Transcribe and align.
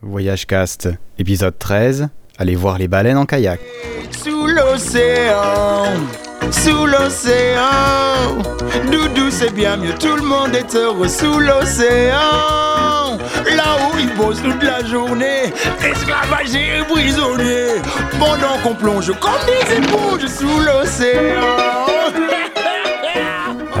Voyage 0.00 0.46
Cast, 0.46 0.88
épisode 1.18 1.58
13. 1.58 2.08
Allez 2.38 2.54
voir 2.54 2.78
les 2.78 2.86
baleines 2.86 3.16
en 3.16 3.26
kayak. 3.26 3.58
Sous 4.22 4.46
l'océan, 4.46 5.86
sous 6.52 6.86
l'océan, 6.86 8.38
Doudou 8.92 9.28
c'est 9.30 9.52
bien 9.52 9.76
mieux, 9.76 9.92
tout 9.98 10.14
le 10.14 10.22
monde 10.22 10.54
est 10.54 10.72
heureux 10.76 11.08
sous 11.08 11.40
l'océan. 11.40 13.18
Là 13.56 13.76
où 13.90 13.98
ils 13.98 14.14
bossent 14.16 14.40
toute 14.42 14.62
la 14.62 14.84
journée, 14.84 15.52
esclavagés 15.84 16.78
et 16.78 16.84
prisonniers, 16.84 17.82
pendant 18.20 18.56
qu'on 18.62 18.76
plonge 18.76 19.12
comme 19.18 19.32
des 19.46 19.78
éponges 19.78 20.26
sous 20.28 20.60
l'océan. 20.60 22.37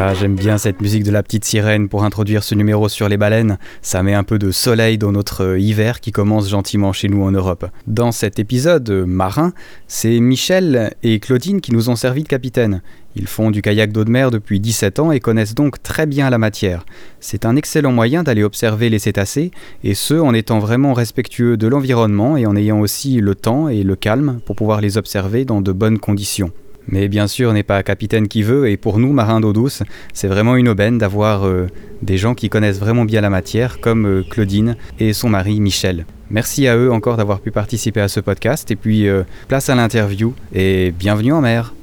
Ah, 0.00 0.14
j'aime 0.14 0.36
bien 0.36 0.58
cette 0.58 0.80
musique 0.80 1.02
de 1.02 1.10
la 1.10 1.24
petite 1.24 1.44
sirène 1.44 1.88
pour 1.88 2.04
introduire 2.04 2.44
ce 2.44 2.54
numéro 2.54 2.88
sur 2.88 3.08
les 3.08 3.16
baleines. 3.16 3.58
Ça 3.82 4.04
met 4.04 4.14
un 4.14 4.22
peu 4.22 4.38
de 4.38 4.52
soleil 4.52 4.96
dans 4.96 5.10
notre 5.10 5.42
euh, 5.42 5.58
hiver 5.58 6.00
qui 6.00 6.12
commence 6.12 6.48
gentiment 6.48 6.92
chez 6.92 7.08
nous 7.08 7.24
en 7.24 7.32
Europe. 7.32 7.66
Dans 7.88 8.12
cet 8.12 8.38
épisode 8.38 8.88
euh, 8.90 9.06
marin, 9.06 9.52
c'est 9.88 10.20
Michel 10.20 10.94
et 11.02 11.18
Claudine 11.18 11.60
qui 11.60 11.72
nous 11.72 11.90
ont 11.90 11.96
servi 11.96 12.22
de 12.22 12.28
capitaine. 12.28 12.80
Ils 13.16 13.26
font 13.26 13.50
du 13.50 13.60
kayak 13.60 13.90
d'eau 13.90 14.04
de 14.04 14.10
mer 14.10 14.30
depuis 14.30 14.60
17 14.60 15.00
ans 15.00 15.10
et 15.10 15.18
connaissent 15.18 15.56
donc 15.56 15.82
très 15.82 16.06
bien 16.06 16.30
la 16.30 16.38
matière. 16.38 16.86
C'est 17.18 17.44
un 17.44 17.56
excellent 17.56 17.90
moyen 17.90 18.22
d'aller 18.22 18.44
observer 18.44 18.90
les 18.90 19.00
cétacés, 19.00 19.50
et 19.82 19.94
ce 19.94 20.14
en 20.14 20.32
étant 20.32 20.60
vraiment 20.60 20.92
respectueux 20.92 21.56
de 21.56 21.66
l'environnement 21.66 22.36
et 22.36 22.46
en 22.46 22.54
ayant 22.54 22.78
aussi 22.78 23.20
le 23.20 23.34
temps 23.34 23.68
et 23.68 23.82
le 23.82 23.96
calme 23.96 24.38
pour 24.46 24.54
pouvoir 24.54 24.80
les 24.80 24.96
observer 24.96 25.44
dans 25.44 25.60
de 25.60 25.72
bonnes 25.72 25.98
conditions. 25.98 26.52
Mais 26.88 27.08
bien 27.08 27.26
sûr, 27.26 27.52
n'est 27.52 27.62
pas 27.62 27.82
capitaine 27.82 28.28
qui 28.28 28.42
veut, 28.42 28.70
et 28.70 28.78
pour 28.78 28.98
nous, 28.98 29.12
marins 29.12 29.40
d'eau 29.40 29.52
douce, 29.52 29.82
c'est 30.14 30.26
vraiment 30.26 30.56
une 30.56 30.68
aubaine 30.68 30.96
d'avoir 30.96 31.46
euh, 31.46 31.66
des 32.00 32.16
gens 32.16 32.34
qui 32.34 32.48
connaissent 32.48 32.78
vraiment 32.78 33.04
bien 33.04 33.20
la 33.20 33.28
matière, 33.28 33.78
comme 33.80 34.06
euh, 34.06 34.22
Claudine 34.22 34.74
et 34.98 35.12
son 35.12 35.28
mari 35.28 35.60
Michel. 35.60 36.06
Merci 36.30 36.66
à 36.66 36.76
eux 36.78 36.90
encore 36.90 37.18
d'avoir 37.18 37.40
pu 37.40 37.50
participer 37.50 38.00
à 38.00 38.08
ce 38.08 38.20
podcast, 38.20 38.70
et 38.70 38.76
puis 38.76 39.06
euh, 39.06 39.24
place 39.48 39.68
à 39.68 39.74
l'interview, 39.74 40.34
et 40.54 40.90
bienvenue 40.92 41.34
en 41.34 41.42
mer. 41.42 41.74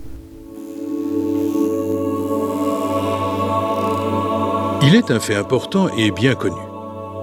Il 4.81 4.95
est 4.95 5.12
un 5.12 5.19
fait 5.19 5.36
important 5.36 5.88
et 5.97 6.09
bien 6.09 6.34
connu. 6.34 6.62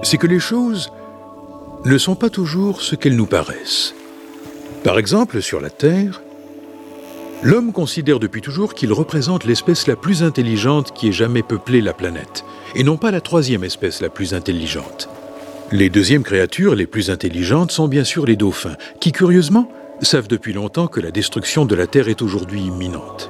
C'est 0.03 0.17
que 0.17 0.27
les 0.27 0.39
choses 0.39 0.89
ne 1.83 1.97
sont 1.97 2.15
pas 2.15 2.29
toujours 2.29 2.81
ce 2.81 2.95
qu'elles 2.95 3.15
nous 3.15 3.25
paraissent. 3.25 3.93
Par 4.85 4.97
exemple, 4.97 5.41
sur 5.41 5.59
la 5.59 5.69
Terre, 5.69 6.21
L'homme 7.43 7.73
considère 7.73 8.19
depuis 8.19 8.39
toujours 8.39 8.73
qu'il 8.73 8.93
représente 8.93 9.43
l'espèce 9.43 9.87
la 9.87 9.97
plus 9.97 10.23
intelligente 10.23 10.93
qui 10.93 11.09
ait 11.09 11.13
jamais 11.13 11.43
peuplé 11.43 11.81
la 11.81 11.91
planète, 11.91 12.45
et 12.73 12.85
non 12.85 12.95
pas 12.95 13.11
la 13.11 13.19
troisième 13.19 13.65
espèce 13.65 13.99
la 13.99 14.07
plus 14.07 14.33
intelligente. 14.33 15.09
Les 15.69 15.89
deuxièmes 15.89 16.23
créatures 16.23 16.73
les 16.73 16.87
plus 16.87 17.09
intelligentes 17.09 17.71
sont 17.71 17.89
bien 17.89 18.05
sûr 18.05 18.25
les 18.25 18.37
dauphins, 18.37 18.77
qui 19.01 19.11
curieusement 19.11 19.69
savent 20.01 20.29
depuis 20.29 20.53
longtemps 20.53 20.87
que 20.87 21.01
la 21.01 21.11
destruction 21.11 21.65
de 21.65 21.75
la 21.75 21.85
Terre 21.85 22.07
est 22.07 22.21
aujourd'hui 22.21 22.61
imminente. 22.61 23.29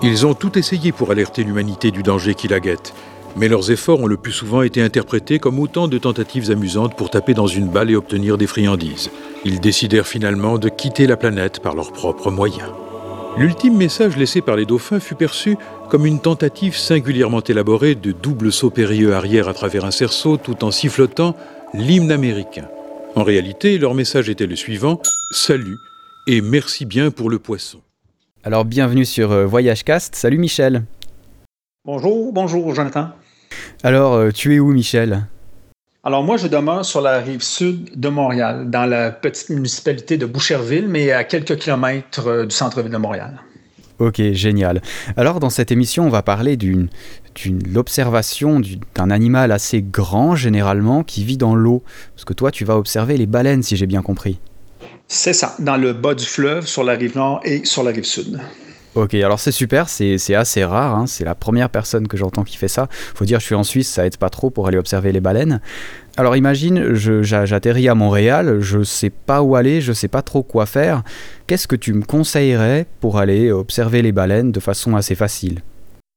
Ils 0.00 0.26
ont 0.26 0.34
tout 0.34 0.56
essayé 0.56 0.92
pour 0.92 1.10
alerter 1.10 1.42
l'humanité 1.42 1.90
du 1.90 2.04
danger 2.04 2.34
qui 2.34 2.46
la 2.46 2.60
guette, 2.60 2.94
mais 3.34 3.48
leurs 3.48 3.72
efforts 3.72 3.98
ont 3.98 4.06
le 4.06 4.16
plus 4.16 4.30
souvent 4.30 4.62
été 4.62 4.80
interprétés 4.80 5.40
comme 5.40 5.58
autant 5.58 5.88
de 5.88 5.98
tentatives 5.98 6.52
amusantes 6.52 6.96
pour 6.96 7.10
taper 7.10 7.34
dans 7.34 7.48
une 7.48 7.68
balle 7.68 7.90
et 7.90 7.96
obtenir 7.96 8.38
des 8.38 8.46
friandises. 8.46 9.10
Ils 9.44 9.58
décidèrent 9.58 10.06
finalement 10.06 10.56
de 10.56 10.68
quitter 10.68 11.08
la 11.08 11.16
planète 11.16 11.58
par 11.58 11.74
leurs 11.74 11.92
propres 11.92 12.30
moyens. 12.30 12.70
L'ultime 13.36 13.76
message 13.76 14.16
laissé 14.16 14.40
par 14.40 14.54
les 14.54 14.64
dauphins 14.64 15.00
fut 15.00 15.16
perçu 15.16 15.56
comme 15.90 16.06
une 16.06 16.20
tentative 16.20 16.76
singulièrement 16.76 17.40
élaborée 17.40 17.96
de 17.96 18.12
double 18.12 18.52
saut 18.52 18.70
périlleux 18.70 19.12
arrière 19.12 19.48
à 19.48 19.54
travers 19.54 19.84
un 19.84 19.90
cerceau 19.90 20.36
tout 20.36 20.62
en 20.62 20.70
sifflotant 20.70 21.34
l'hymne 21.72 22.12
américain. 22.12 22.68
En 23.16 23.24
réalité, 23.24 23.76
leur 23.76 23.94
message 23.94 24.28
était 24.28 24.46
le 24.46 24.54
suivant 24.54 25.00
Salut 25.32 25.76
et 26.28 26.40
merci 26.42 26.86
bien 26.86 27.10
pour 27.10 27.28
le 27.28 27.40
poisson. 27.40 27.80
Alors 28.44 28.64
bienvenue 28.64 29.04
sur 29.04 29.32
euh, 29.32 29.46
Voyage 29.46 29.82
Cast, 29.82 30.14
salut 30.14 30.38
Michel. 30.38 30.84
Bonjour, 31.84 32.32
bonjour 32.32 32.72
Jonathan. 32.72 33.08
Alors 33.82 34.14
euh, 34.14 34.30
tu 34.30 34.54
es 34.54 34.60
où 34.60 34.70
Michel? 34.70 35.26
Alors 36.06 36.22
moi, 36.22 36.36
je 36.36 36.48
demeure 36.48 36.84
sur 36.84 37.00
la 37.00 37.18
rive 37.18 37.42
sud 37.42 37.98
de 37.98 38.08
Montréal, 38.10 38.68
dans 38.68 38.84
la 38.84 39.10
petite 39.10 39.48
municipalité 39.48 40.18
de 40.18 40.26
Boucherville, 40.26 40.86
mais 40.86 41.10
à 41.12 41.24
quelques 41.24 41.56
kilomètres 41.56 42.26
euh, 42.26 42.44
du 42.44 42.54
centre-ville 42.54 42.92
de 42.92 42.98
Montréal. 42.98 43.40
Ok, 43.98 44.20
génial. 44.32 44.82
Alors 45.16 45.40
dans 45.40 45.48
cette 45.48 45.72
émission, 45.72 46.04
on 46.04 46.10
va 46.10 46.22
parler 46.22 46.58
d'une 46.58 46.88
l'observation 47.72 48.60
d'un 48.94 49.10
animal 49.10 49.50
assez 49.50 49.82
grand 49.82 50.36
généralement 50.36 51.04
qui 51.04 51.24
vit 51.24 51.38
dans 51.38 51.54
l'eau. 51.54 51.82
Parce 52.14 52.24
que 52.24 52.34
toi, 52.34 52.50
tu 52.50 52.66
vas 52.66 52.76
observer 52.76 53.16
les 53.16 53.26
baleines, 53.26 53.62
si 53.62 53.76
j'ai 53.76 53.86
bien 53.86 54.02
compris. 54.02 54.38
C'est 55.08 55.32
ça, 55.32 55.54
dans 55.58 55.76
le 55.76 55.94
bas 55.94 56.14
du 56.14 56.26
fleuve, 56.26 56.66
sur 56.66 56.84
la 56.84 56.94
rive 56.94 57.16
nord 57.16 57.40
et 57.44 57.64
sur 57.64 57.82
la 57.82 57.92
rive 57.92 58.04
sud. 58.04 58.40
Ok, 58.94 59.14
alors 59.14 59.40
c'est 59.40 59.50
super, 59.50 59.88
c'est 59.88 60.34
assez 60.36 60.64
rare, 60.64 60.94
hein. 60.94 61.06
c'est 61.08 61.24
la 61.24 61.34
première 61.34 61.68
personne 61.68 62.06
que 62.06 62.16
j'entends 62.16 62.44
qui 62.44 62.56
fait 62.56 62.68
ça. 62.68 62.86
Faut 62.90 63.24
dire, 63.24 63.40
je 63.40 63.46
suis 63.46 63.56
en 63.56 63.64
Suisse, 63.64 63.88
ça 63.88 64.06
aide 64.06 64.18
pas 64.18 64.30
trop 64.30 64.50
pour 64.50 64.68
aller 64.68 64.78
observer 64.78 65.10
les 65.10 65.20
baleines. 65.20 65.60
Alors 66.16 66.36
imagine, 66.36 66.94
j'atterris 66.94 67.88
à 67.88 67.96
Montréal, 67.96 68.60
je 68.60 68.84
sais 68.84 69.10
pas 69.10 69.42
où 69.42 69.56
aller, 69.56 69.80
je 69.80 69.92
sais 69.92 70.06
pas 70.06 70.22
trop 70.22 70.44
quoi 70.44 70.64
faire. 70.64 71.02
Qu'est-ce 71.48 71.66
que 71.66 71.74
tu 71.74 71.92
me 71.92 72.04
conseillerais 72.04 72.86
pour 73.00 73.18
aller 73.18 73.50
observer 73.50 74.00
les 74.00 74.12
baleines 74.12 74.52
de 74.52 74.60
façon 74.60 74.94
assez 74.94 75.16
facile? 75.16 75.62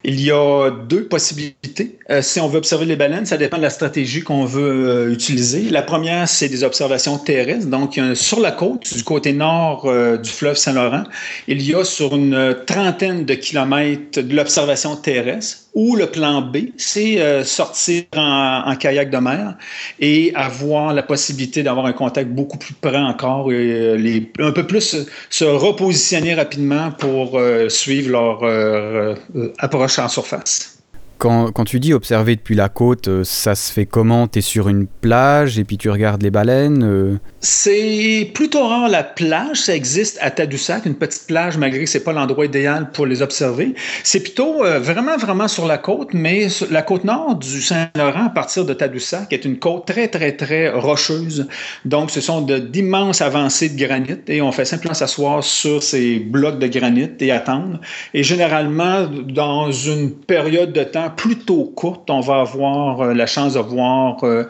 Il 0.03 0.21
y 0.21 0.31
a 0.31 0.69
deux 0.69 1.05
possibilités. 1.05 1.97
Euh, 2.11 2.21
si 2.21 2.39
on 2.39 2.47
veut 2.47 2.59
observer 2.59 2.85
les 2.85 2.95
baleines, 2.95 3.25
ça 3.25 3.37
dépend 3.37 3.57
de 3.57 3.63
la 3.63 3.71
stratégie 3.71 4.21
qu'on 4.21 4.45
veut 4.45 4.87
euh, 4.89 5.11
utiliser. 5.11 5.69
La 5.69 5.81
première, 5.81 6.29
c'est 6.29 6.49
des 6.49 6.63
observations 6.63 7.17
terrestres. 7.17 7.67
Donc, 7.67 7.99
sur 8.13 8.39
la 8.39 8.51
côte, 8.51 8.93
du 8.95 9.03
côté 9.03 9.33
nord 9.33 9.85
euh, 9.85 10.17
du 10.17 10.29
fleuve 10.29 10.55
Saint-Laurent, 10.55 11.03
il 11.47 11.61
y 11.63 11.73
a 11.73 11.83
sur 11.83 12.15
une 12.15 12.55
trentaine 12.67 13.25
de 13.25 13.33
kilomètres 13.33 14.21
de 14.21 14.35
l'observation 14.35 14.95
terrestre. 14.95 15.66
Ou 15.79 15.95
le 15.95 16.07
plan 16.07 16.41
B, 16.41 16.57
c'est 16.77 17.43
sortir 17.43 18.05
en, 18.15 18.75
kayak 18.79 19.11
de 19.11 19.17
mer 19.17 19.53
et 19.99 20.31
avoir 20.33 20.91
la 20.91 21.03
possibilité 21.03 21.61
d'avoir 21.61 21.85
un 21.85 21.93
contact 21.93 22.31
beaucoup 22.31 22.57
plus 22.57 22.73
près 22.73 22.97
encore 22.97 23.51
et 23.51 23.95
les, 23.95 24.31
un 24.39 24.51
peu 24.51 24.65
plus 24.65 25.05
se 25.29 25.45
repositionner 25.45 26.33
rapidement 26.33 26.89
pour 26.91 27.39
suivre 27.69 28.09
leur 28.09 29.53
approche 29.59 29.99
en 29.99 30.07
surface. 30.07 30.76
Quand, 31.17 31.51
tu 31.65 31.79
dis 31.79 31.93
observer 31.93 32.35
depuis 32.35 32.55
la 32.55 32.69
côte, 32.69 33.07
euh, 33.07 33.23
ça 33.23 33.55
se 33.55 33.71
fait 33.71 33.87
comment? 33.87 34.27
Tu 34.27 34.39
es 34.39 34.41
sur 34.41 34.69
une 34.69 34.85
plage 34.85 35.57
et 35.57 35.63
puis 35.63 35.77
tu 35.77 35.89
regardes 35.89 36.21
les 36.21 36.29
baleines 36.29 36.83
euh? 36.83 37.17
C'est 37.39 38.29
plutôt 38.33 38.67
rare 38.67 38.87
la 38.87 39.03
plage. 39.03 39.61
Ça 39.61 39.75
existe 39.75 40.19
à 40.21 40.29
Tadoussac, 40.29 40.85
une 40.85 40.95
petite 40.95 41.25
plage, 41.27 41.57
malgré 41.57 41.83
que 41.83 41.89
ce 41.89 41.97
n'est 41.97 42.03
pas 42.03 42.13
l'endroit 42.13 42.45
idéal 42.45 42.91
pour 42.91 43.07
les 43.07 43.21
observer. 43.21 43.73
C'est 44.03 44.19
plutôt 44.19 44.63
euh, 44.63 44.79
vraiment, 44.79 45.17
vraiment 45.17 45.47
sur 45.47 45.65
la 45.65 45.77
côte, 45.77 46.09
mais 46.13 46.47
la 46.69 46.83
côte 46.83 47.03
nord 47.03 47.35
du 47.35 47.61
Saint-Laurent, 47.61 48.25
à 48.25 48.29
partir 48.29 48.65
de 48.65 48.73
Tadoussac, 48.73 49.33
est 49.33 49.45
une 49.45 49.57
côte 49.57 49.87
très, 49.87 50.07
très, 50.09 50.33
très 50.33 50.69
rocheuse. 50.69 51.47
Donc, 51.85 52.11
ce 52.11 52.21
sont 52.21 52.41
d'immenses 52.41 53.21
avancées 53.21 53.69
de 53.69 53.83
granit 53.83 54.21
et 54.27 54.41
on 54.41 54.51
fait 54.51 54.65
simplement 54.65 54.93
s'asseoir 54.93 55.43
sur 55.43 55.81
ces 55.81 56.19
blocs 56.19 56.59
de 56.59 56.67
granit 56.67 57.11
et 57.19 57.31
attendre. 57.31 57.79
Et 58.13 58.23
généralement, 58.23 59.07
dans 59.07 59.71
une 59.71 60.11
période 60.11 60.73
de 60.73 60.83
temps 60.83 61.06
plutôt 61.09 61.65
courte, 61.75 62.09
on 62.09 62.21
va 62.21 62.41
avoir 62.41 63.01
euh, 63.01 63.13
la 63.13 63.25
chance 63.25 63.53
de 63.53 63.59
voir 63.59 64.23
euh, 64.23 64.43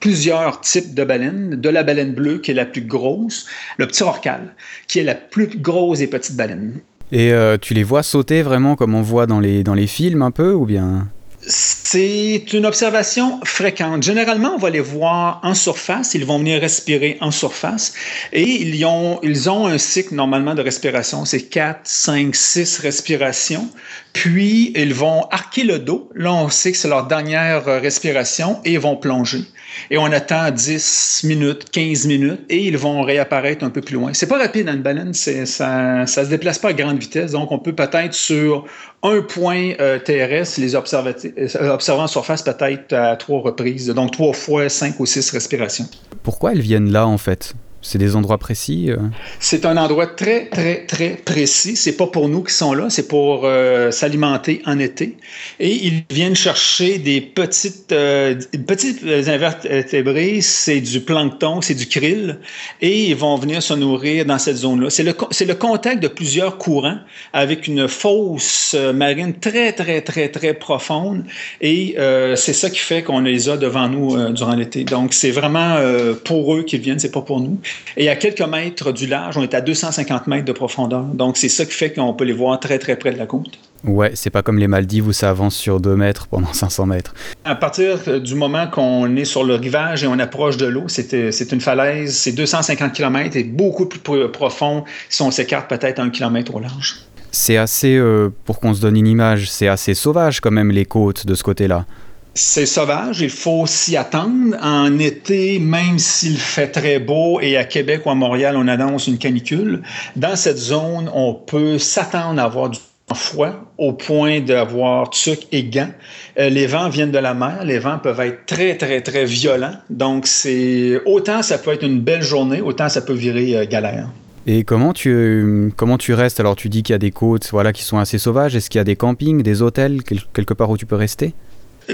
plusieurs 0.00 0.60
types 0.60 0.94
de 0.94 1.04
baleines, 1.04 1.60
de 1.60 1.68
la 1.68 1.82
baleine 1.82 2.12
bleue 2.12 2.38
qui 2.38 2.50
est 2.50 2.54
la 2.54 2.66
plus 2.66 2.82
grosse, 2.82 3.46
le 3.78 3.86
petit 3.86 4.02
orcal 4.02 4.54
qui 4.88 4.98
est 4.98 5.04
la 5.04 5.14
plus 5.14 5.48
grosse 5.58 5.98
des 5.98 6.06
petites 6.06 6.36
baleines. 6.36 6.80
Et 7.10 7.32
euh, 7.32 7.58
tu 7.58 7.74
les 7.74 7.82
vois 7.82 8.02
sauter 8.02 8.42
vraiment 8.42 8.74
comme 8.74 8.94
on 8.94 9.02
voit 9.02 9.26
dans 9.26 9.40
les, 9.40 9.62
dans 9.62 9.74
les 9.74 9.86
films 9.86 10.22
un 10.22 10.30
peu 10.30 10.52
ou 10.52 10.64
bien? 10.64 11.08
C'est 11.46 12.52
une 12.52 12.66
observation 12.66 13.40
fréquente. 13.44 14.02
Généralement, 14.02 14.54
on 14.54 14.58
va 14.58 14.70
les 14.70 14.80
voir 14.80 15.40
en 15.42 15.54
surface. 15.54 16.14
Ils 16.14 16.24
vont 16.24 16.38
venir 16.38 16.60
respirer 16.60 17.18
en 17.20 17.30
surface 17.30 17.94
et 18.32 18.42
ils 18.42 18.84
ont, 18.84 19.18
ils 19.22 19.50
ont 19.50 19.66
un 19.66 19.78
cycle 19.78 20.14
normalement 20.14 20.54
de 20.54 20.62
respiration. 20.62 21.24
C'est 21.24 21.42
4, 21.42 21.80
5, 21.82 22.34
6 22.34 22.78
respirations. 22.78 23.68
Puis, 24.12 24.72
ils 24.76 24.94
vont 24.94 25.26
arquer 25.30 25.64
le 25.64 25.78
dos. 25.78 26.08
Là, 26.14 26.32
on 26.32 26.48
sait 26.48 26.72
que 26.72 26.78
c'est 26.78 26.88
leur 26.88 27.06
dernière 27.06 27.64
respiration 27.64 28.60
et 28.64 28.74
ils 28.74 28.80
vont 28.80 28.96
plonger. 28.96 29.44
Et 29.90 29.98
on 29.98 30.06
attend 30.06 30.50
10 30.50 31.22
minutes, 31.24 31.70
15 31.70 32.06
minutes 32.06 32.40
et 32.48 32.66
ils 32.66 32.78
vont 32.78 33.02
réapparaître 33.02 33.64
un 33.64 33.70
peu 33.70 33.80
plus 33.80 33.94
loin. 33.94 34.12
C'est 34.14 34.26
pas 34.26 34.38
rapide 34.38 34.68
une 34.68 34.82
baleine. 34.82 35.12
Ça 35.14 36.00
ne 36.00 36.06
se 36.06 36.20
déplace 36.28 36.58
pas 36.58 36.70
à 36.70 36.72
grande 36.72 36.98
vitesse. 36.98 37.32
Donc, 37.32 37.52
on 37.52 37.58
peut 37.58 37.74
peut-être 37.74 38.14
sur 38.14 38.66
un 39.02 39.20
point 39.20 39.72
euh, 39.80 39.98
terrestre, 39.98 40.60
les 40.60 40.76
euh, 40.76 41.72
observer 41.72 42.02
en 42.02 42.06
surface 42.06 42.42
peut-être 42.42 42.92
à 42.92 43.16
trois 43.16 43.40
reprises, 43.40 43.88
donc 43.88 44.12
trois 44.12 44.32
fois 44.32 44.68
cinq 44.68 45.00
ou 45.00 45.06
six 45.06 45.28
respirations. 45.30 45.86
Pourquoi 46.22 46.52
elles 46.52 46.60
viennent 46.60 46.92
là 46.92 47.06
en 47.06 47.18
fait? 47.18 47.54
C'est 47.84 47.98
des 47.98 48.14
endroits 48.14 48.38
précis 48.38 48.90
euh? 48.90 48.96
C'est 49.40 49.66
un 49.66 49.76
endroit 49.76 50.06
très, 50.06 50.46
très, 50.46 50.86
très 50.86 51.10
précis. 51.10 51.74
C'est 51.74 51.96
pas 51.96 52.06
pour 52.06 52.28
nous 52.28 52.44
qui 52.44 52.54
sont 52.54 52.74
là, 52.74 52.88
c'est 52.88 53.08
pour 53.08 53.42
euh, 53.44 53.90
s'alimenter 53.90 54.62
en 54.66 54.78
été. 54.78 55.16
Et 55.58 55.86
ils 55.86 56.04
viennent 56.08 56.36
chercher 56.36 56.98
des 56.98 57.20
petites, 57.20 57.90
euh, 57.90 58.36
petites 58.66 59.02
invertébrés, 59.04 60.40
c'est 60.40 60.80
du 60.80 61.00
plancton, 61.00 61.60
c'est 61.60 61.74
du 61.74 61.86
krill, 61.86 62.38
et 62.80 63.10
ils 63.10 63.16
vont 63.16 63.36
venir 63.36 63.62
se 63.62 63.74
nourrir 63.74 64.26
dans 64.26 64.38
cette 64.38 64.58
zone-là. 64.58 64.88
C'est 64.88 65.02
le, 65.02 65.14
c'est 65.32 65.44
le 65.44 65.54
contact 65.54 66.00
de 66.00 66.08
plusieurs 66.08 66.58
courants 66.58 66.98
avec 67.32 67.66
une 67.66 67.88
fosse 67.88 68.76
marine 68.94 69.34
très, 69.34 69.72
très, 69.72 70.02
très, 70.02 70.28
très 70.28 70.54
profonde. 70.54 71.24
Et 71.60 71.96
c'est 72.36 72.52
ça 72.52 72.70
qui 72.70 72.78
fait 72.78 73.02
qu'on 73.02 73.20
les 73.20 73.48
a 73.48 73.56
devant 73.56 73.88
nous 73.88 74.32
durant 74.32 74.54
l'été. 74.54 74.84
Donc, 74.84 75.14
c'est 75.14 75.30
vraiment 75.30 75.76
pour 76.24 76.54
eux 76.54 76.62
qu'ils 76.62 76.80
viennent, 76.80 76.98
c'est 76.98 77.10
pas 77.10 77.22
pour 77.22 77.40
nous. 77.40 77.58
Et 77.96 78.08
à 78.08 78.16
quelques 78.16 78.40
mètres 78.42 78.92
du 78.92 79.06
large, 79.06 79.36
on 79.36 79.42
est 79.42 79.54
à 79.54 79.60
250 79.60 80.26
mètres 80.26 80.44
de 80.44 80.52
profondeur. 80.52 81.04
Donc, 81.04 81.36
c'est 81.36 81.48
ça 81.48 81.64
qui 81.64 81.72
fait 81.72 81.92
qu'on 81.92 82.14
peut 82.14 82.24
les 82.24 82.32
voir 82.32 82.58
très, 82.60 82.78
très 82.78 82.96
près 82.96 83.12
de 83.12 83.18
la 83.18 83.26
côte. 83.26 83.58
Ouais, 83.84 84.12
c'est 84.14 84.30
pas 84.30 84.42
comme 84.42 84.58
les 84.58 84.68
Maldives 84.68 85.08
où 85.08 85.12
ça 85.12 85.30
avance 85.30 85.56
sur 85.56 85.80
2 85.80 85.96
mètres 85.96 86.28
pendant 86.28 86.52
500 86.52 86.86
mètres. 86.86 87.14
À 87.44 87.54
partir 87.54 88.20
du 88.20 88.34
moment 88.34 88.68
qu'on 88.68 89.16
est 89.16 89.24
sur 89.24 89.44
le 89.44 89.56
rivage 89.56 90.04
et 90.04 90.06
on 90.06 90.18
approche 90.18 90.56
de 90.56 90.66
l'eau, 90.66 90.84
c'est 90.88 91.52
une 91.52 91.60
falaise, 91.60 92.16
c'est 92.16 92.32
250 92.32 92.92
km 92.92 93.36
et 93.36 93.44
beaucoup 93.44 93.86
plus 93.86 94.28
profond 94.30 94.84
si 95.08 95.22
on 95.22 95.30
s'écarte 95.30 95.68
peut-être 95.68 95.98
un 95.98 96.10
kilomètre 96.10 96.54
au 96.54 96.60
large. 96.60 96.96
C'est 97.34 97.56
assez, 97.56 97.96
euh, 97.96 98.28
pour 98.44 98.60
qu'on 98.60 98.74
se 98.74 98.80
donne 98.80 98.96
une 98.96 99.06
image, 99.06 99.50
c'est 99.50 99.66
assez 99.66 99.94
sauvage 99.94 100.40
quand 100.40 100.50
même 100.50 100.70
les 100.70 100.84
côtes 100.84 101.26
de 101.26 101.34
ce 101.34 101.42
côté-là. 101.42 101.86
C'est 102.34 102.64
sauvage, 102.64 103.20
il 103.20 103.28
faut 103.28 103.66
s'y 103.66 103.94
attendre. 103.96 104.56
En 104.62 104.98
été, 104.98 105.58
même 105.58 105.98
s'il 105.98 106.38
fait 106.38 106.68
très 106.68 106.98
beau 106.98 107.40
et 107.40 107.58
à 107.58 107.64
Québec 107.64 108.06
ou 108.06 108.10
à 108.10 108.14
Montréal, 108.14 108.56
on 108.56 108.68
annonce 108.68 109.06
une 109.06 109.18
canicule, 109.18 109.82
dans 110.16 110.34
cette 110.34 110.56
zone, 110.56 111.10
on 111.12 111.34
peut 111.34 111.76
s'attendre 111.78 112.40
à 112.40 112.44
avoir 112.44 112.70
du 112.70 112.78
froid 113.14 113.50
au 113.76 113.92
point 113.92 114.40
d'avoir 114.40 115.10
tuc 115.10 115.46
et 115.52 115.64
gants. 115.64 115.90
Euh, 116.38 116.48
les 116.48 116.66
vents 116.66 116.88
viennent 116.88 117.10
de 117.10 117.18
la 117.18 117.34
mer, 117.34 117.64
les 117.64 117.78
vents 117.78 117.98
peuvent 117.98 118.20
être 118.20 118.46
très, 118.46 118.78
très, 118.78 119.02
très 119.02 119.26
violents. 119.26 119.74
Donc, 119.90 120.26
c'est 120.26 121.02
autant 121.04 121.42
ça 121.42 121.58
peut 121.58 121.72
être 121.72 121.84
une 121.84 122.00
belle 122.00 122.22
journée, 122.22 122.62
autant 122.62 122.88
ça 122.88 123.02
peut 123.02 123.12
virer 123.12 123.58
euh, 123.58 123.66
galère. 123.66 124.08
Et 124.46 124.64
comment 124.64 124.94
tu, 124.94 125.70
comment 125.76 125.98
tu 125.98 126.14
restes? 126.14 126.40
Alors, 126.40 126.56
tu 126.56 126.70
dis 126.70 126.82
qu'il 126.82 126.94
y 126.94 126.96
a 126.96 126.98
des 126.98 127.12
côtes 127.12 127.50
voilà, 127.52 127.74
qui 127.74 127.82
sont 127.82 127.98
assez 127.98 128.18
sauvages. 128.18 128.56
Est-ce 128.56 128.70
qu'il 128.70 128.78
y 128.78 128.80
a 128.80 128.84
des 128.84 128.96
campings, 128.96 129.42
des 129.42 129.60
hôtels, 129.60 130.02
quelque 130.02 130.54
part 130.54 130.70
où 130.70 130.78
tu 130.78 130.86
peux 130.86 130.96
rester? 130.96 131.34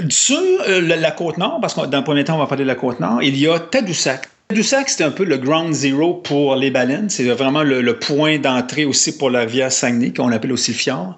Sur 0.09 0.37
euh, 0.67 0.81
la, 0.81 1.11
côte 1.11 1.37
nord, 1.37 1.59
parce 1.61 1.73
que 1.73 1.85
dans 1.85 1.97
le 1.97 2.03
premier 2.03 2.23
temps, 2.23 2.35
on 2.35 2.39
va 2.39 2.47
parler 2.47 2.63
de 2.63 2.67
la 2.67 2.75
côte 2.75 2.99
nord, 2.99 3.21
il 3.21 3.37
y 3.37 3.47
a 3.47 3.59
Tadoussac. 3.59 4.27
Tadoussac, 4.47 4.89
c'est 4.89 5.03
un 5.03 5.11
peu 5.11 5.23
le 5.23 5.37
ground 5.37 5.73
zero 5.73 6.15
pour 6.15 6.55
les 6.55 6.71
baleines. 6.71 7.09
C'est 7.09 7.25
vraiment 7.25 7.63
le, 7.63 7.99
point 7.99 8.39
d'entrée 8.39 8.85
aussi 8.85 9.17
pour 9.17 9.29
la 9.29 9.41
rivière 9.41 9.71
Saguenay, 9.71 10.11
qu'on 10.11 10.31
appelle 10.31 10.51
aussi 10.51 10.71
le 10.71 10.77
fjord. 10.77 11.17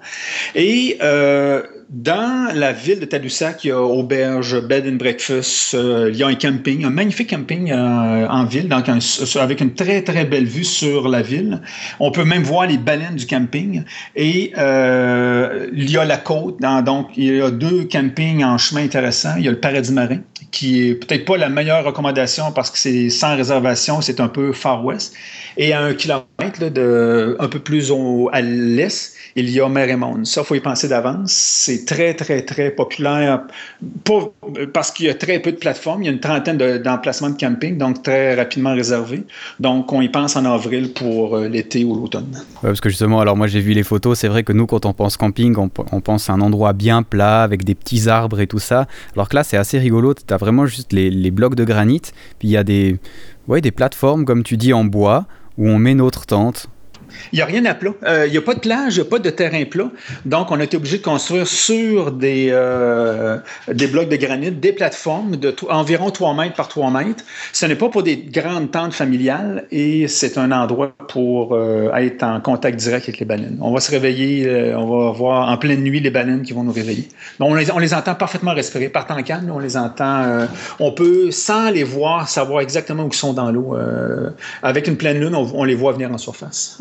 Et 0.54 0.98
euh, 1.02 1.62
dans 1.92 2.50
la 2.54 2.72
ville 2.72 3.00
de 3.00 3.04
Tadoussac, 3.04 3.64
il 3.64 3.68
y 3.68 3.70
a 3.70 3.78
auberge, 3.78 4.58
bed 4.62 4.86
and 4.86 4.96
breakfast, 4.96 5.74
euh, 5.74 6.08
il 6.10 6.16
y 6.16 6.22
a 6.22 6.26
un 6.26 6.34
camping, 6.34 6.86
un 6.86 6.90
magnifique 6.90 7.28
camping 7.28 7.70
euh, 7.70 8.26
en 8.28 8.46
ville, 8.46 8.66
donc 8.66 8.86
avec 8.88 9.60
une 9.60 9.74
très 9.74 10.00
très 10.00 10.24
belle 10.24 10.46
vue 10.46 10.64
sur 10.64 11.06
la 11.06 11.20
ville. 11.20 11.60
On 12.00 12.10
peut 12.10 12.24
même 12.24 12.44
voir 12.44 12.66
les 12.66 12.78
baleines 12.78 13.16
du 13.16 13.26
camping 13.26 13.82
et 14.16 14.54
euh, 14.56 15.68
il 15.74 15.90
y 15.90 15.98
a 15.98 16.06
la 16.06 16.16
côte, 16.16 16.60
donc 16.60 17.08
il 17.18 17.36
y 17.36 17.42
a 17.42 17.50
deux 17.50 17.84
campings 17.84 18.42
en 18.42 18.56
chemin 18.56 18.84
intéressant. 18.84 19.34
Il 19.36 19.44
y 19.44 19.48
a 19.48 19.50
le 19.50 19.60
Paradis 19.60 19.92
Marin 19.92 20.20
qui 20.50 20.88
est 20.88 20.94
peut-être 20.94 21.26
pas 21.26 21.36
la 21.36 21.48
meilleure 21.50 21.84
recommandation 21.84 22.52
parce 22.52 22.70
que 22.70 22.78
c'est 22.78 23.10
sans 23.10 23.36
réservation, 23.36 24.00
c'est 24.00 24.20
un 24.20 24.28
peu 24.28 24.52
far 24.52 24.82
west. 24.84 25.14
Et 25.58 25.72
à 25.72 25.82
un 25.82 25.94
kilomètre 25.94 26.70
de, 26.70 27.36
un 27.38 27.48
peu 27.48 27.58
plus 27.58 27.90
au, 27.90 28.30
à 28.32 28.40
l'est, 28.40 29.14
il 29.36 29.50
y 29.50 29.60
a 29.60 29.68
Mer 29.68 29.88
et 29.88 29.96
Monde. 29.96 30.26
Ça, 30.26 30.42
il 30.42 30.44
faut 30.44 30.54
y 30.54 30.60
penser 30.60 30.88
d'avance. 30.88 31.32
C'est 31.32 31.84
très, 31.84 32.14
très, 32.14 32.42
très 32.42 32.70
populaire. 32.70 33.42
Parce 34.72 34.90
qu'il 34.90 35.06
y 35.06 35.08
a 35.08 35.14
très 35.14 35.38
peu 35.38 35.52
de 35.52 35.56
plateformes. 35.56 36.02
Il 36.02 36.06
y 36.06 36.08
a 36.08 36.12
une 36.12 36.20
trentaine 36.20 36.58
d'emplacements 36.78 37.30
de, 37.30 37.36
camping, 37.36 37.78
donc 37.78 38.02
très 38.02 38.34
rapidement 38.34 38.74
réservés. 38.74 39.24
Donc, 39.60 39.92
on 39.92 40.00
y 40.00 40.08
pense 40.08 40.36
en 40.36 40.44
avril 40.44 40.92
pour 40.92 41.36
euh, 41.36 41.48
l'été 41.48 41.84
ou 41.84 41.94
l'automne. 41.94 42.30
Ouais, 42.62 42.70
parce 42.70 42.80
que 42.80 42.88
justement, 42.88 43.20
alors 43.20 43.36
moi, 43.36 43.46
j'ai 43.46 43.60
vu 43.60 43.72
les 43.72 43.82
photos. 43.82 44.18
C'est 44.18 44.28
vrai 44.28 44.42
que 44.42 44.52
nous, 44.52 44.66
quand 44.66 44.86
on 44.86 44.92
pense 44.92 45.16
camping, 45.16 45.56
on, 45.56 45.68
pense 45.68 46.28
à 46.28 46.34
un 46.34 46.40
endroit 46.40 46.72
bien 46.72 47.02
plat 47.02 47.42
avec 47.42 47.64
des 47.64 47.74
petits 47.74 48.08
arbres 48.08 48.40
et 48.40 48.46
tout 48.46 48.58
ça. 48.58 48.86
Alors 49.14 49.28
que 49.28 49.36
là, 49.36 49.44
c'est 49.44 49.56
assez 49.56 49.78
rigolo. 49.78 50.14
Tu 50.14 50.22
as 50.32 50.36
vraiment 50.36 50.66
juste 50.66 50.92
les, 50.92 51.10
les 51.10 51.30
blocs 51.30 51.54
de 51.54 51.64
granit. 51.64 52.02
Puis 52.38 52.48
il 52.48 52.50
y 52.50 52.56
a 52.56 52.64
des, 52.64 52.98
ouais, 53.48 53.60
des 53.60 53.70
plateformes, 53.70 54.24
comme 54.24 54.42
tu 54.42 54.56
dis, 54.56 54.72
en 54.72 54.84
bois 54.84 55.26
où 55.58 55.68
on 55.68 55.78
met 55.78 55.94
notre 55.94 56.26
tente. 56.26 56.68
Il 57.32 57.36
n'y 57.36 57.42
a 57.42 57.46
rien 57.46 57.64
à 57.64 57.74
plat. 57.74 57.92
Euh, 58.04 58.26
il 58.26 58.32
n'y 58.32 58.38
a 58.38 58.42
pas 58.42 58.54
de 58.54 58.60
plage, 58.60 58.96
il 58.96 59.00
n'y 59.00 59.06
a 59.06 59.10
pas 59.10 59.18
de 59.18 59.30
terrain 59.30 59.64
plat. 59.64 59.90
Donc, 60.24 60.50
on 60.50 60.60
a 60.60 60.64
été 60.64 60.76
obligé 60.76 60.98
de 60.98 61.02
construire 61.02 61.46
sur 61.46 62.12
des, 62.12 62.48
euh, 62.50 63.38
des 63.68 63.86
blocs 63.86 64.08
de 64.08 64.16
granit 64.16 64.50
des 64.50 64.72
plateformes 64.72 65.36
de 65.36 65.54
environ 65.68 66.10
3 66.10 66.34
mètres 66.34 66.54
par 66.54 66.68
3 66.68 66.90
mètres. 66.90 67.24
Ce 67.52 67.66
n'est 67.66 67.76
pas 67.76 67.88
pour 67.88 68.02
des 68.02 68.16
grandes 68.16 68.70
tentes 68.70 68.92
familiales 68.92 69.66
et 69.70 70.08
c'est 70.08 70.38
un 70.38 70.52
endroit 70.52 70.92
pour 71.08 71.54
euh, 71.54 71.92
être 71.94 72.22
en 72.22 72.40
contact 72.40 72.78
direct 72.78 73.04
avec 73.04 73.18
les 73.18 73.26
baleines. 73.26 73.58
On 73.60 73.72
va 73.72 73.80
se 73.80 73.90
réveiller, 73.90 74.74
on 74.76 74.86
va 74.86 75.12
voir 75.12 75.48
en 75.48 75.56
pleine 75.56 75.82
nuit 75.82 76.00
les 76.00 76.10
baleines 76.10 76.42
qui 76.42 76.52
vont 76.52 76.64
nous 76.64 76.72
réveiller. 76.72 77.08
On 77.40 77.54
les, 77.54 77.94
entend 77.94 78.14
parfaitement 78.14 78.54
respirer. 78.54 78.88
Partant 78.88 79.18
en 79.18 79.22
calme, 79.22 79.50
on 79.54 79.58
les 79.58 79.76
entend. 79.76 80.46
on 80.80 80.92
peut, 80.92 81.30
sans 81.30 81.70
les 81.70 81.84
voir, 81.84 82.28
savoir 82.28 82.60
exactement 82.60 83.04
où 83.04 83.08
ils 83.08 83.14
sont 83.14 83.32
dans 83.32 83.50
l'eau. 83.50 83.76
avec 84.62 84.86
une 84.86 84.96
pleine 84.96 85.20
lune, 85.20 85.34
on, 85.34 85.64
les 85.64 85.74
voit 85.74 85.92
venir 85.92 86.10
en 86.12 86.18
surface 86.18 86.80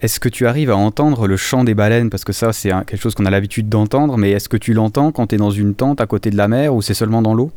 Est-ce 0.00 0.20
que 0.20 0.28
tu 0.28 0.46
arrives 0.46 0.70
à 0.70 0.76
entendre 0.76 1.26
le 1.26 1.36
chant 1.36 1.64
des 1.64 1.74
baleines? 1.74 2.08
Parce 2.08 2.24
que 2.24 2.32
ça, 2.32 2.52
c'est 2.52 2.70
quelque 2.70 2.96
chose 2.96 3.14
qu'on 3.14 3.26
a 3.26 3.30
l'habitude 3.30 3.68
d'entendre, 3.68 4.16
mais 4.16 4.30
est-ce 4.30 4.48
que 4.48 4.56
tu 4.56 4.72
l'entends 4.72 5.10
quand 5.10 5.28
tu 5.28 5.34
es 5.34 5.38
dans 5.38 5.50
une 5.50 5.74
tente 5.74 6.00
à 6.00 6.06
côté 6.06 6.30
de 6.30 6.36
la 6.36 6.46
mer 6.46 6.74
ou 6.74 6.82
c'est 6.82 6.94
seulement 6.94 7.20
dans 7.20 7.34
l'eau? 7.34 7.50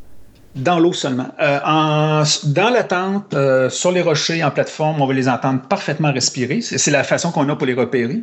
Dans 0.55 0.79
l'eau 0.79 0.91
seulement. 0.91 1.29
Euh, 1.41 2.23
dans 2.45 2.69
la 2.69 2.83
tente, 2.83 3.33
euh, 3.33 3.69
sur 3.69 3.91
les 3.91 4.01
rochers, 4.01 4.43
en 4.43 4.51
plateforme, 4.51 5.01
on 5.01 5.07
va 5.07 5.13
les 5.13 5.29
entendre 5.29 5.61
parfaitement 5.61 6.11
respirer. 6.11 6.59
C'est 6.61 6.91
la 6.91 7.03
façon 7.03 7.31
qu'on 7.31 7.47
a 7.49 7.55
pour 7.55 7.67
les 7.67 7.73
repérer. 7.73 8.21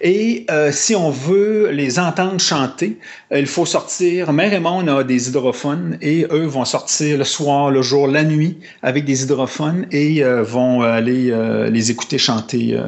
Et 0.00 0.46
euh, 0.50 0.72
si 0.72 0.96
on 0.96 1.10
veut 1.10 1.70
les 1.70 1.98
entendre 1.98 2.40
chanter, 2.40 2.98
il 3.32 3.46
faut 3.46 3.66
sortir. 3.66 4.32
Mère 4.32 4.52
et 4.52 4.60
Monde 4.60 4.88
a 4.88 5.04
des 5.04 5.28
hydrophones 5.28 5.96
et 6.02 6.26
eux 6.32 6.46
vont 6.46 6.64
sortir 6.64 7.18
le 7.18 7.24
soir, 7.24 7.70
le 7.70 7.82
jour, 7.82 8.08
la 8.08 8.24
nuit 8.24 8.58
avec 8.82 9.04
des 9.04 9.22
hydrophones 9.22 9.86
et 9.92 10.22
vont 10.42 10.82
aller 10.82 11.32
les 11.70 11.90
écouter 11.90 12.18
chanter 12.18 12.78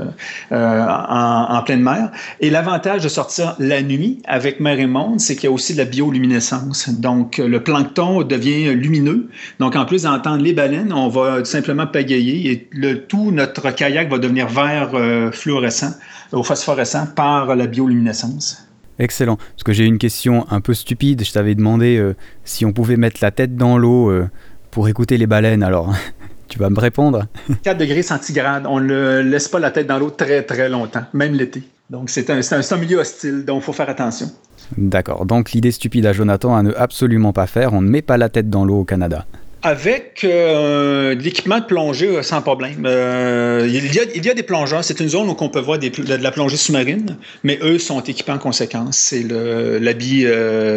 en, 0.50 1.46
en, 1.48 1.62
pleine 1.62 1.82
mer. 1.82 2.10
Et 2.40 2.50
l'avantage 2.50 3.02
de 3.02 3.08
sortir 3.08 3.54
la 3.58 3.82
nuit 3.82 4.20
avec 4.26 4.58
Mère 4.58 4.80
et 4.80 4.86
Monde, 4.86 5.20
c'est 5.20 5.36
qu'il 5.36 5.44
y 5.44 5.46
a 5.46 5.52
aussi 5.52 5.74
de 5.74 5.78
la 5.78 5.84
bioluminescence. 5.84 6.88
Donc, 6.88 7.38
le 7.38 7.62
plancton 7.62 8.22
devient 8.22 8.71
lumineux. 8.74 9.28
Donc, 9.58 9.76
en 9.76 9.84
plus 9.84 10.02
d'entendre 10.02 10.42
les 10.42 10.52
baleines, 10.52 10.92
on 10.92 11.08
va 11.08 11.44
simplement 11.44 11.86
pagayer 11.86 12.50
et 12.50 12.68
le 12.72 13.04
tout, 13.06 13.30
notre 13.30 13.70
kayak 13.70 14.10
va 14.10 14.18
devenir 14.18 14.48
vert 14.48 14.90
euh, 14.94 15.30
fluorescent 15.30 15.94
ou 16.32 16.42
phosphorescent 16.42 17.06
par 17.14 17.54
la 17.54 17.66
bioluminescence. 17.66 18.66
Excellent. 18.98 19.36
Parce 19.36 19.64
que 19.64 19.72
j'ai 19.72 19.84
une 19.84 19.98
question 19.98 20.46
un 20.50 20.60
peu 20.60 20.74
stupide. 20.74 21.24
Je 21.24 21.32
t'avais 21.32 21.54
demandé 21.54 21.96
euh, 21.96 22.14
si 22.44 22.64
on 22.64 22.72
pouvait 22.72 22.96
mettre 22.96 23.18
la 23.22 23.30
tête 23.30 23.56
dans 23.56 23.78
l'eau 23.78 24.10
euh, 24.10 24.28
pour 24.70 24.88
écouter 24.88 25.16
les 25.16 25.26
baleines. 25.26 25.62
Alors, 25.62 25.94
tu 26.48 26.58
vas 26.58 26.70
me 26.70 26.78
répondre 26.78 27.26
4 27.62 27.78
degrés 27.78 28.02
centigrades. 28.02 28.66
On 28.66 28.80
ne 28.80 29.20
laisse 29.20 29.48
pas 29.48 29.58
la 29.58 29.70
tête 29.70 29.86
dans 29.86 29.98
l'eau 29.98 30.10
très, 30.10 30.42
très 30.42 30.68
longtemps, 30.68 31.04
même 31.12 31.34
l'été. 31.34 31.62
Donc, 31.90 32.10
c'est 32.10 32.30
un, 32.30 32.40
un, 32.40 32.76
milieu 32.76 32.98
hostile, 32.98 33.44
donc 33.44 33.60
il 33.60 33.64
faut 33.64 33.72
faire 33.74 33.90
attention. 33.90 34.30
D'accord. 34.76 35.26
Donc 35.26 35.52
l'idée 35.52 35.72
stupide 35.72 36.06
à 36.06 36.12
Jonathan 36.12 36.54
à 36.54 36.62
ne 36.62 36.72
absolument 36.72 37.32
pas 37.32 37.46
faire, 37.46 37.72
on 37.72 37.80
ne 37.80 37.88
met 37.88 38.02
pas 38.02 38.16
la 38.16 38.28
tête 38.28 38.50
dans 38.50 38.64
l'eau 38.64 38.80
au 38.80 38.84
Canada. 38.84 39.26
Avec 39.64 40.24
euh, 40.24 41.14
l'équipement 41.14 41.60
de 41.60 41.64
plongée 41.64 42.08
euh, 42.08 42.22
sans 42.22 42.42
problème. 42.42 42.82
Euh, 42.84 43.64
il, 43.68 43.94
y 43.94 44.00
a, 44.00 44.02
il, 44.12 44.26
y 44.26 44.28
a, 44.28 44.34
des 44.34 44.42
plongeurs. 44.42 44.82
C'est 44.82 44.98
une 44.98 45.08
zone 45.08 45.28
où 45.28 45.36
on 45.38 45.48
peut 45.48 45.60
voir 45.60 45.78
de 45.78 46.14
la 46.14 46.30
plongée 46.32 46.56
sous-marine, 46.56 47.16
mais 47.44 47.60
eux 47.62 47.78
sont 47.78 48.00
équipés 48.00 48.32
en 48.32 48.38
conséquence. 48.38 48.96
C'est 48.96 49.22
l'habit 49.22 50.26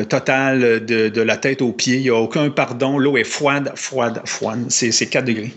total 0.07 0.85
de, 0.85 1.09
de, 1.09 1.21
la 1.21 1.37
tête 1.37 1.63
aux 1.63 1.71
pieds. 1.71 1.95
Il 1.95 2.03
n'y 2.03 2.09
a 2.09 2.15
aucun 2.15 2.51
pardon. 2.51 2.99
L'eau 2.99 3.17
est 3.17 3.23
froide, 3.23 3.71
froide, 3.73 4.21
froide. 4.25 4.65
C'est 4.69 5.07
4 5.07 5.25
degrés. 5.25 5.53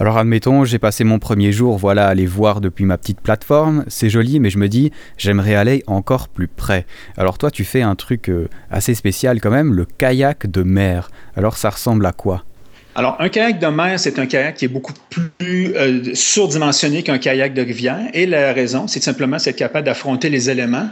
Alors 0.00 0.16
admettons, 0.16 0.64
j'ai 0.64 0.78
passé 0.78 1.04
mon 1.04 1.18
premier 1.18 1.52
jour, 1.52 1.76
voilà, 1.76 2.06
à 2.06 2.14
les 2.14 2.24
voir 2.24 2.62
depuis 2.62 2.86
ma 2.86 2.96
petite 2.96 3.20
plateforme, 3.20 3.84
c'est 3.86 4.08
joli, 4.08 4.40
mais 4.40 4.48
je 4.48 4.56
me 4.56 4.66
dis, 4.66 4.92
j'aimerais 5.18 5.54
aller 5.54 5.82
encore 5.86 6.28
plus 6.28 6.48
près. 6.48 6.86
Alors 7.18 7.36
toi, 7.36 7.50
tu 7.50 7.64
fais 7.64 7.82
un 7.82 7.94
truc 7.96 8.30
euh, 8.30 8.48
assez 8.70 8.94
spécial 8.94 9.42
quand 9.42 9.50
même, 9.50 9.74
le 9.74 9.84
kayak 9.84 10.50
de 10.50 10.62
mer. 10.62 11.10
Alors 11.36 11.58
ça 11.58 11.68
ressemble 11.68 12.06
à 12.06 12.12
quoi? 12.12 12.44
Alors, 12.94 13.16
un 13.20 13.28
kayak 13.28 13.58
de 13.58 13.66
mer, 13.66 14.00
c'est 14.00 14.18
un 14.18 14.24
kayak 14.24 14.56
qui 14.56 14.64
est 14.64 14.68
beaucoup 14.68 14.94
plus 15.10 15.74
euh, 15.76 16.14
surdimensionné 16.14 17.02
qu'un 17.02 17.18
kayak 17.18 17.52
de 17.52 17.60
rivière. 17.60 18.00
Et 18.14 18.24
la 18.24 18.54
raison, 18.54 18.88
c'est 18.88 19.02
simplement 19.02 19.36
être 19.36 19.54
capable 19.54 19.84
d'affronter 19.84 20.30
les 20.30 20.48
éléments 20.48 20.88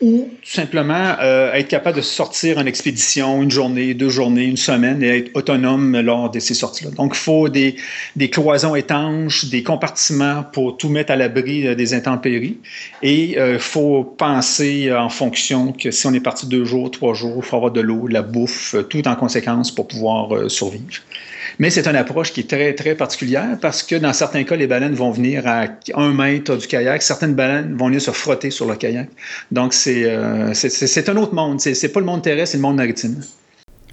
ou 0.00 0.30
tout 0.42 0.50
simplement 0.50 1.16
euh, 1.20 1.52
être 1.54 1.68
capable 1.68 1.96
de 1.96 2.02
sortir 2.02 2.58
en 2.58 2.66
expédition 2.66 3.42
une 3.42 3.50
journée, 3.50 3.94
deux 3.94 4.08
journées, 4.08 4.44
une 4.44 4.56
semaine 4.56 5.02
et 5.02 5.18
être 5.18 5.30
autonome 5.34 6.00
lors 6.00 6.30
de 6.30 6.38
ces 6.38 6.54
sorties-là. 6.54 6.90
Donc, 6.92 7.12
il 7.14 7.18
faut 7.18 7.48
des, 7.48 7.76
des, 8.14 8.30
cloisons 8.30 8.76
étanches, 8.76 9.46
des 9.46 9.62
compartiments 9.62 10.44
pour 10.52 10.76
tout 10.76 10.88
mettre 10.88 11.10
à 11.10 11.16
l'abri 11.16 11.66
euh, 11.66 11.74
des 11.74 11.94
intempéries. 11.94 12.58
Et 13.02 13.30
il 13.30 13.38
euh, 13.38 13.58
faut 13.58 14.04
penser 14.04 14.92
en 14.92 15.08
fonction 15.08 15.72
que 15.72 15.90
si 15.90 16.06
on 16.06 16.12
est 16.12 16.20
parti 16.20 16.46
deux 16.46 16.64
jours, 16.64 16.90
trois 16.90 17.14
jours, 17.14 17.34
il 17.38 17.42
faut 17.42 17.56
avoir 17.56 17.72
de 17.72 17.80
l'eau, 17.80 18.08
de 18.08 18.12
la 18.12 18.22
bouffe, 18.22 18.76
tout 18.88 19.06
en 19.08 19.16
conséquence 19.16 19.74
pour 19.74 19.88
pouvoir 19.88 20.50
survivre. 20.50 21.02
Mais 21.58 21.70
c'est 21.70 21.86
une 21.86 21.96
approche 21.96 22.32
qui 22.32 22.40
est 22.40 22.50
très, 22.50 22.74
très 22.74 22.94
particulière 22.94 23.58
parce 23.60 23.82
que 23.82 23.96
dans 23.96 24.12
certains 24.12 24.44
cas, 24.44 24.56
les 24.56 24.66
baleines 24.66 24.94
vont 24.94 25.10
venir 25.10 25.46
à 25.46 25.66
un 25.94 26.12
mètre 26.12 26.56
du 26.56 26.66
kayak. 26.66 27.02
Certaines 27.02 27.34
baleines 27.34 27.76
vont 27.76 27.86
venir 27.86 28.00
se 28.00 28.10
frotter 28.10 28.50
sur 28.50 28.66
le 28.66 28.76
kayak. 28.76 29.08
Donc, 29.50 29.72
c'est 29.72 30.04
euh, 30.04 30.52
un 30.52 31.16
autre 31.16 31.34
monde. 31.34 31.60
C'est 31.60 31.92
pas 31.92 32.00
le 32.00 32.06
monde 32.06 32.22
terrestre, 32.22 32.52
c'est 32.52 32.58
le 32.58 32.62
monde 32.62 32.76
maritime. 32.76 33.20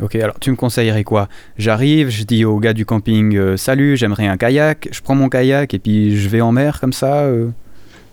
Ok, 0.01 0.15
alors 0.15 0.37
tu 0.39 0.51
me 0.51 0.57
conseillerais 0.57 1.05
quoi? 1.05 1.29
J'arrive, 1.57 2.09
je 2.09 2.23
dis 2.23 2.43
au 2.43 2.59
gars 2.59 2.73
du 2.73 2.85
camping 2.85 3.37
euh, 3.37 3.55
Salut, 3.55 3.95
j'aimerais 3.95 4.27
un 4.27 4.35
kayak. 4.35 4.89
Je 4.91 4.99
prends 4.99 5.15
mon 5.15 5.29
kayak 5.29 5.73
et 5.73 5.79
puis 5.79 6.17
je 6.17 6.27
vais 6.27 6.41
en 6.41 6.51
mer 6.51 6.81
comme 6.81 6.91
ça 6.91 7.21
euh? 7.21 7.47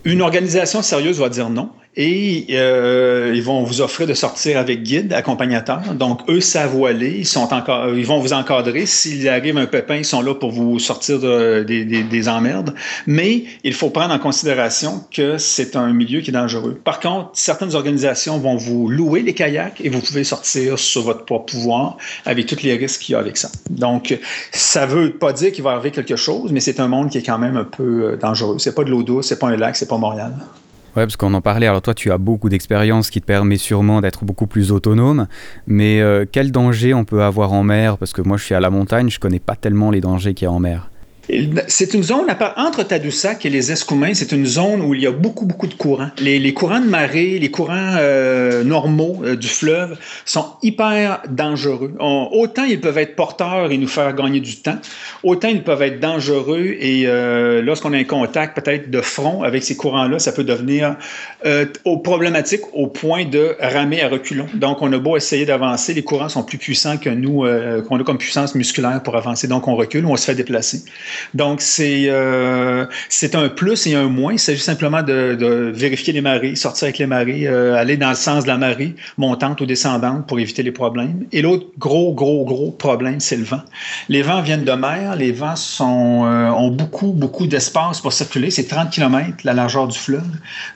Une 0.04 0.22
organisation 0.22 0.82
sérieuse 0.82 1.18
va 1.18 1.28
dire 1.28 1.50
non. 1.50 1.70
Et 1.94 2.46
euh, 2.52 3.32
ils 3.34 3.42
vont 3.42 3.64
vous 3.64 3.82
offrir 3.82 4.06
de 4.06 4.14
sortir 4.14 4.58
avec 4.58 4.82
guide, 4.82 5.12
accompagnateur. 5.12 5.82
Donc, 5.94 6.20
eux 6.30 6.40
savent 6.40 6.74
où 6.74 6.86
aller. 6.86 7.16
Ils, 7.18 7.26
sont 7.26 7.52
encore, 7.52 7.90
ils 7.94 8.06
vont 8.06 8.18
vous 8.18 8.32
encadrer. 8.32 8.86
S'il 8.86 9.28
arrive 9.28 9.58
un 9.58 9.66
pépin, 9.66 9.96
ils 9.96 10.04
sont 10.04 10.22
là 10.22 10.34
pour 10.34 10.52
vous 10.52 10.78
sortir 10.78 11.20
de, 11.20 11.64
des, 11.64 11.84
des, 11.84 12.02
des, 12.02 12.28
emmerdes. 12.30 12.74
Mais 13.06 13.44
il 13.62 13.74
faut 13.74 13.90
prendre 13.90 14.14
en 14.14 14.18
considération 14.18 15.04
que 15.14 15.36
c'est 15.36 15.76
un 15.76 15.92
milieu 15.92 16.22
qui 16.22 16.30
est 16.30 16.32
dangereux. 16.32 16.80
Par 16.82 16.98
contre, 16.98 17.30
certaines 17.34 17.74
organisations 17.74 18.38
vont 18.38 18.56
vous 18.56 18.88
louer 18.88 19.20
les 19.20 19.34
kayaks 19.34 19.82
et 19.82 19.90
vous 19.90 20.00
pouvez 20.00 20.24
sortir 20.24 20.78
sur 20.78 21.02
votre 21.02 21.26
propre 21.26 21.52
pouvoir 21.52 21.98
avec 22.24 22.46
tous 22.46 22.62
les 22.62 22.74
risques 22.74 23.02
qu'il 23.02 23.12
y 23.12 23.16
a 23.16 23.18
avec 23.18 23.36
ça. 23.36 23.50
Donc, 23.68 24.18
ça 24.50 24.86
veut 24.86 25.12
pas 25.12 25.34
dire 25.34 25.52
qu'il 25.52 25.62
va 25.62 25.72
arriver 25.72 25.90
quelque 25.90 26.16
chose, 26.16 26.52
mais 26.52 26.60
c'est 26.60 26.80
un 26.80 26.88
monde 26.88 27.10
qui 27.10 27.18
est 27.18 27.22
quand 27.22 27.38
même 27.38 27.58
un 27.58 27.64
peu 27.64 28.12
euh, 28.12 28.16
dangereux. 28.16 28.58
C'est 28.58 28.74
pas 28.74 28.84
de 28.84 28.90
l'eau 28.90 29.02
douce, 29.02 29.26
c'est 29.26 29.38
pas 29.38 29.48
un 29.48 29.56
lac, 29.56 29.76
c'est 29.76 29.88
pas 29.88 29.98
Montréal. 29.98 30.32
Ouais, 30.94 31.04
parce 31.04 31.16
qu'on 31.16 31.32
en 31.32 31.40
parlait. 31.40 31.66
Alors 31.66 31.80
toi, 31.80 31.94
tu 31.94 32.12
as 32.12 32.18
beaucoup 32.18 32.50
d'expérience 32.50 33.10
qui 33.10 33.20
te 33.20 33.26
permet 33.26 33.56
sûrement 33.56 34.00
d'être 34.02 34.24
beaucoup 34.24 34.46
plus 34.46 34.72
autonome. 34.72 35.26
Mais 35.66 36.00
euh, 36.00 36.26
quel 36.30 36.52
danger 36.52 36.92
on 36.92 37.04
peut 37.04 37.22
avoir 37.22 37.52
en 37.52 37.62
mer? 37.62 37.96
Parce 37.96 38.12
que 38.12 38.20
moi, 38.20 38.36
je 38.36 38.44
suis 38.44 38.54
à 38.54 38.60
la 38.60 38.70
montagne, 38.70 39.08
je 39.08 39.18
connais 39.18 39.38
pas 39.38 39.56
tellement 39.56 39.90
les 39.90 40.02
dangers 40.02 40.34
qu'il 40.34 40.44
y 40.44 40.48
a 40.48 40.52
en 40.52 40.60
mer. 40.60 40.91
C'est 41.68 41.94
une 41.94 42.02
zone, 42.02 42.26
entre 42.56 42.82
Tadoussac 42.82 43.46
et 43.46 43.50
les 43.50 43.70
Escoumins, 43.70 44.12
c'est 44.12 44.32
une 44.32 44.44
zone 44.44 44.82
où 44.82 44.92
il 44.92 45.02
y 45.02 45.06
a 45.06 45.12
beaucoup, 45.12 45.46
beaucoup 45.46 45.68
de 45.68 45.74
courants. 45.74 46.10
Les, 46.18 46.52
courants 46.52 46.80
de 46.80 46.88
marée, 46.88 47.38
les 47.38 47.50
courants 47.50 47.94
euh, 47.96 48.64
normaux 48.64 49.22
euh, 49.22 49.36
du 49.36 49.46
fleuve 49.46 49.96
sont 50.24 50.46
hyper 50.62 51.22
dangereux. 51.28 51.94
autant 52.00 52.64
ils 52.64 52.80
peuvent 52.80 52.98
être 52.98 53.14
porteurs 53.14 53.70
et 53.70 53.78
nous 53.78 53.86
faire 53.86 54.14
gagner 54.16 54.40
du 54.40 54.56
temps, 54.56 54.78
autant 55.22 55.48
ils 55.48 55.62
peuvent 55.62 55.82
être 55.82 56.00
dangereux 56.00 56.74
et 56.80 57.04
euh, 57.06 57.62
lorsqu'on 57.62 57.92
a 57.92 57.98
un 57.98 58.04
contact 58.04 58.60
peut-être 58.60 58.90
de 58.90 59.00
front 59.00 59.44
avec 59.44 59.62
ces 59.62 59.76
courants-là, 59.76 60.18
ça 60.18 60.32
peut 60.32 60.44
devenir 60.44 60.96
problématique 62.02 62.62
au 62.72 62.88
point 62.88 63.24
de 63.24 63.56
ramer 63.60 64.02
à 64.02 64.08
reculons. 64.08 64.48
Donc, 64.54 64.82
on 64.82 64.92
a 64.92 64.98
beau 64.98 65.16
essayer 65.16 65.46
d'avancer, 65.46 65.94
les 65.94 66.02
courants 66.02 66.28
sont 66.28 66.42
plus 66.42 66.58
puissants 66.58 66.96
que 66.96 67.10
nous, 67.10 67.44
qu'on 67.88 68.00
a 68.00 68.04
comme 68.04 68.18
puissance 68.18 68.54
musculaire 68.54 69.02
pour 69.02 69.16
avancer. 69.16 69.46
Donc, 69.46 69.68
on 69.68 69.76
recule 69.76 70.04
on 70.06 70.16
se 70.16 70.26
fait 70.26 70.34
déplacer. 70.34 70.82
Donc, 71.34 71.60
c'est 71.60 72.04
euh, 72.08 72.86
c'est 73.08 73.34
un 73.34 73.48
plus 73.48 73.86
et 73.86 73.94
un 73.94 74.08
moins. 74.08 74.32
Il 74.32 74.38
s'agit 74.38 74.62
simplement 74.62 75.02
de, 75.02 75.72
vérifier 75.74 76.12
les 76.12 76.20
marées, 76.20 76.54
sortir 76.56 76.86
avec 76.86 76.98
les 76.98 77.06
marées, 77.06 77.46
euh, 77.46 77.74
aller 77.74 77.96
dans 77.96 78.10
le 78.10 78.14
sens 78.14 78.44
de 78.44 78.48
la 78.48 78.58
marée, 78.58 78.94
montante 79.18 79.60
ou 79.60 79.66
descendante 79.66 80.26
pour 80.26 80.38
éviter 80.38 80.62
les 80.62 80.72
problèmes. 80.72 81.26
Et 81.32 81.42
l'autre 81.42 81.66
gros, 81.78 82.12
gros, 82.12 82.44
gros 82.44 82.70
problème, 82.70 83.20
c'est 83.20 83.36
le 83.36 83.44
vent. 83.44 83.62
Les 84.08 84.22
vents 84.22 84.42
viennent 84.42 84.64
de 84.64 84.72
mer. 84.72 85.16
Les 85.16 85.32
vents 85.32 85.54
euh, 85.80 86.50
ont 86.50 86.70
beaucoup, 86.70 87.12
beaucoup 87.12 87.46
d'espace 87.46 88.00
pour 88.00 88.12
circuler. 88.12 88.50
C'est 88.50 88.68
30 88.68 88.90
km 88.90 89.38
la 89.44 89.54
largeur 89.54 89.88
du 89.88 89.98
fleuve. 89.98 90.22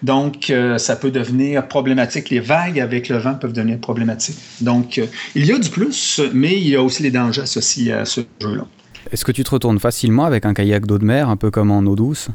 Donc, 0.02 0.52
ça 0.78 0.96
peut 0.96 1.10
devenir 1.10 1.66
problématique. 1.68 2.30
Les 2.30 2.40
vagues 2.40 2.80
avec 2.80 3.08
le 3.08 3.18
vent 3.18 3.34
peuvent 3.34 3.52
devenir 3.52 3.78
problématiques. 3.78 4.38
Donc, 4.60 5.00
il 5.34 5.46
y 5.46 5.52
a 5.52 5.58
du 5.58 5.68
plus, 5.70 6.20
mais 6.32 6.54
il 6.54 6.68
y 6.68 6.76
a 6.76 6.82
aussi 6.82 7.02
les 7.02 7.10
dangers 7.10 7.42
associés 7.42 7.92
à 7.92 8.04
ce 8.04 8.20
jeu-là. 8.40 8.66
Est-ce 9.12 9.24
que 9.24 9.32
tu 9.32 9.44
te 9.44 9.50
retournes 9.50 9.78
facilement 9.78 10.24
avec 10.24 10.46
un 10.46 10.54
kayak 10.54 10.86
d'eau 10.86 10.98
de 10.98 11.04
mer, 11.04 11.28
un 11.28 11.36
peu 11.36 11.50
comme 11.50 11.70
en 11.70 11.80
eau 11.80 11.94
douce? 11.94 12.28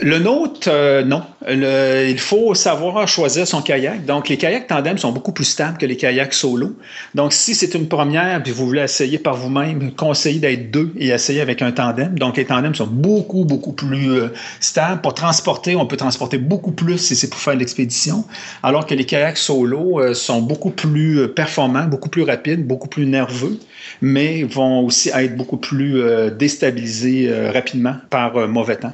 Le 0.00 0.18
nôtre, 0.18 0.68
euh, 0.68 1.02
non. 1.02 1.22
il 1.48 2.18
faut 2.18 2.54
savoir 2.54 3.08
choisir 3.08 3.46
son 3.46 3.62
kayak. 3.62 4.04
Donc, 4.04 4.28
les 4.28 4.36
kayaks 4.36 4.66
tandem 4.66 4.98
sont 4.98 5.12
beaucoup 5.12 5.32
plus 5.32 5.44
stables 5.44 5.78
que 5.78 5.86
les 5.86 5.96
kayaks 5.96 6.34
solo. 6.34 6.76
Donc, 7.14 7.32
si 7.32 7.54
c'est 7.54 7.74
une 7.74 7.88
première 7.88 8.42
puis 8.42 8.52
vous 8.52 8.66
voulez 8.66 8.82
essayer 8.82 9.18
par 9.18 9.34
vous-même, 9.34 9.92
conseillez 9.92 10.40
d'être 10.40 10.70
deux 10.70 10.92
et 10.98 11.08
essayer 11.08 11.40
avec 11.40 11.62
un 11.62 11.72
tandem. 11.72 12.18
Donc, 12.18 12.36
les 12.36 12.44
tandems 12.44 12.74
sont 12.74 12.86
beaucoup, 12.86 13.44
beaucoup 13.44 13.72
plus 13.72 14.10
euh, 14.10 14.28
stables. 14.60 15.00
Pour 15.00 15.14
transporter, 15.14 15.74
on 15.74 15.86
peut 15.86 15.96
transporter 15.96 16.38
beaucoup 16.38 16.72
plus 16.72 16.98
si 16.98 17.16
c'est 17.16 17.30
pour 17.30 17.40
faire 17.40 17.56
l'expédition. 17.56 18.24
Alors 18.62 18.86
que 18.86 18.94
les 18.94 19.04
kayaks 19.04 19.38
solo 19.38 20.00
euh, 20.00 20.14
sont 20.14 20.42
beaucoup 20.42 20.70
plus 20.70 21.28
performants, 21.28 21.84
beaucoup 21.84 22.10
plus 22.10 22.22
rapides, 22.22 22.66
beaucoup 22.66 22.88
plus 22.88 23.06
nerveux, 23.06 23.58
mais 24.02 24.42
vont 24.42 24.84
aussi 24.84 25.10
être 25.14 25.36
beaucoup 25.36 25.56
plus 25.56 26.02
déstabilisés 26.38 27.30
rapidement 27.52 27.96
par 28.10 28.48
mauvais 28.48 28.76
temps. 28.76 28.92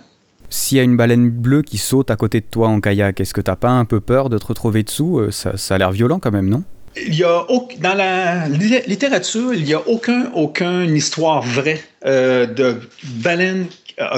S'il 0.51 0.79
y 0.79 0.81
a 0.81 0.85
une 0.85 0.97
baleine 0.97 1.31
bleue 1.31 1.63
qui 1.63 1.79
saute 1.79 2.11
à 2.11 2.17
côté 2.17 2.41
de 2.41 2.47
toi 2.51 2.69
en 2.69 2.81
kayak, 2.81 3.21
est-ce 3.21 3.35
que 3.35 3.41
tu 3.41 3.51
n'as 3.51 3.57
pas 3.57 3.71
un 3.71 3.85
peu 3.85 4.01
peur 4.01 4.29
de 4.29 4.39
te 4.39 4.47
retrouver 4.47 4.83
dessous? 4.83 5.19
Euh, 5.19 5.31
ça, 5.31 5.57
ça, 5.57 5.75
a 5.75 5.79
l'air 5.79 5.91
violent 5.91 6.19
quand 6.19 6.31
même, 6.31 6.49
non? 6.49 6.63
Il 6.97 7.15
y 7.15 7.25
a, 7.25 7.45
dans 7.81 7.95
la 7.95 8.49
littérature, 8.49 9.53
il 9.53 9.65
n'y 9.65 9.75
a 9.75 9.83
aucun, 9.89 10.31
aucune 10.35 10.95
histoire 10.95 11.43
vraie 11.43 11.81
euh, 12.07 12.47
de 12.47 12.77
baleine 13.17 13.67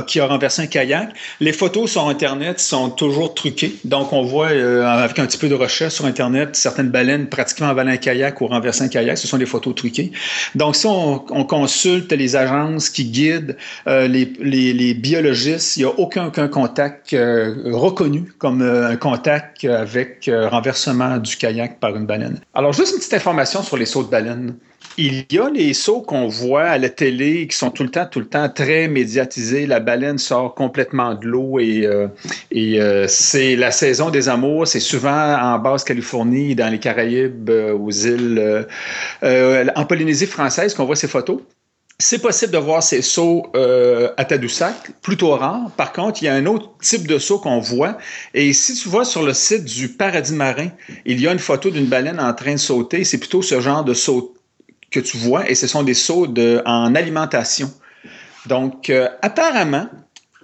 qui 0.06 0.21
a 0.21 0.26
renversé 0.26 0.62
un 0.62 0.66
kayak. 0.66 1.11
Les 1.40 1.52
photos 1.52 1.90
sur 1.90 2.09
Internet 2.09 2.61
sont 2.61 2.90
toujours 2.90 3.35
truquées. 3.35 3.76
Donc, 3.85 4.12
on 4.12 4.23
voit, 4.23 4.49
euh, 4.49 4.85
avec 4.87 5.18
un 5.18 5.26
petit 5.26 5.38
peu 5.38 5.49
de 5.49 5.54
recherche 5.54 5.95
sur 5.95 6.06
Internet, 6.06 6.56
certaines 6.56 6.88
baleines 6.88 7.28
pratiquement 7.28 7.68
avaler 7.68 7.92
un 7.92 7.97
kayak 7.97 8.40
ou 8.40 8.47
renverser 8.47 8.85
un 8.85 8.88
kayak. 8.88 9.18
Ce 9.18 9.26
sont 9.26 9.38
des 9.38 9.47
photos 9.47 9.75
truquées. 9.75 10.12
Donc, 10.54 10.76
si 10.76 10.87
on, 10.87 11.18
consulte 11.47 12.12
les 12.12 12.35
agences 12.35 12.90
qui 12.90 13.04
guident 13.04 13.56
euh, 13.87 14.09
les, 14.09 14.95
biologistes, 14.95 15.76
il 15.76 15.80
n'y 15.80 15.85
a 15.85 15.92
aucun, 15.99 16.26
aucun 16.26 16.49
contact 16.49 17.12
reconnu 17.12 18.33
comme 18.38 18.62
un 18.62 18.97
contact 18.97 19.64
avec 19.64 20.28
renversement 20.28 21.18
du 21.18 21.37
kayak 21.37 21.78
par 21.78 21.95
une 21.95 22.06
baleine. 22.06 22.40
Alors, 22.54 22.73
juste 22.73 22.92
une 22.92 22.99
petite 22.99 23.14
information 23.14 23.62
sur 23.62 23.76
les 23.76 23.87
sauts 23.87 24.02
de 24.02 24.11
baleine. 24.11 24.54
Il 24.99 25.26
y 25.31 25.38
a 25.38 25.50
les 25.50 25.75
sauts 25.75 26.00
qu'on 26.00 26.26
voit 26.26 26.65
à 26.65 26.79
la 26.79 26.88
télé 26.88 27.47
qui 27.49 27.57
sont 27.57 27.71
tout 27.71 27.83
le 27.83 27.91
temps, 27.91 28.07
tout 28.11 28.21
le 28.21 28.26
temps 28.26 28.49
très 28.49 28.88
médiatisés. 28.88 29.67
La 29.67 29.79
baleine 29.79 30.17
sort 30.17 30.55
complètement 30.55 31.15
de 31.15 31.26
l'eau 31.26 31.59
et, 31.59 31.85
euh, 31.85 32.09
et 32.50 32.81
euh, 32.81 33.07
c'est 33.07 33.57
la 33.57 33.73
saison 33.73 34.09
des 34.09 34.31
amours. 34.31 34.67
C'est 34.67 34.81
souvent 34.81 35.37
en 35.38 35.59
Basse-Californie, 35.59 36.55
dans 36.55 36.71
les 36.71 36.79
Caraïbes, 36.79 37.50
euh, 37.50 37.76
aux 37.76 37.91
îles, 37.91 38.67
en 39.23 39.85
Polynésie 39.85 40.26
française 40.26 40.73
qu'on 40.73 40.87
voit 40.87 40.97
ces 40.97 41.09
photos. 41.09 41.41
C'est 41.99 42.21
possible 42.21 42.53
de 42.53 42.59
voir 42.59 42.83
ces 42.83 43.00
sauts 43.00 43.50
à 43.55 44.25
Tadoussac, 44.25 44.93
plutôt 45.00 45.31
rare. 45.31 45.71
Par 45.79 45.93
contre, 45.93 46.23
il 46.23 46.26
y 46.26 46.29
a 46.29 46.35
un 46.35 46.45
autre 46.45 46.71
type 46.83 47.07
de 47.07 47.19
saut 47.19 47.38
qu'on 47.38 47.59
voit. 47.59 47.97
Et 48.35 48.53
si 48.53 48.75
tu 48.75 48.91
vois 48.91 49.07
sur 49.07 49.23
le 49.23 49.33
site 49.33 49.65
du 49.65 49.88
Paradis 49.88 50.35
marin, 50.35 50.69
il 51.07 51.21
y 51.21 51.26
a 51.26 51.33
une 51.33 51.38
photo 51.38 51.71
d'une 51.71 51.87
baleine 51.87 52.21
en 52.21 52.35
train 52.35 52.53
de 52.53 52.59
sauter. 52.59 53.05
C'est 53.05 53.17
plutôt 53.17 53.41
ce 53.41 53.61
genre 53.61 53.83
de 53.83 53.95
saut 53.95 54.36
que 54.97 55.00
tu 55.00 55.19
vois, 55.19 55.50
et 55.50 55.55
ce 55.55 55.67
sont 55.67 55.83
des 55.83 55.95
sauts 55.95 56.26
de, 56.26 56.62
en 56.65 56.95
alimentation. 56.95 57.71
Donc, 58.47 58.88
euh, 58.88 59.09
apparemment, 59.21 59.88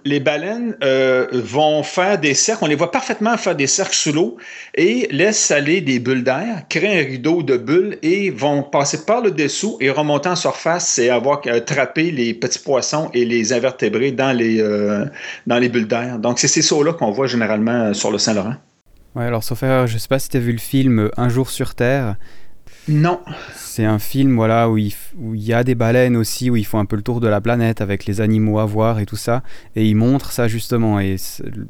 les 0.04 0.20
baleines 0.20 0.76
euh, 0.82 1.26
vont 1.32 1.82
faire 1.82 2.18
des 2.18 2.34
cercles, 2.34 2.64
on 2.64 2.66
les 2.66 2.74
voit 2.74 2.90
parfaitement 2.90 3.36
faire 3.36 3.54
des 3.54 3.68
cercles 3.68 3.94
sous 3.94 4.12
l'eau 4.12 4.36
et 4.74 5.08
laissent 5.10 5.50
aller 5.52 5.80
des 5.80 6.00
bulles 6.00 6.24
d'air, 6.24 6.64
créent 6.68 7.00
un 7.00 7.04
rideau 7.04 7.42
de 7.42 7.56
bulles 7.56 7.98
et 8.02 8.30
vont 8.30 8.62
passer 8.64 9.06
par 9.06 9.22
le 9.22 9.30
dessous 9.30 9.78
et 9.80 9.88
remonter 9.90 10.28
en 10.28 10.36
surface 10.36 10.98
et 10.98 11.08
avoir 11.08 11.40
attrapé 11.46 12.10
les 12.10 12.34
petits 12.34 12.58
poissons 12.58 13.10
et 13.14 13.24
les 13.24 13.52
invertébrés 13.52 14.10
dans 14.10 14.32
les, 14.32 14.60
euh, 14.60 15.06
dans 15.46 15.58
les 15.58 15.68
bulles 15.70 15.88
d'air. 15.88 16.18
Donc, 16.18 16.40
c'est 16.40 16.48
ces 16.48 16.62
sauts-là 16.62 16.92
qu'on 16.92 17.12
voit 17.12 17.28
généralement 17.28 17.94
sur 17.94 18.10
le 18.10 18.18
Saint-Laurent. 18.18 18.56
Ouais, 19.14 19.24
alors, 19.24 19.44
sauf 19.44 19.62
je 19.62 19.98
sais 19.98 20.08
pas 20.08 20.18
si 20.18 20.28
tu 20.30 20.36
as 20.36 20.40
vu 20.40 20.52
le 20.52 20.58
film 20.58 21.10
Un 21.16 21.28
jour 21.28 21.48
sur 21.50 21.74
Terre. 21.74 22.16
Non. 22.88 23.20
C'est 23.54 23.84
un 23.84 23.98
film 23.98 24.34
voilà, 24.34 24.68
où 24.68 24.76
il, 24.76 24.92
où 25.16 25.34
il 25.34 25.42
y 25.42 25.52
a 25.52 25.62
des 25.62 25.74
baleines 25.74 26.16
aussi, 26.16 26.50
où 26.50 26.56
ils 26.56 26.66
font 26.66 26.78
un 26.78 26.84
peu 26.84 26.96
le 26.96 27.02
tour 27.02 27.20
de 27.20 27.28
la 27.28 27.40
planète 27.40 27.80
avec 27.80 28.06
les 28.06 28.20
animaux 28.20 28.58
à 28.58 28.66
voir 28.66 28.98
et 28.98 29.06
tout 29.06 29.16
ça. 29.16 29.42
Et 29.76 29.86
ils 29.86 29.94
montrent 29.94 30.32
ça 30.32 30.48
justement. 30.48 30.98
Et 30.98 31.16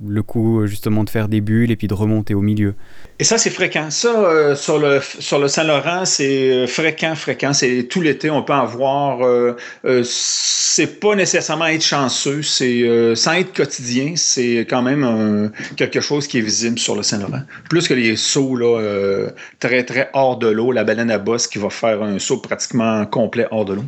le 0.07 0.23
coup 0.23 0.67
justement 0.67 1.05
de 1.05 1.11
faire 1.11 1.29
des 1.29 1.41
bulles 1.41 1.71
et 1.71 1.77
puis 1.77 1.89
de 1.89 1.95
remonter 1.95 2.35
au 2.35 2.41
milieu. 2.41 2.75
Et 3.23 3.25
ça, 3.25 3.39
c'est 3.39 3.51
fréquent. 3.51 3.89
Ça, 3.89 4.09
euh, 4.09 4.57
sur 4.57 4.81
le, 4.81 5.01
sur 5.21 5.39
le 5.39 5.47
Saint-Laurent, 5.47 6.05
c'est 6.05 6.51
euh, 6.51 6.67
fréquent, 6.67 7.15
fréquent. 7.15 7.53
C'est 7.53 7.85
tout 7.85 8.01
l'été, 8.01 8.31
on 8.31 8.43
peut 8.43 8.53
en 8.53 8.67
voir. 8.67 9.25
Euh, 9.25 9.55
c'est 10.03 10.99
pas 10.99 11.15
nécessairement 11.15 11.67
être 11.67 11.85
chanceux, 11.85 12.43
c'est 12.43 12.83
sans 13.15 13.35
être 13.35 13.53
quotidien, 13.55 14.15
c'est 14.17 14.67
quand 14.69 14.83
même 14.83 15.53
quelque 15.77 16.01
chose 16.01 16.27
qui 16.27 16.39
est 16.39 16.41
visible 16.41 16.81
sur 16.81 16.97
le 16.97 17.05
Saint-Laurent. 17.05 17.43
Plus 17.71 17.87
que 17.87 17.95
les 17.95 18.17
sauts 18.17 18.57
là, 18.57 19.29
très, 19.61 19.85
très 19.85 20.11
hors 20.15 20.37
de 20.37 20.49
l'eau, 20.49 20.73
la 20.73 20.83
baleine 20.83 21.13
à 21.13 21.19
bosse 21.19 21.47
qui 21.47 21.59
va 21.59 21.71
faire 21.71 22.03
un 22.03 22.19
saut 22.19 22.39
pratiquement 22.39 23.07
complet 23.07 23.47
hors 23.53 23.65
de 23.65 23.75
l'eau. 23.75 23.85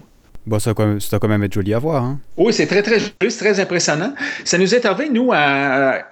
Bon, 0.46 0.58
ça, 0.58 0.74
doit 0.74 0.98
quand 1.20 1.28
même 1.28 1.42
être 1.42 1.54
joli 1.54 1.72
à 1.72 1.78
voir. 1.78 2.04
Hein? 2.04 2.18
Oui, 2.36 2.52
c'est 2.52 2.66
très, 2.66 2.82
très 2.82 2.98
c'est 2.98 3.38
très 3.38 3.60
impressionnant. 3.60 4.12
Ça 4.44 4.58
nous 4.58 4.74
est 4.74 4.84
arrivé, 4.84 5.08
nous, 5.08 5.30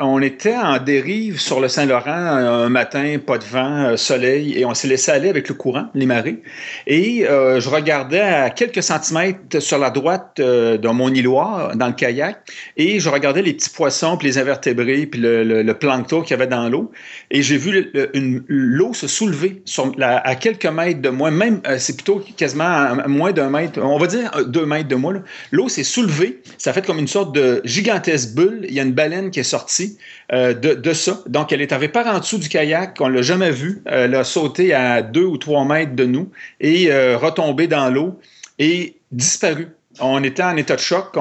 on 0.00 0.22
était 0.22 0.56
en 0.56 0.78
dérive 0.78 1.38
sur 1.38 1.60
le 1.60 1.68
Saint-Laurent 1.68 2.06
un 2.06 2.70
matin, 2.70 3.16
pas 3.24 3.36
de 3.36 3.44
vent, 3.44 3.84
euh, 3.84 3.96
soleil, 3.98 4.58
et 4.58 4.64
on 4.64 4.72
s'est 4.72 4.88
laissé 4.88 5.10
aller 5.10 5.28
avec 5.28 5.50
le 5.50 5.54
courant, 5.54 5.88
les 5.94 6.06
marées. 6.06 6.42
Et 6.86 7.26
euh, 7.28 7.60
je 7.60 7.68
regardais 7.68 8.20
à 8.20 8.48
quelques 8.48 8.82
centimètres 8.82 9.60
sur 9.60 9.78
la 9.78 9.90
droite 9.90 10.36
euh, 10.40 10.78
de 10.78 10.88
mon 10.88 11.12
îloir, 11.12 11.76
dans 11.76 11.88
le 11.88 11.92
kayak, 11.92 12.38
et 12.78 13.00
je 13.00 13.10
regardais 13.10 13.42
les 13.42 13.52
petits 13.52 13.70
poissons, 13.70 14.16
puis 14.16 14.28
les 14.28 14.38
invertébrés, 14.38 15.04
puis 15.04 15.20
le, 15.22 15.72
plancton 15.72 16.22
qu'il 16.22 16.30
y 16.30 16.34
avait 16.34 16.46
dans 16.46 16.68
l'eau. 16.70 16.90
Et 17.30 17.42
j'ai 17.42 17.56
vu 17.58 17.92
l'eau 18.48 18.94
se 18.94 19.08
soulever 19.08 19.62
à 20.00 20.34
quelques 20.36 20.66
mètres 20.66 21.02
de 21.02 21.08
moi, 21.10 21.30
même, 21.30 21.60
c'est 21.78 21.96
plutôt 21.96 22.22
quasiment 22.36 22.96
moins 23.08 23.32
d'un 23.32 23.50
mètre, 23.50 23.80
on 23.82 23.98
va 23.98 24.06
dire 24.06 24.21
deux 24.46 24.66
mètres 24.66 24.88
de 24.88 24.94
moi, 24.94 25.14
l'eau 25.50 25.68
s'est 25.68 25.84
soulevée. 25.84 26.42
Ça 26.58 26.70
a 26.70 26.72
fait 26.72 26.84
comme 26.84 26.98
une 26.98 27.08
sorte 27.08 27.34
de 27.34 27.60
gigantesque 27.64 28.34
bulle. 28.34 28.66
Il 28.68 28.74
y 28.74 28.80
a 28.80 28.82
une 28.82 28.92
baleine 28.92 29.30
qui 29.30 29.40
est 29.40 29.44
sortie 29.44 29.98
euh, 30.32 30.54
de, 30.54 30.92
ça. 30.92 31.22
Donc, 31.26 31.52
elle 31.52 31.60
est 31.60 31.72
arrivée 31.72 31.88
par 31.88 32.06
en 32.06 32.18
dessous 32.18 32.38
du 32.38 32.48
kayak. 32.48 32.96
On 33.00 33.08
ne 33.08 33.16
l'a 33.16 33.22
jamais 33.22 33.50
vue. 33.50 33.82
Elle 33.86 34.14
a 34.14 34.24
sauté 34.24 34.72
à 34.72 35.02
deux 35.02 35.24
ou 35.24 35.36
trois 35.36 35.64
mètres 35.64 35.94
de 35.94 36.04
nous 36.04 36.30
et 36.60 36.90
euh, 36.90 37.16
retombé 37.16 37.66
dans 37.66 37.90
l'eau 37.90 38.18
et 38.58 38.96
disparu. 39.10 39.68
On 40.00 40.24
était 40.24 40.42
en 40.42 40.56
état 40.56 40.76
de 40.76 40.80
choc. 40.80 41.16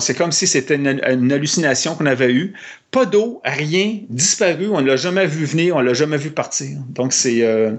C'est 0.00 0.16
comme 0.16 0.32
si 0.32 0.46
c'était 0.46 0.76
une, 0.76 1.32
hallucination 1.32 1.94
qu'on 1.94 2.06
avait 2.06 2.32
eue. 2.32 2.54
Pas 2.90 3.04
d'eau, 3.04 3.42
rien, 3.44 3.98
disparu. 4.08 4.68
On 4.72 4.80
ne 4.80 4.86
l'a 4.86 4.96
jamais 4.96 5.26
vu 5.26 5.44
venir, 5.44 5.76
on 5.76 5.80
ne 5.80 5.86
l'a 5.86 5.94
jamais 5.94 6.16
vu 6.16 6.30
partir. 6.30 6.78
Donc, 6.88 7.12
c'est 7.12 7.42
euh, 7.42 7.72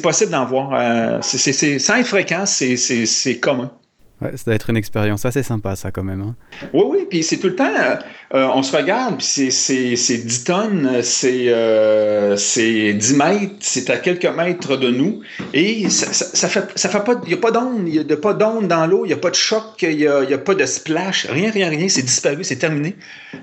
possible 0.00 0.30
d'en 0.30 0.46
voir. 0.46 1.24
c'est 1.24 1.78
sans 1.80 1.96
être 1.96 2.46
c'est 2.46 3.38
commun 3.40 3.72
ça 4.20 4.44
doit 4.46 4.54
être 4.54 4.70
une 4.70 4.76
expérience 4.76 5.24
assez 5.24 5.42
sympa, 5.42 5.76
ça, 5.76 5.90
quand 5.90 6.04
même. 6.04 6.22
Hein. 6.22 6.36
Oui, 6.72 6.82
oui, 6.88 6.98
puis 7.08 7.22
c'est 7.22 7.38
tout 7.38 7.48
le 7.48 7.56
temps, 7.56 7.74
euh, 7.74 7.96
euh, 8.34 8.48
on 8.54 8.62
se 8.62 8.74
regarde, 8.76 9.18
puis 9.18 9.50
c'est 9.50 10.18
10 10.18 10.44
tonnes, 10.44 11.02
c'est 11.02 11.46
euh, 11.48 12.36
10 12.36 13.16
mètres, 13.16 13.54
c'est 13.60 13.90
à 13.90 13.98
quelques 13.98 14.26
mètres 14.26 14.76
de 14.76 14.90
nous, 14.90 15.20
et 15.52 15.88
ça, 15.90 16.12
ça, 16.12 16.48
fait, 16.48 16.70
ça 16.76 16.88
fait 16.88 17.04
pas, 17.04 17.20
il 17.24 17.28
n'y 17.28 17.34
a 17.34 17.38
pas 17.38 17.50
d'onde, 17.50 17.88
il 17.88 18.06
n'y 18.06 18.12
a 18.12 18.16
pas 18.16 18.34
d'onde 18.34 18.68
dans 18.68 18.86
l'eau, 18.86 19.04
il 19.04 19.08
n'y 19.08 19.14
a 19.14 19.18
pas 19.18 19.30
de 19.30 19.34
choc, 19.34 19.82
il 19.82 19.96
n'y 19.96 20.06
a, 20.06 20.18
a, 20.20 20.38
pas 20.38 20.54
de 20.54 20.64
splash, 20.64 21.26
rien, 21.26 21.50
rien, 21.50 21.68
rien, 21.68 21.88
c'est 21.88 22.02
disparu, 22.02 22.44
c'est 22.44 22.56
terminé. 22.56 22.96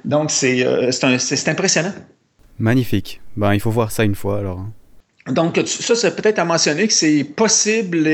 Donc, 0.05 0.31
c'est 0.31 0.63
impressionnant. 1.47 1.93
Magnifique. 2.59 3.21
Ben, 3.35 3.53
il 3.53 3.59
faut 3.59 3.71
voir 3.71 3.91
ça 3.91 4.03
une 4.03 4.15
fois, 4.15 4.39
alors. 4.39 4.59
Hein. 4.59 4.71
Donc, 5.27 5.59
ça, 5.65 5.95
c'est 5.95 6.15
peut-être 6.15 6.39
à 6.39 6.45
mentionner 6.45 6.87
que 6.87 6.93
c'est 6.93 7.23
possible 7.23 8.07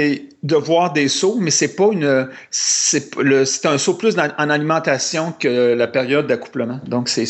de 0.48 0.56
voir 0.56 0.94
des 0.94 1.10
sauts, 1.10 1.38
mais 1.40 1.52
c'est 1.52 1.76
pas 1.76 1.90
une, 1.92 2.30
c'est 2.52 3.66
un 3.66 3.78
saut 3.78 3.96
plus 3.96 4.16
en 4.18 4.50
alimentation 4.50 5.34
que 5.38 5.74
la 5.74 5.88
période 5.88 6.28
d'accouplement. 6.28 6.80
Donc, 6.88 7.10
c'est, 7.10 7.28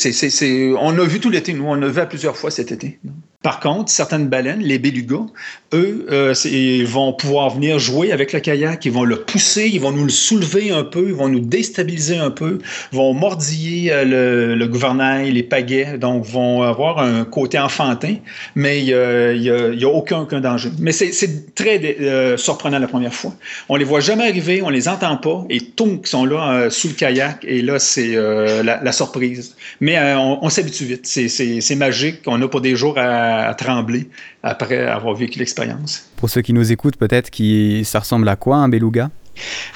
on 0.80 0.98
a 0.98 1.04
vu 1.04 1.20
tout 1.20 1.30
l'été, 1.30 1.54
nous, 1.54 1.66
on 1.66 1.82
a 1.82 1.88
vu 1.88 2.00
à 2.00 2.06
plusieurs 2.06 2.38
fois 2.38 2.52
cet 2.52 2.72
été. 2.72 3.00
Par 3.44 3.60
contre, 3.60 3.92
certaines 3.92 4.28
baleines, 4.28 4.62
les 4.62 4.80
belugas, 4.80 5.28
eux, 5.74 6.08
euh, 6.12 6.34
ils 6.46 6.88
vont 6.88 7.14
pouvoir 7.14 7.52
venir 7.52 7.78
jouer 7.78 8.12
avec 8.12 8.34
le 8.34 8.40
kayak, 8.40 8.84
ils 8.84 8.92
vont 8.92 9.04
le 9.04 9.22
pousser, 9.22 9.70
ils 9.72 9.80
vont 9.80 9.92
nous 9.92 10.04
le 10.04 10.10
soulever 10.10 10.72
un 10.72 10.84
peu, 10.84 11.08
ils 11.08 11.14
vont 11.14 11.30
nous 11.30 11.40
déstabiliser 11.40 12.18
un 12.18 12.32
peu, 12.32 12.58
vont 12.92 13.14
mordiller 13.14 13.92
euh, 13.94 14.56
le, 14.56 14.68
gouvernail, 14.68 15.32
les 15.32 15.44
pagaies, 15.44 15.98
donc 16.00 16.26
vont 16.26 16.64
avoir 16.64 17.00
un 17.00 17.26
côté 17.26 17.60
enfantin, 17.60 18.16
mais 18.56 18.84
il 18.84 18.88
n'y 18.88 19.84
a, 19.84 19.88
aucun, 19.88 20.24
danger. 20.24 20.72
Mais 20.80 20.92
c'est 20.92 21.56
très 21.56 21.80
euh, 22.02 22.38
surprenant 22.38 22.80
la 22.80 22.88
première 22.88 23.07
fois. 23.10 23.34
On 23.70 23.76
les 23.76 23.86
voit 23.86 24.00
jamais 24.00 24.28
arriver, 24.28 24.62
on 24.62 24.70
les 24.70 24.88
entend 24.88 25.18
pas, 25.18 25.46
et 25.50 25.62
tout 25.62 26.02
sont 26.04 26.26
là 26.26 26.70
sous 26.70 26.90
le 26.90 26.94
kayak, 26.94 27.44
et 27.44 27.62
là, 27.62 27.80
c'est 27.80 28.16
la, 28.64 28.92
surprise. 28.92 29.56
Mais 29.80 29.98
on, 30.16 30.44
on 30.44 30.50
s'habitue 30.50 30.86
vite, 30.86 31.06
c'est 31.06 31.76
magique, 31.76 32.22
on 32.26 32.42
a 32.42 32.48
pour 32.48 32.62
des 32.62 32.76
jours 32.76 32.98
à 32.98 33.08
à, 33.48 33.54
trembler 33.54 34.10
après 34.44 34.88
avoir 34.88 35.16
vécu 35.16 35.40
l'expérience. 35.40 36.10
Pour 36.16 36.30
ceux 36.30 36.42
qui 36.42 36.54
nous 36.54 36.72
écoutent, 36.72 36.98
peut-être, 36.98 37.30
qui, 37.30 37.84
ça 37.86 38.00
ressemble 38.00 38.28
à 38.30 38.36
quoi 38.36 38.58
un 38.58 38.70
beluga? 38.70 39.10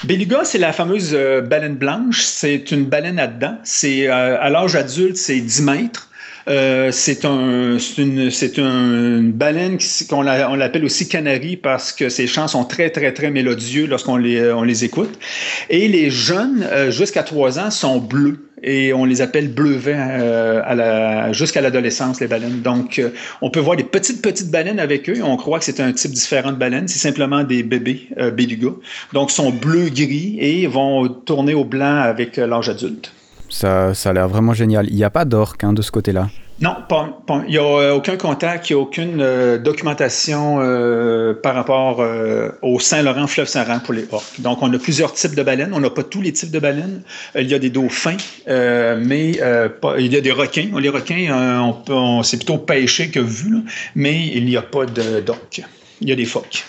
Beluga, 0.04 0.40
c'est 0.44 0.58
la 0.58 0.72
fameuse 0.72 1.10
euh, 1.12 1.40
baleine 1.40 1.76
blanche. 1.76 2.22
C'est 2.22 2.70
une 2.72 2.84
baleine 2.84 3.18
à 3.18 3.28
dedans. 3.28 3.58
C'est, 3.64 4.08
euh, 4.08 4.40
à 4.40 4.50
l'âge 4.50 4.74
adulte, 4.74 5.16
c'est 5.16 5.40
10 5.40 5.62
mètres. 5.62 6.08
Euh, 6.48 6.90
c'est 6.92 7.24
un, 7.24 7.78
une, 7.98 8.30
une 8.56 9.32
baleine 9.32 9.78
qu'on 10.08 10.26
on 10.26 10.54
l'appelle 10.54 10.84
aussi 10.84 11.08
canari 11.08 11.56
parce 11.56 11.92
que 11.92 12.08
ses 12.08 12.26
chants 12.26 12.48
sont 12.48 12.64
très, 12.64 12.90
très, 12.90 13.12
très 13.12 13.30
mélodieux 13.30 13.86
lorsqu'on 13.86 14.16
les, 14.16 14.52
les 14.64 14.84
écoute. 14.84 15.18
Et 15.70 15.88
les 15.88 16.10
jeunes, 16.10 16.66
jusqu'à 16.90 17.22
3 17.22 17.58
ans, 17.58 17.70
sont 17.70 17.98
bleus 17.98 18.48
et 18.62 18.92
on 18.92 19.04
les 19.04 19.20
appelle 19.20 19.52
bleuvets 19.52 19.96
euh, 19.96 21.32
jusqu'à 21.32 21.60
l'adolescence, 21.60 22.20
les 22.20 22.28
baleines. 22.28 22.60
Donc, 22.62 22.98
euh, 22.98 23.10
on 23.40 23.50
peut 23.50 23.60
voir 23.60 23.76
des 23.76 23.84
petites, 23.84 24.22
petites 24.22 24.50
baleines 24.50 24.78
avec 24.78 25.08
eux. 25.10 25.20
On 25.22 25.36
croit 25.36 25.58
que 25.58 25.64
c'est 25.64 25.80
un 25.80 25.92
type 25.92 26.12
différent 26.12 26.52
de 26.52 26.56
baleine. 26.56 26.86
C'est 26.88 27.00
simplement 27.00 27.42
des 27.42 27.62
bébés 27.62 28.08
euh, 28.18 28.30
bélugas. 28.30 28.74
Donc, 29.12 29.30
sont 29.30 29.50
bleu-gris 29.50 30.38
et 30.40 30.66
vont 30.66 31.08
tourner 31.08 31.54
au 31.54 31.64
blanc 31.64 31.96
avec 31.96 32.36
l'âge 32.36 32.68
adulte. 32.68 33.12
Ça, 33.52 33.94
ça 33.94 34.10
a 34.10 34.12
l'air 34.14 34.28
vraiment 34.28 34.54
génial. 34.54 34.88
Il 34.88 34.96
n'y 34.96 35.04
a 35.04 35.10
pas 35.10 35.24
d'orque 35.24 35.62
hein, 35.62 35.72
de 35.72 35.82
ce 35.82 35.90
côté-là. 35.90 36.28
Non, 36.60 36.76
il 37.48 37.50
n'y 37.50 37.58
a 37.58 37.62
euh, 37.62 37.94
aucun 37.94 38.16
contact, 38.16 38.70
il 38.70 38.74
n'y 38.74 38.78
a 38.78 38.82
aucune 38.82 39.20
euh, 39.20 39.58
documentation 39.58 40.58
euh, 40.60 41.34
par 41.34 41.56
rapport 41.56 42.04
au 42.62 42.78
Saint-Laurent, 42.78 43.26
fleuve 43.26 43.48
Saint-Laurent 43.48 43.80
pour 43.80 43.94
les 43.94 44.06
orques. 44.12 44.40
Donc, 44.40 44.62
on 44.62 44.72
a 44.72 44.78
plusieurs 44.78 45.12
types 45.12 45.34
de 45.34 45.42
baleines. 45.42 45.72
On 45.74 45.80
n'a 45.80 45.90
pas 45.90 46.04
tous 46.04 46.22
les 46.22 46.32
types 46.32 46.52
de 46.52 46.60
baleines. 46.60 47.02
il 47.34 47.48
y 47.48 47.54
a 47.54 47.58
des 47.58 47.70
dauphins, 47.70 48.16
mais 48.46 49.32
il 49.32 50.12
y 50.12 50.16
a 50.16 50.20
des 50.20 50.32
requins. 50.32 50.68
Les 50.78 50.88
requins, 50.88 51.74
on, 51.88 52.22
c'est 52.22 52.36
plutôt 52.36 52.58
pêché 52.58 53.10
que 53.10 53.20
vu, 53.20 53.56
mais 53.96 54.28
il 54.28 54.44
n'y 54.44 54.56
a 54.56 54.62
pas 54.62 54.86
d'orques. 54.86 55.62
Il 56.00 56.08
y 56.08 56.12
a 56.12 56.16
des 56.16 56.24
phoques. 56.26 56.64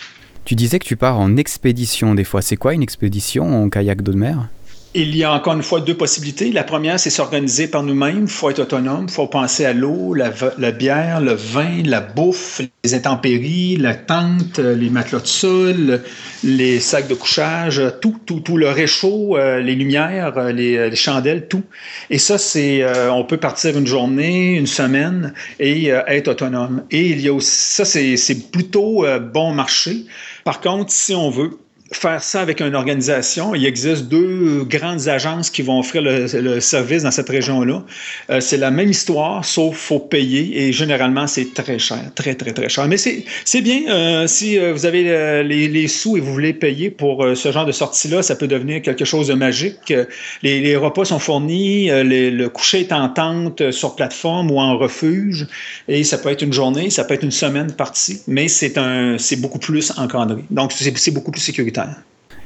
Tu 0.46 0.56
disais 0.56 0.80
que 0.80 0.86
tu 0.86 0.98
pars 0.98 1.20
en 1.20 1.38
expédition 1.38 2.16
des 2.16 2.24
fois. 2.24 2.42
C'est 2.42 2.58
quoi 2.58 2.74
une 2.74 2.84
expédition 2.84 3.64
en 3.64 3.70
kayak 3.70 4.02
d'eau 4.02 4.12
de 4.12 4.18
mer? 4.18 4.50
Il 4.96 5.16
y 5.16 5.24
a 5.24 5.34
encore 5.34 5.54
une 5.54 5.64
fois 5.64 5.82
deux 5.82 5.96
possibilités. 5.96 6.52
La 6.52 6.64
première, 6.64 7.00
c'est 7.00 7.10
s'organiser 7.10 7.68
par 7.68 7.82
nous-mêmes. 7.84 8.24
Il 8.24 8.28
faut 8.28 8.50
être 8.50 8.60
autonome. 8.60 9.06
Il 9.08 9.14
faut 9.14 9.26
penser 9.28 9.66
à 9.66 9.74
l'eau, 9.74 10.14
la, 10.14 10.72
bière, 10.72 11.20
le 11.20 11.34
vin, 11.34 11.82
la 11.84 12.00
bouffe, 12.00 12.62
les 12.84 12.94
intempéries, 12.94 13.78
la 13.78 13.96
tente, 13.96 14.60
les 14.60 14.90
matelas 14.90 15.22
de 15.22 15.28
sol, 15.28 16.02
les 16.44 16.80
sacs 16.80 17.08
de 17.08 17.16
couchage, 17.16 17.82
tout, 18.02 18.20
tout, 18.26 18.42
tout, 18.42 18.58
le 18.58 18.70
réchaud, 18.70 19.36
euh, 19.36 19.60
les 19.62 19.74
lumières, 19.76 20.38
euh, 20.38 20.52
les, 20.52 20.96
chandelles, 20.96 21.48
tout. 21.48 21.64
Et 22.12 22.20
ça, 22.20 22.38
c'est, 22.38 22.84
euh, 22.84 23.12
on 23.12 23.24
peut 23.24 23.38
partir 23.38 23.76
une 23.78 23.88
journée, 23.88 24.54
une 24.56 24.68
semaine 24.68 25.34
et 25.60 25.88
être 25.88 26.28
autonome. 26.28 26.84
Et 26.92 27.08
il 27.08 27.22
y 27.22 27.30
a 27.30 27.34
aussi, 27.34 27.50
ça, 27.50 27.86
c'est 27.86 28.52
plutôt 28.52 29.06
bon 29.34 29.54
marché. 29.54 30.06
Par 30.44 30.62
contre, 30.62 30.92
si 30.92 31.16
on 31.16 31.30
veut 31.30 31.58
faire 31.96 32.24
ça 32.24 32.42
avec 32.42 32.62
une 32.62 32.76
organisation. 32.76 33.56
Il 33.56 33.66
existe 33.66 34.06
deux 34.06 34.64
grandes 34.64 35.08
agences 35.08 35.50
qui 35.50 35.62
vont 35.62 35.80
offrir 35.80 36.02
le, 36.02 36.60
service 36.60 37.04
dans 37.04 37.12
cette 37.12 37.30
région-là. 37.30 37.84
Euh, 38.30 38.40
c'est 38.40 38.58
la 38.58 38.72
même 38.72 38.90
histoire, 38.90 39.44
sauf 39.44 39.78
faut 39.78 40.00
payer 40.00 40.64
et 40.64 40.74
généralement 40.74 41.28
c'est 41.28 41.54
très 41.54 41.80
cher, 41.80 42.00
très 42.16 42.36
très 42.36 42.54
très 42.54 42.70
cher. 42.70 42.88
Mais 42.88 42.98
c'est 42.98 43.62
bien 43.62 43.82
euh, 43.90 44.28
si 44.28 44.58
euh, 44.58 44.74
vous 44.74 44.86
avez 44.86 45.44
les, 45.44 45.88
sous 45.88 46.18
et 46.18 46.20
vous 46.20 46.32
voulez 46.32 46.54
payer 46.54 46.90
pour 46.90 47.26
ce 47.36 47.52
genre 47.52 47.66
de 47.66 47.72
sortie-là, 47.72 48.24
ça 48.24 48.36
peut 48.36 48.48
devenir 48.48 48.82
quelque 48.82 49.06
chose 49.06 49.28
de 49.28 49.34
magique. 49.34 49.94
Les, 50.42 50.76
repas 50.76 51.06
sont 51.06 51.20
fournis, 51.20 51.90
le 51.90 52.48
coucher 52.48 52.82
est 52.82 52.92
en 52.92 53.10
tente 53.10 53.72
sur 53.72 53.96
plateforme 53.96 54.52
ou 54.52 54.60
en 54.60 54.78
refuge 54.78 55.48
et 55.88 56.04
ça 56.04 56.18
peut 56.18 56.30
être 56.30 56.42
une 56.42 56.54
journée, 56.54 56.90
ça 56.90 57.04
peut 57.04 57.14
être 57.14 57.24
une 57.24 57.32
semaine 57.32 57.72
partie, 57.72 58.22
mais 58.28 58.48
c'est 58.48 58.74
c'est 59.18 59.40
beaucoup 59.40 59.60
plus 59.60 59.92
encadré. 59.98 60.44
Donc 60.50 60.72
c'est 60.72 61.12
beaucoup 61.12 61.32
plus 61.32 61.42
sécuritaire. 61.42 61.83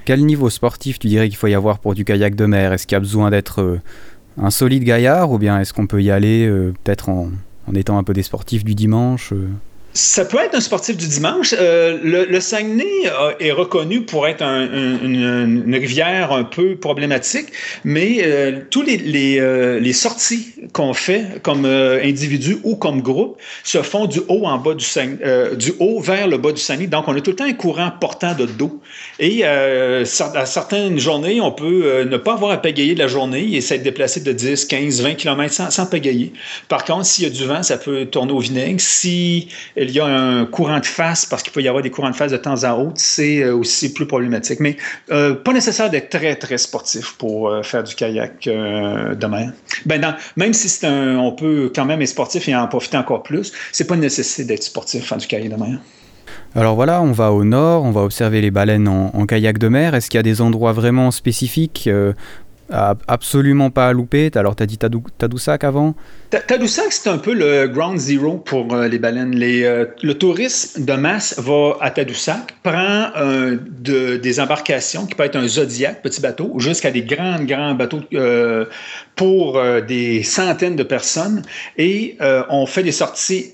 Quel 0.06 0.26
niveau 0.26 0.50
sportif 0.50 1.00
tu 1.00 1.08
dirais 1.08 1.28
qu'il 1.28 1.38
faut 1.38 1.48
y 1.48 1.54
avoir 1.54 1.80
pour 1.80 1.94
du 1.94 2.06
kayak 2.06 2.36
de 2.36 2.46
mer? 2.46 2.72
Est-ce 2.74 2.88
qu'il 2.88 2.96
y 2.96 2.98
a 2.98 3.02
besoin 3.02 3.30
d'être 3.30 3.62
euh, 3.62 3.82
un 4.38 4.52
solide 4.52 4.84
gaillard 4.84 5.32
ou 5.32 5.38
bien 5.38 5.60
est-ce 5.60 5.74
qu'on 5.74 5.88
peut 5.88 6.02
y 6.02 6.12
aller 6.12 6.48
euh, 6.48 6.74
peut-être 6.84 7.10
en, 7.10 7.32
étant 7.74 7.98
un 7.98 8.04
peu 8.04 8.14
des 8.14 8.24
sportifs 8.24 8.64
du 8.64 8.74
dimanche 8.74 9.34
euh? 9.34 9.50
Ça 9.98 10.26
peut 10.26 10.38
être 10.38 10.54
un 10.54 10.62
sportif 10.62 10.96
du 10.96 11.08
dimanche. 11.08 11.56
Euh, 11.58 11.98
le, 12.04 12.40
Saguenay 12.40 13.10
est 13.40 13.52
reconnu 13.52 14.02
pour 14.02 14.28
être 14.28 14.44
une, 14.44 15.74
rivière 15.74 16.32
un 16.32 16.44
peu 16.44 16.76
problématique, 16.76 17.48
mais 17.84 18.20
euh, 18.22 18.60
tous 18.70 18.84
les, 18.84 19.40
euh, 19.40 19.94
sorties 19.94 20.54
qu'on 20.72 20.94
fait 20.94 21.42
comme 21.42 21.66
individu 21.66 22.60
ou 22.64 22.76
comme 22.76 23.02
groupe 23.02 23.40
se 23.64 23.82
font 23.82 24.06
du 24.06 24.20
haut 24.28 24.46
en 24.46 24.60
bas 24.60 24.76
du 24.76 24.86
Saguenay, 24.86 25.56
du 25.56 25.74
haut 25.80 26.00
vers 26.00 26.28
le 26.28 26.38
bas 26.38 26.52
du 26.52 26.62
Saguenay. 26.62 26.86
Donc, 26.86 27.08
on 27.08 27.16
a 27.16 27.22
tout 27.22 27.32
le 27.32 27.36
temps 27.36 27.46
un 27.46 27.54
courant 27.54 27.92
portant 28.00 28.36
de 28.36 28.46
dos. 28.46 28.80
Et 29.20 29.44
à 29.46 30.06
certaines 30.06 31.00
journées, 31.00 31.42
on 31.42 31.52
peut 31.52 32.04
ne 32.04 32.18
pas 32.18 32.34
avoir 32.34 32.52
à 32.52 32.58
pagayer 32.58 32.94
de 32.94 33.00
la 33.00 33.08
journée 33.08 33.56
et 33.56 33.62
s'être 33.62 33.82
déplacé 33.82 34.20
de 34.20 34.32
10, 34.32 34.66
15, 34.66 35.02
20 35.02 35.16
km 35.16 35.52
sans, 35.52 35.72
sans 35.72 35.88
pagayer. 35.88 36.34
Par 36.68 36.86
contre, 36.86 37.08
s'il 37.08 37.24
y 37.24 37.28
a 37.28 37.32
du 37.32 37.46
vent, 37.46 37.64
ça 37.64 37.80
peut 37.80 38.06
tourner 38.06 38.34
au 38.34 38.40
vinaigre. 38.40 38.80
Si 38.80 39.48
il 39.90 39.96
y 39.96 40.00
a 40.00 40.06
un 40.06 40.46
courant 40.46 40.80
de 40.80 40.86
face, 40.86 41.26
parce 41.26 41.44
qu'il 41.44 41.54
peut 41.54 41.62
y 41.62 41.68
avoir 41.68 41.84
des 41.84 41.90
courants 41.90 42.10
de 42.10 42.16
face 42.16 42.32
de 42.32 42.38
temps 42.38 42.64
à 42.64 42.74
autre, 42.74 42.96
c'est 42.96 43.44
euh, 43.44 43.56
aussi 43.56 43.94
plus 43.94 44.06
problématique. 44.06 44.60
Mais 44.60 44.78
euh, 45.12 45.34
pas 45.34 45.54
nécessaire 45.54 45.90
d'être 45.90 46.10
très, 46.10 46.36
très 46.36 46.58
sportif 46.58 47.16
pour 47.18 47.50
euh, 47.50 47.64
faire 47.64 47.84
du 47.84 47.96
kayak 47.96 48.44
de 48.46 49.28
mer. 49.28 49.52
Ben, 49.86 50.16
même 50.36 50.54
si 50.54 50.70
c'est 50.70 50.88
un, 50.88 51.18
on 51.18 51.32
peut 51.32 51.72
quand 51.74 51.86
même 51.86 52.02
être 52.02 52.10
sportif 52.10 52.48
et 52.48 52.56
en 52.56 52.68
profiter 52.68 52.98
encore 52.98 53.24
plus, 53.24 53.52
c'est 53.72 53.88
pas 53.88 53.96
une 53.96 54.02
nécessité 54.02 54.46
d'être 54.46 54.64
sportif 54.64 55.06
faire 55.06 55.18
du 55.18 55.28
kayak 55.28 55.50
de 55.50 55.56
mer. 55.56 55.80
Alors 56.56 56.76
voilà, 56.76 57.02
on 57.02 57.12
va 57.12 57.32
au 57.32 57.44
nord, 57.44 57.84
on 57.84 57.92
va 57.92 58.02
observer 58.02 58.42
les 58.42 58.52
baleines 58.52 58.88
en, 58.88 59.26
kayak 59.26 59.58
de 59.58 59.68
mer. 59.68 59.96
Est-ce 59.96 60.10
qu'il 60.10 60.18
y 60.18 60.20
a 60.20 60.24
des 60.24 60.42
endroits 60.42 60.74
vraiment 60.74 61.12
spécifiques 61.12 61.90
absolument 62.70 63.70
pas 63.70 63.88
à 63.88 63.94
louper. 63.94 64.30
Alors, 64.36 64.56
tu 64.56 64.64
as 64.64 64.66
dit 64.66 64.78
Tadoussac 64.78 65.64
avant? 65.64 65.96
Tadoussac, 66.30 66.92
c'est 66.92 67.10
un 67.10 67.18
peu 67.18 67.34
le 67.34 67.68
ground 67.68 67.98
zero 67.98 68.38
pour 68.38 68.74
euh, 68.74 68.88
les 68.88 69.00
baleines. 69.00 69.42
Euh, 69.42 69.86
le 70.04 70.14
tourisme 70.14 70.84
de 70.84 70.94
masse 70.94 71.40
va 71.40 71.78
à 71.80 71.92
Tadoussac, 71.92 72.56
prend 72.64 73.12
euh, 73.16 73.58
des 73.80 74.40
embarcations 74.40 75.06
qui 75.06 75.16
peut 75.16 75.24
être 75.24 75.38
un 75.38 75.48
Zodiac, 75.48 76.02
petit 76.02 76.22
bateau, 76.22 76.54
jusqu'à 76.58 76.92
des 76.92 77.04
grands, 77.04 77.44
grands 77.44 77.76
bateaux 77.76 78.02
pour 79.16 79.62
des 79.88 80.24
centaines 80.24 80.76
de 80.76 80.84
personnes. 80.84 81.42
Et 81.78 82.18
on 82.50 82.66
fait 82.66 82.84
des 82.84 82.92
sorties 82.92 83.54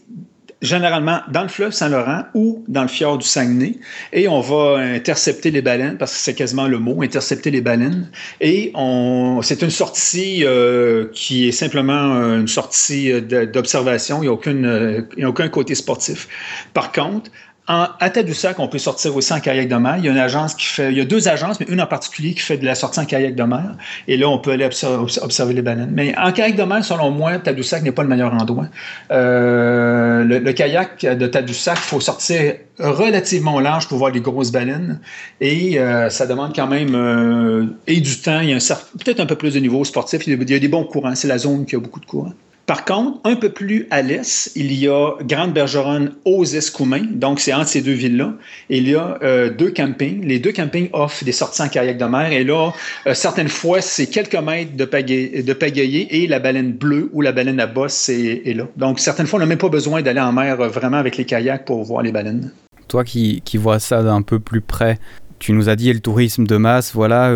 généralement 0.64 1.20
dans 1.28 1.44
le 1.44 1.50
fleuve 1.50 1.72
Saint-Laurent 1.72 2.24
ou 2.34 2.64
dans 2.68 2.82
le 2.82 2.88
fjord 2.88 3.20
du 3.20 3.28
Saguenay. 3.28 3.76
Et 4.14 4.28
on 4.28 4.40
va 4.40 4.78
intercepter 4.78 5.52
les 5.52 5.62
baleines, 5.62 5.98
parce 5.98 6.14
que 6.14 6.18
c'est 6.18 6.34
quasiment 6.34 6.68
le 6.68 6.80
mot, 6.80 7.04
intercepter 7.04 7.52
les 7.52 7.62
baleines. 7.62 8.10
Et 8.42 8.72
on, 8.74 9.42
c'est 9.44 9.62
une 9.62 9.70
sortie 9.70 10.46
euh, 10.46 11.08
qui 11.14 11.50
est 11.50 11.52
simplement 11.52 12.34
une 12.34 12.48
sortie 12.48 13.22
d'observation. 13.22 14.20
Il 14.20 14.22
n'y 14.22 14.28
a, 14.30 14.32
aucune, 14.32 14.66
euh, 14.66 15.02
il 15.18 15.20
n'y 15.20 15.26
a 15.26 15.30
aucun 15.30 15.50
côté 15.50 15.76
sportif. 15.76 16.28
Par 16.74 16.92
contre, 16.92 17.30
à 17.68 18.10
Tadoussac, 18.10 18.60
on 18.60 18.68
peut 18.68 18.78
sortir 18.78 19.16
aussi 19.16 19.32
en 19.32 19.40
kayak 19.40 19.70
de 19.70 19.76
mer. 19.76 19.96
Il 19.98 20.06
y 20.06 21.02
a 21.02 21.06
deux 21.06 21.28
agences, 21.30 21.62
mais 21.62 21.66
une 21.70 21.80
en 21.80 21.88
particulier 21.88 22.34
qui 22.34 22.42
fait 22.42 22.58
de 22.58 22.66
la 22.66 22.76
sortie 22.76 23.00
en 23.00 23.06
kayak 23.06 23.36
de 23.36 23.44
mer. 23.44 23.76
Et 24.10 24.18
là, 24.18 24.28
on 24.28 24.38
peut 24.38 24.52
aller 24.52 24.66
observer, 24.66 25.54
les 25.54 25.62
baleines. 25.62 25.92
Mais 25.94 26.14
en 26.18 26.34
kayak 26.34 26.58
de 26.58 26.64
mer, 26.64 26.84
selon 26.84 27.12
moi, 27.12 27.38
Tadoussac 27.40 27.84
n'est 27.84 27.94
pas 27.94 28.04
le 28.04 28.10
meilleur 28.10 28.34
endroit. 28.34 28.66
Euh, 29.12 30.26
le, 30.26 30.52
kayak 30.52 31.06
de 31.06 31.26
Tadoussac, 31.26 31.78
il 31.78 31.88
faut 31.88 32.02
sortir 32.02 32.56
relativement 32.80 33.62
large 33.62 33.88
pour 33.88 33.98
voir 33.98 34.12
les 34.12 34.20
grosses 34.20 34.52
baleines. 34.52 35.00
Et 35.40 35.80
euh, 35.80 36.10
ça 36.10 36.26
demande 36.26 36.54
quand 36.54 36.68
même 36.68 36.96
euh, 36.96 37.66
et 37.88 38.02
du 38.02 38.18
temps. 38.20 38.42
Il 38.42 38.50
y 38.50 38.54
a 38.54 38.82
peut-être 39.04 39.22
un 39.22 39.26
peu 39.26 39.36
plus 39.36 39.54
de 39.54 39.60
niveau 39.60 39.86
sportif. 39.86 40.28
Il 40.28 40.50
y 40.50 40.56
a 40.56 40.60
des 40.60 40.68
bons 40.68 40.84
courants. 40.84 41.16
C'est 41.16 41.30
la 41.30 41.38
zone 41.38 41.66
qui 41.66 41.78
a 41.78 41.80
beaucoup 41.80 42.02
de 42.02 42.06
courants. 42.06 42.34
Par 42.66 42.86
contre, 42.86 43.20
un 43.26 43.36
peu 43.36 43.50
plus 43.50 43.88
à 43.92 44.02
l'est, 44.02 44.50
il 44.56 44.72
y 44.72 44.88
a 44.88 45.16
Grande-Bergeronne 45.22 46.14
aux 46.24 46.46
Escoumins, 46.46 47.06
donc 47.12 47.42
c'est 47.42 47.54
entre 47.54 47.68
ces 47.68 47.82
deux 47.82 47.92
villes-là. 47.92 48.36
Il 48.70 48.88
y 48.88 48.96
a 48.96 49.18
euh, 49.22 49.50
deux 49.50 49.72
campings. 49.72 50.26
Les 50.26 50.40
deux 50.40 50.54
campings 50.54 50.90
offrent 50.94 51.26
des 51.26 51.34
sorties 51.34 51.62
en 51.62 51.68
kayak 51.68 51.98
de 51.98 52.06
mer. 52.06 52.32
Et 52.32 52.46
là, 52.46 52.72
euh, 53.06 53.14
certaines 53.14 53.50
fois, 53.50 53.82
c'est 53.82 54.08
quelques 54.08 54.36
mètres 54.36 54.78
de 54.78 54.86
pagayer 54.86 56.24
et 56.24 56.28
la 56.28 56.40
baleine 56.40 56.72
bleue 56.72 57.10
ou 57.12 57.20
la 57.20 57.34
baleine 57.34 57.60
à 57.60 57.68
bosse 57.68 58.08
est, 58.08 58.56
là. 58.56 58.66
Donc, 58.78 59.02
certaines 59.02 59.28
fois, 59.28 59.38
on 59.38 59.42
n'a 59.42 59.46
même 59.46 59.58
pas 59.58 59.68
besoin 59.68 60.02
d'aller 60.02 60.22
en 60.22 60.32
mer 60.32 60.62
euh, 60.62 60.70
vraiment 60.70 60.98
avec 60.98 61.18
les 61.18 61.26
kayaks 61.26 61.66
pour 61.66 61.84
voir 61.84 62.02
les 62.02 62.14
baleines. 62.14 62.50
Toi 62.88 63.04
qui, 63.04 63.42
qui 63.44 63.58
vois 63.58 63.80
ça 63.80 64.04
d'un 64.04 64.22
peu 64.22 64.40
plus 64.40 64.62
près, 64.62 65.00
tu 65.40 65.52
nous 65.52 65.68
as 65.68 65.76
dit 65.76 65.92
le 65.92 66.00
tourisme 66.00 66.48
de 66.48 66.56
masse, 66.56 66.94
voilà. 66.94 67.34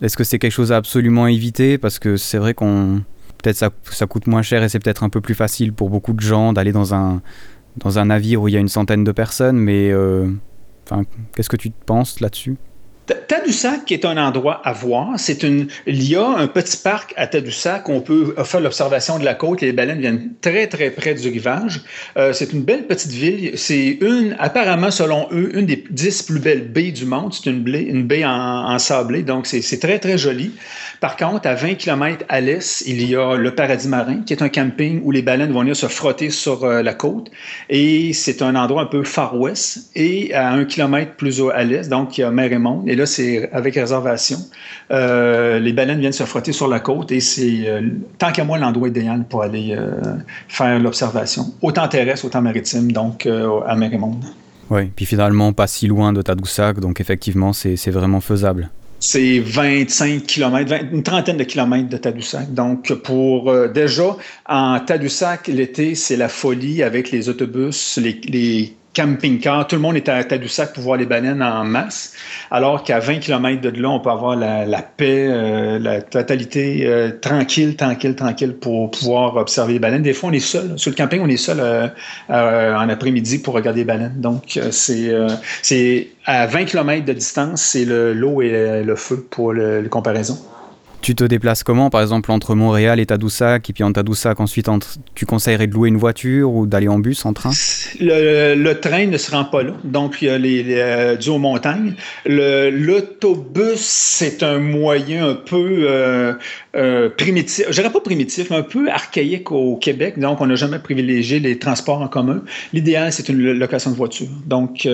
Est-ce 0.00 0.16
que 0.16 0.22
c'est 0.22 0.38
quelque 0.38 0.52
chose 0.52 0.70
à 0.70 0.76
absolument 0.76 1.26
éviter? 1.26 1.76
Parce 1.76 1.98
que 1.98 2.16
c'est 2.16 2.38
vrai 2.38 2.54
qu'on 2.54 3.02
peut-être 3.42 3.56
ça, 3.56 3.70
ça 3.90 4.06
coûte 4.06 4.26
moins 4.26 4.42
cher 4.42 4.62
et 4.62 4.68
c'est 4.68 4.78
peut-être 4.78 5.02
un 5.02 5.08
peu 5.08 5.20
plus 5.20 5.34
facile 5.34 5.72
pour 5.72 5.90
beaucoup 5.90 6.12
de 6.12 6.20
gens 6.20 6.52
d'aller 6.52 6.72
dans 6.72 6.94
un, 6.94 7.22
dans 7.76 7.98
un 7.98 8.06
navire 8.06 8.42
où 8.42 8.48
il 8.48 8.54
y 8.54 8.56
a 8.56 8.60
une 8.60 8.68
centaine 8.68 9.04
de 9.04 9.12
personnes, 9.12 9.58
mais 9.58 9.90
euh, 9.90 10.30
qu'est-ce 11.34 11.48
que 11.48 11.56
tu 11.56 11.70
penses 11.70 12.20
là-dessus? 12.20 12.56
Tadoussac 13.14 13.90
est 13.92 14.04
un 14.04 14.16
endroit 14.16 14.60
à 14.64 14.72
voir. 14.72 15.14
Il 15.86 16.02
y 16.02 16.16
a 16.16 16.26
un 16.26 16.46
petit 16.46 16.76
parc 16.76 17.12
à 17.16 17.26
Tadoussac 17.26 17.88
où 17.88 17.92
on 17.92 18.00
peut 18.00 18.34
faire 18.44 18.60
l'observation 18.60 19.18
de 19.18 19.24
la 19.24 19.34
côte. 19.34 19.60
Les 19.60 19.72
baleines 19.72 20.00
viennent 20.00 20.32
très 20.40 20.66
très 20.66 20.90
près 20.90 21.14
du 21.14 21.28
rivage. 21.28 21.80
Euh, 22.16 22.32
c'est 22.32 22.52
une 22.52 22.62
belle 22.62 22.86
petite 22.86 23.12
ville. 23.12 23.52
C'est 23.56 23.98
une, 24.00 24.36
apparemment 24.38 24.90
selon 24.90 25.28
eux, 25.32 25.50
une 25.56 25.66
des 25.66 25.84
dix 25.90 26.22
plus 26.22 26.38
belles 26.38 26.68
baies 26.68 26.92
du 26.92 27.04
monde. 27.04 27.32
C'est 27.32 27.50
une, 27.50 27.62
baie, 27.62 28.24
en, 28.24 28.78
sablé, 28.78 29.22
donc 29.22 29.46
c'est 29.46 29.80
très 29.80 29.98
très 29.98 30.18
joli. 30.18 30.52
Par 31.00 31.16
contre, 31.16 31.46
à 31.48 31.54
20 31.54 31.74
km 31.74 32.24
à 32.28 32.40
l'est, 32.40 32.82
il 32.86 33.08
y 33.08 33.16
a 33.16 33.36
le 33.36 33.54
Paradis 33.54 33.88
Marin, 33.88 34.20
qui 34.26 34.34
est 34.34 34.42
un 34.42 34.48
camping 34.48 35.00
où 35.02 35.10
les 35.10 35.22
baleines 35.22 35.52
vont 35.52 35.60
venir 35.60 35.76
se 35.76 35.86
frotter 35.86 36.30
sur 36.30 36.64
euh, 36.64 36.82
la 36.82 36.94
côte. 36.94 37.30
Et 37.70 38.12
c'est 38.12 38.42
un 38.42 38.54
endroit 38.54 38.82
un 38.82 38.86
peu 38.86 39.02
far 39.02 39.38
west. 39.38 39.90
Et 39.94 40.34
à 40.34 40.50
un 40.50 40.64
kilomètre 40.64 41.14
plus 41.14 41.40
à 41.54 41.64
l'est, 41.64 41.88
donc 41.88 42.18
il 42.18 42.20
y 42.20 42.24
a 42.24 42.30
mer 42.30 42.52
et 42.52 42.58
monde. 42.58 42.88
Et 42.88 42.96
là, 43.00 43.06
c'est 43.06 43.50
avec 43.52 43.74
réservation. 43.74 44.38
Euh, 44.90 45.58
les 45.58 45.72
baleines 45.72 46.00
viennent 46.00 46.12
se 46.12 46.24
frotter 46.24 46.52
sur 46.52 46.68
la 46.68 46.80
côte 46.80 47.10
et 47.12 47.20
c'est, 47.20 47.66
euh, 47.66 47.82
tant 48.18 48.32
qu'à 48.32 48.44
moi, 48.44 48.58
l'endroit 48.58 48.88
idéal 48.88 49.24
pour 49.28 49.42
aller 49.42 49.76
faire 50.48 50.78
l'observation. 50.78 51.54
Autant 51.62 51.88
terrestre, 51.88 52.26
autant 52.26 52.42
maritime, 52.42 52.92
donc 52.92 53.26
à 53.26 53.76
mer 53.76 53.92
et 53.92 53.98
monde. 53.98 54.24
Oui, 54.70 54.86
puis 54.94 55.04
finalement, 55.04 55.52
pas 55.52 55.66
si 55.66 55.88
loin 55.88 56.12
de 56.12 56.22
Tadoussac, 56.22 56.78
donc 56.78 57.00
effectivement, 57.00 57.52
c'est 57.52 57.90
vraiment 57.90 58.20
faisable 58.20 58.70
c'est 59.00 59.40
25 59.40 60.26
km, 60.26 60.74
une 60.92 61.02
trentaine 61.02 61.38
de 61.38 61.44
kilomètres 61.44 61.88
de 61.88 61.96
Tadoussac. 61.96 62.52
Donc, 62.52 62.92
pour 63.02 63.50
euh, 63.50 63.68
déjà, 63.68 64.16
en 64.46 64.78
Tadoussac, 64.78 65.48
l'été, 65.48 65.94
c'est 65.94 66.16
la 66.16 66.28
folie 66.28 66.82
avec 66.82 67.10
les 67.10 67.30
autobus, 67.30 67.98
les, 68.00 68.20
les 68.28 68.74
camping-car. 68.94 69.66
Tout 69.66 69.76
le 69.76 69.82
monde 69.82 69.96
est 69.96 70.08
à 70.08 70.22
Tadoussac 70.24 70.72
pour 70.72 70.82
voir 70.82 70.96
les 70.96 71.06
baleines 71.06 71.42
en 71.42 71.64
masse, 71.64 72.14
alors 72.50 72.82
qu'à 72.82 72.98
20 72.98 73.18
km 73.18 73.60
de 73.60 73.80
là, 73.80 73.90
on 73.90 74.00
peut 74.00 74.10
avoir 74.10 74.36
la, 74.36 74.82
paix, 74.82 75.26
euh, 75.28 75.78
la 75.78 76.02
totalité 76.02 76.86
euh, 76.86 77.10
tranquille, 77.20 77.76
tranquille, 77.76 78.14
tranquille 78.14 78.54
pour 78.54 78.90
pouvoir 78.90 79.36
observer 79.36 79.74
les 79.74 79.78
baleines. 79.78 80.02
Des 80.02 80.12
fois, 80.12 80.30
on 80.30 80.32
est 80.32 80.40
seul. 80.40 80.78
Sur 80.78 80.90
le 80.90 80.96
camping, 80.96 81.20
on 81.22 81.28
est 81.28 81.36
seul 81.36 81.60
euh, 81.60 82.74
en 82.74 82.88
après-midi 82.88 83.38
pour 83.38 83.54
regarder 83.54 83.80
les 83.80 83.84
baleines. 83.84 84.14
Donc, 84.16 84.58
c'est 84.70 85.12
à 86.26 86.46
20 86.46 86.64
km 86.64 87.04
de 87.04 87.12
distance, 87.12 87.62
c'est 87.62 87.84
l'eau 87.84 88.42
et 88.42 88.82
le 88.82 88.96
feu 88.96 89.26
pour 89.30 89.52
le, 89.52 89.80
le 89.80 89.88
comparaison. 89.88 90.38
Tu 91.02 91.14
te 91.14 91.24
déplaces 91.24 91.62
comment, 91.64 91.88
par 91.88 92.02
exemple, 92.02 92.30
entre 92.30 92.54
Montréal 92.54 93.00
et 93.00 93.06
Tadoussac, 93.06 93.70
et 93.70 93.72
puis 93.72 93.82
en 93.82 93.92
Tadoussac, 93.92 94.38
ensuite, 94.38 94.68
tu 95.14 95.24
conseillerais 95.24 95.66
de 95.66 95.72
louer 95.72 95.88
une 95.88 95.96
voiture 95.96 96.52
ou 96.52 96.66
d'aller 96.66 96.88
en 96.88 96.98
bus, 96.98 97.24
en 97.24 97.32
train? 97.32 97.50
Le, 98.00 98.72
train 98.74 99.06
ne 99.06 99.16
se 99.16 99.30
rend 99.30 99.44
pas 99.44 99.62
là, 99.62 99.72
donc 99.84 100.22
il 100.22 100.26
y 100.26 100.28
a 100.30 100.38
les, 100.38 100.62
les 100.62 100.78
euh, 100.78 101.16
aux 101.28 101.38
montagnes. 101.38 101.94
L'autobus, 102.26 103.80
c'est 103.80 104.42
un 104.42 104.58
moyen 104.58 105.28
un 105.30 105.34
peu 105.34 105.86
euh, 105.88 106.34
euh, 106.76 107.08
primitif, 107.08 107.66
je 107.68 107.74
dirais 107.74 107.90
pas 107.90 108.00
primitif, 108.00 108.50
mais 108.50 108.56
un 108.56 108.62
peu 108.62 108.90
archaïque 108.90 109.50
au 109.50 109.76
Québec, 109.76 110.18
donc 110.18 110.40
on 110.40 110.46
n'a 110.46 110.54
jamais 110.54 110.78
privilégié 110.78 111.40
les 111.40 111.58
transports 111.58 112.00
en 112.00 112.08
commun. 112.08 112.42
L'idéal, 112.72 113.12
c'est 113.12 113.28
une 113.28 113.52
location 113.52 113.90
de 113.90 113.96
voiture. 113.96 114.28
Donc, 114.46 114.86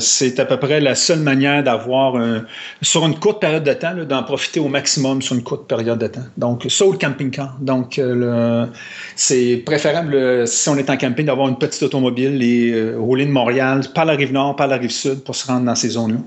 c'est 0.00 0.40
à 0.40 0.44
peu 0.44 0.56
près 0.58 0.80
la 0.80 0.94
seule 0.94 1.20
manière 1.20 1.62
d'avoir, 1.62 2.16
sur 2.82 3.06
une 3.06 3.18
courte 3.18 3.40
période 3.40 3.64
de 3.64 3.72
temps, 3.72 3.94
d'en 4.08 4.22
profiter 4.22 4.60
au 4.60 4.68
maximum 4.68 5.22
sur 5.22 5.34
une 5.34 5.42
courte 5.42 5.66
période 5.66 5.98
de 5.98 6.06
temps. 6.06 6.26
Donc, 6.36 6.66
ça 6.68 6.86
ou 6.86 6.92
le 6.92 6.98
camping-car. 6.98 7.56
Donc, 7.60 7.98
euh, 7.98 8.66
c'est 9.16 9.62
préférable, 9.64 10.14
euh, 10.14 10.46
si 10.46 10.68
on 10.68 10.76
est 10.76 10.90
en 10.90 10.96
camping, 10.96 11.26
d'avoir 11.26 11.48
une 11.48 11.58
petite 11.58 11.82
automobile 11.82 12.42
et 12.42 12.72
euh, 12.72 12.96
rouler 12.98 13.26
de 13.26 13.30
Montréal 13.30 13.82
par 13.94 14.04
la 14.04 14.14
rive 14.14 14.32
nord, 14.32 14.56
par 14.56 14.68
la 14.68 14.76
rive 14.76 14.90
sud 14.90 15.22
pour 15.24 15.34
se 15.34 15.46
rendre 15.46 15.66
dans 15.66 15.74
ces 15.74 15.90
zones-là. 15.90 16.18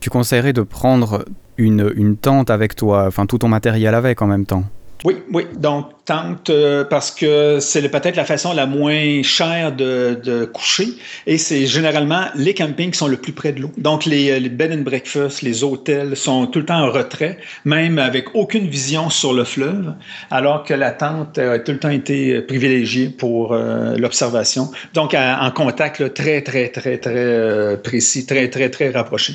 Tu 0.00 0.10
conseillerais 0.10 0.52
de 0.52 0.62
prendre 0.62 1.24
une, 1.56 1.92
une 1.94 2.16
tente 2.16 2.50
avec 2.50 2.74
toi, 2.74 3.04
enfin 3.06 3.26
tout 3.26 3.38
ton 3.38 3.48
matériel 3.48 3.94
avec 3.94 4.22
en 4.22 4.26
même 4.26 4.46
temps? 4.46 4.64
Oui, 5.04 5.16
oui. 5.32 5.46
Donc, 5.56 5.86
tente 6.04 6.50
euh, 6.50 6.84
parce 6.84 7.10
que 7.10 7.58
c'est 7.58 7.88
peut-être 7.88 8.16
la 8.16 8.26
façon 8.26 8.52
la 8.52 8.66
moins 8.66 9.22
chère 9.22 9.72
de, 9.74 10.44
coucher 10.52 10.88
et 11.26 11.38
c'est 11.38 11.66
généralement 11.66 12.24
les 12.34 12.52
campings 12.52 12.90
qui 12.90 12.98
sont 12.98 13.08
le 13.08 13.16
plus 13.16 13.32
près 13.32 13.52
de 13.52 13.62
l'eau. 13.62 13.70
Donc, 13.78 14.04
les, 14.04 14.38
les, 14.38 14.48
bed 14.50 14.72
and 14.72 14.82
breakfast, 14.82 15.40
les 15.40 15.64
hôtels 15.64 16.16
sont 16.16 16.46
tout 16.46 16.58
le 16.58 16.66
temps 16.66 16.82
en 16.82 16.90
retrait, 16.90 17.38
même 17.64 17.98
avec 17.98 18.34
aucune 18.34 18.66
vision 18.66 19.08
sur 19.08 19.32
le 19.32 19.44
fleuve, 19.44 19.94
alors 20.30 20.64
que 20.64 20.74
la 20.74 20.90
tente 20.90 21.38
a 21.38 21.58
tout 21.58 21.72
le 21.72 21.78
temps 21.78 21.90
été 21.90 22.42
privilégiée 22.42 23.08
pour 23.08 23.52
euh, 23.52 23.96
l'observation. 23.96 24.70
Donc, 24.92 25.14
en 25.14 25.50
contact 25.50 26.12
très, 26.12 26.42
très, 26.42 26.68
très, 26.68 26.98
très 26.98 27.14
euh, 27.16 27.76
précis, 27.76 28.26
très, 28.26 28.50
très, 28.50 28.68
très 28.68 28.90
rapproché. 28.90 29.34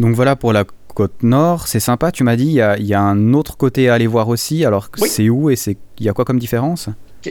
Donc 0.00 0.14
voilà 0.14 0.34
pour 0.34 0.54
la 0.54 0.64
côte 0.94 1.22
nord, 1.22 1.68
c'est 1.68 1.78
sympa, 1.78 2.10
tu 2.10 2.24
m'as 2.24 2.34
dit, 2.34 2.58
il 2.78 2.86
y, 2.86 2.94
a, 2.94 3.00
un 3.00 3.34
autre 3.34 3.58
côté 3.58 3.90
à 3.90 3.94
aller 3.94 4.06
voir 4.06 4.28
aussi, 4.28 4.64
alors 4.64 4.88
c'est 4.96 5.28
où 5.28 5.50
et 5.50 5.54
il 5.98 6.06
y 6.06 6.08
a 6.08 6.12
quoi 6.12 6.24
comme 6.24 6.38
différence? 6.38 6.88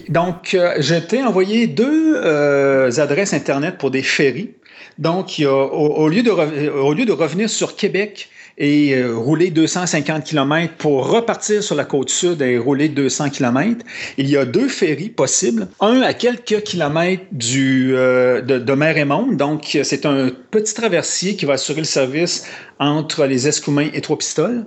Donc, 0.08 0.54
euh, 0.54 0.76
je 0.80 0.94
t'ai 0.94 1.24
envoyé 1.24 1.66
deux 1.66 2.16
euh, 2.16 2.92
adresses 2.98 3.34
Internet 3.34 3.80
pour 3.80 3.90
des 3.90 4.04
ferries. 4.04 4.52
Donc, 5.00 5.42
au, 5.44 6.08
lieu 6.10 6.22
de, 6.22 6.30
au 6.30 6.94
lieu 6.94 7.06
de 7.06 7.12
revenir 7.12 7.50
sur 7.50 7.76
Québec, 7.76 8.30
et 8.60 8.94
euh, 8.94 9.16
rouler 9.16 9.50
250 9.52 10.26
km 10.26 10.74
pour 10.78 11.10
repartir 11.10 11.64
sur 11.64 11.76
la 11.76 11.86
côte 11.86 12.10
sud 12.10 12.42
et 12.42 12.58
rouler 12.58 12.90
200 12.90 13.30
km. 13.30 13.86
Il 14.18 14.30
y 14.30 14.36
a 14.36 14.46
deux 14.46 14.68
ferries 14.68 15.10
possibles, 15.10 15.70
un 15.80 16.02
à 16.02 16.14
quelques 16.14 16.62
kilomètres 16.64 17.24
du, 17.32 17.94
euh, 17.96 18.42
de, 18.42 18.74
mer 18.74 18.98
et 18.98 19.06
monde. 19.06 19.38
Donc, 19.38 19.78
c'est 19.84 20.06
un 20.06 20.30
petit 20.52 20.74
traversier 20.74 21.36
qui 21.36 21.46
va 21.46 21.54
assurer 21.54 21.80
le 21.80 21.86
service 21.86 22.46
entre 22.80 23.26
les 23.26 23.48
Escoumins 23.48 23.90
et 23.94 24.02
Trois-Pistoles. 24.02 24.66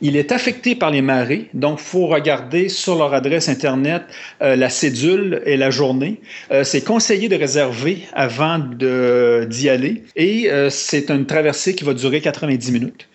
Il 0.00 0.16
est 0.16 0.32
affecté 0.32 0.74
par 0.74 0.90
les 0.90 1.02
marées, 1.02 1.50
donc 1.54 1.78
il 1.80 1.84
faut 1.84 2.06
regarder 2.06 2.68
sur 2.68 2.96
leur 2.96 3.14
adresse 3.14 3.48
Internet 3.48 4.02
euh, 4.42 4.56
la 4.56 4.70
cédule 4.70 5.42
et 5.46 5.56
la 5.56 5.70
journée. 5.70 6.20
c'est 6.62 6.84
conseillé 6.84 7.28
de 7.28 7.36
réserver 7.36 8.02
avant 8.12 8.58
d'y 8.58 9.68
aller 9.68 10.04
et 10.16 10.48
c'est 10.70 11.10
une 11.10 11.26
traversée 11.26 11.74
qui 11.74 11.84
va 11.84 11.94
durer 11.94 12.20
90 12.20 12.72
minutes. 12.72 13.08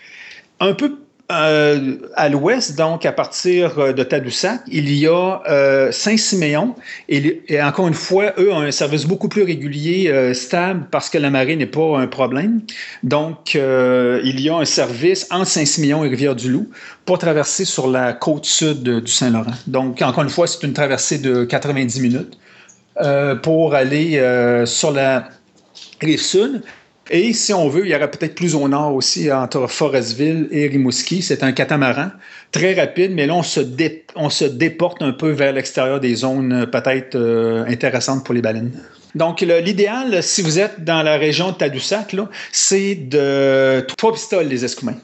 Un 0.60 0.74
peu 0.74 0.98
euh, 1.32 1.98
à 2.16 2.28
l'ouest, 2.28 2.76
donc 2.76 3.06
à 3.06 3.12
partir 3.12 3.78
euh, 3.78 3.94
de 3.94 4.02
Tadoussac, 4.02 4.62
il 4.68 4.92
y 4.92 5.06
a 5.06 5.44
euh, 5.48 5.92
Saint-Siméon. 5.92 6.74
Et, 7.08 7.62
encore 7.62 7.88
une 7.88 7.94
fois, 7.94 8.34
eux 8.40 8.52
ont 8.52 8.62
un 8.62 8.72
service 8.72 9.06
beaucoup 9.06 9.30
plus 9.30 9.44
régulier, 9.44 10.34
stable, 10.34 10.88
parce 10.90 11.08
que 11.08 11.20
la 11.20 11.30
marée 11.30 11.56
n'est 11.56 11.68
pas 11.68 12.00
un 12.00 12.08
problème. 12.08 12.62
Donc, 13.04 13.54
il 13.54 14.40
y 14.42 14.50
a 14.50 14.56
un 14.56 14.66
service 14.66 15.28
entre 15.30 15.48
Saint-Siméon 15.48 16.04
et 16.04 16.10
Rivière-du-Loup 16.10 16.68
pour 17.06 17.20
traverser 17.20 17.64
sur 17.64 17.88
la 17.88 18.14
côte 18.14 18.46
sud 18.46 18.82
du 18.82 19.12
Saint-Laurent. 19.12 19.52
Donc, 19.68 20.02
encore 20.02 20.24
une 20.24 20.30
fois, 20.30 20.48
c'est 20.48 20.64
une 20.64 20.74
traversée 20.74 21.20
de 21.20 21.44
90 21.44 22.02
minutes 22.02 22.38
pour 23.44 23.76
aller 23.76 24.64
sur 24.66 24.92
la 24.92 25.30
rive 26.02 26.22
sud. 26.22 26.64
Et 27.12 27.34
si 27.34 27.54
on 27.54 27.70
veut, 27.70 27.86
il 27.86 27.92
y 27.92 27.96
aurait 27.96 28.12
peut-être 28.12 28.36
plus 28.36 28.54
au 28.54 28.68
nord 28.68 28.94
aussi, 28.94 29.32
entre 29.32 29.66
Forestville 29.68 30.48
et 30.52 30.68
Rimouski. 30.68 31.24
C'est 31.24 31.44
un 31.44 31.52
catamaran 31.52 32.12
très 32.52 32.74
rapide, 32.74 33.12
mais 33.14 33.26
là, 33.26 33.36
on 33.36 34.30
se, 34.30 34.46
déporte 34.46 35.02
un 35.02 35.12
peu 35.12 35.32
vers 35.32 35.52
l'extérieur 35.52 36.00
des 36.00 36.14
zones 36.16 36.54
euh, 36.54 36.66
peut-être 36.68 37.16
euh, 37.16 37.66
intéressantes 37.66 38.24
pour 38.24 38.36
les 38.36 38.42
baleines. 38.42 38.72
Donc, 39.16 39.42
l'idéal, 39.42 40.22
si 40.22 40.44
vous 40.44 40.60
êtes 40.60 40.84
dans 40.84 41.02
la 41.02 41.18
région 41.18 41.52
de 41.52 41.56
Tadoussac, 41.56 42.16
c'est 42.52 42.94
de 42.94 43.82
trois 43.98 44.14
pistoles, 44.14 44.46
les 44.46 44.64
escoumins. 44.64 44.98